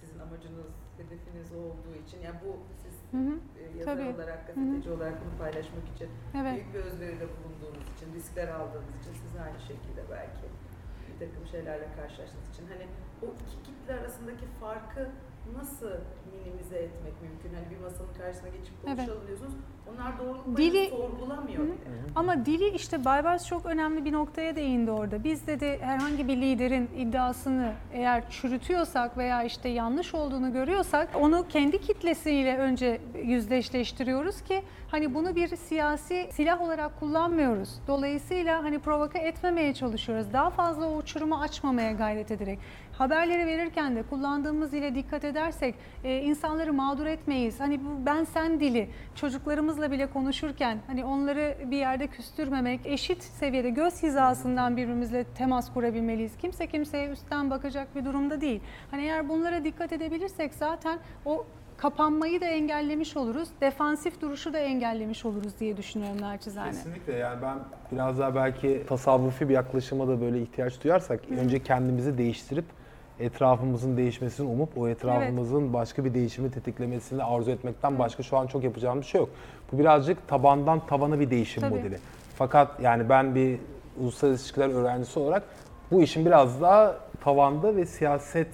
[0.00, 2.50] sizin amacınız, hedefiniz olduğu için yani bu
[2.82, 3.34] siz Hı hı.
[3.58, 4.14] e, yazar Tabii.
[4.14, 6.54] olarak, gazeteci olarak bunu paylaşmak için Evet.
[6.54, 10.46] büyük bir özveride bulunduğunuz için, riskler aldığınız için siz aynı şekilde belki
[11.08, 12.86] bir takım şeylerle karşılaştığınız için hani
[13.22, 15.10] o iki kitle arasındaki farkı
[15.56, 15.90] nasıl
[16.32, 17.54] minimize etmek mümkün?
[17.58, 18.96] Hani bir masanın karşısına geçip Evet.
[18.96, 19.52] konuşalım diyorsunuz.
[19.94, 21.68] Onlar doğruluk Dili- sorgulamıyor Hı.
[22.16, 25.24] Ama dili işte Baybars çok önemli bir noktaya değindi orada.
[25.24, 31.80] Biz dedi herhangi bir liderin iddiasını eğer çürütüyorsak veya işte yanlış olduğunu görüyorsak onu kendi
[31.80, 37.68] kitlesiyle önce yüzleşleştiriyoruz ki hani bunu bir siyasi silah olarak kullanmıyoruz.
[37.86, 40.32] Dolayısıyla hani provoke etmemeye çalışıyoruz.
[40.32, 42.58] Daha fazla o uçurumu açmamaya gayret ederek.
[42.98, 47.60] Haberleri verirken de kullandığımız dile dikkat edersek e, insanları mağdur etmeyiz.
[47.60, 53.70] Hani bu ben sen dili çocuklarımızla bile konuşurken hani onları bir yerde küstürmemek, eşit seviyede
[53.70, 56.36] göz hizasından birbirimizle temas kurabilmeliyiz.
[56.36, 58.60] Kimse kimseye üstten bakacak bir durumda değil.
[58.90, 61.46] Hani eğer bunlara dikkat edebilirsek zaten o
[61.76, 63.48] kapanmayı da engellemiş oluruz.
[63.60, 66.70] Defansif duruşu da engellemiş oluruz diye düşünüyorum naçizane.
[66.70, 67.58] Kesinlikle yani ben
[67.92, 72.77] biraz daha belki tasavvufi bir yaklaşıma da böyle ihtiyaç duyarsak önce kendimizi değiştirip
[73.20, 78.64] etrafımızın değişmesini umup o etrafımızın başka bir değişimi tetiklemesini arzu etmekten başka şu an çok
[78.64, 79.30] yapacağımız şey yok.
[79.72, 81.74] Bu birazcık tabandan tavana bir değişim Tabii.
[81.74, 81.98] modeli.
[82.36, 83.58] Fakat yani ben bir
[84.00, 85.42] uluslararası ilişkiler öğrencisi olarak
[85.90, 88.48] bu işin biraz daha tavanda ve siyaset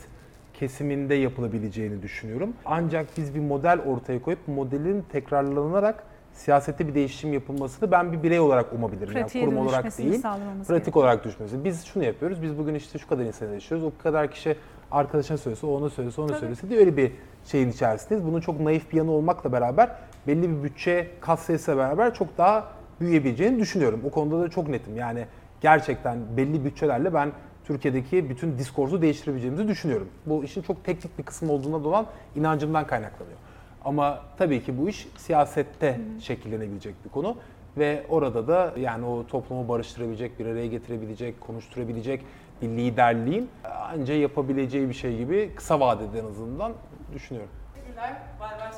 [0.54, 2.52] kesiminde yapılabileceğini düşünüyorum.
[2.64, 6.04] Ancak biz bir model ortaya koyup modelin tekrarlanarak
[6.34, 9.14] siyasette bir değişim yapılmasını ben bir birey olarak umabilirim.
[9.14, 10.94] Pratiğe yani kurum olarak değil, pratik gerekiyor.
[10.96, 11.64] olarak düşmesi.
[11.64, 14.56] Biz şunu yapıyoruz, biz bugün işte şu kadar insan yaşıyoruz, o kadar kişi
[14.90, 16.40] arkadaşına söylese, ona söylese, ona Tabii.
[16.40, 17.12] söylese diye öyle bir
[17.44, 18.26] şeyin içerisindeyiz.
[18.26, 19.96] Bunun çok naif bir yanı olmakla beraber
[20.26, 22.68] belli bir bütçe kas sayısıyla beraber çok daha
[23.00, 24.00] büyüyebileceğini düşünüyorum.
[24.04, 24.96] O konuda da çok netim.
[24.96, 25.26] Yani
[25.60, 27.32] gerçekten belli bütçelerle ben
[27.64, 30.08] Türkiye'deki bütün diskursu değiştirebileceğimizi düşünüyorum.
[30.26, 32.06] Bu işin çok teknik bir kısmı olduğuna dolan
[32.36, 33.38] inancımdan kaynaklanıyor.
[33.84, 37.36] Ama tabii ki bu iş siyasette şekillenebilecek bir konu
[37.76, 42.24] ve orada da yani o toplumu barıştırabilecek, bir araya getirebilecek, konuşturabilecek
[42.62, 46.72] bir liderliğin anca yapabileceği bir şey gibi kısa vadede en azından
[47.14, 47.50] düşünüyorum.
[47.74, 48.16] Teşekkürler.
[48.40, 48.74] Bay Baş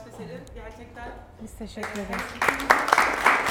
[0.54, 1.08] Gerçekten
[1.42, 3.45] Biz teşekkür ederiz.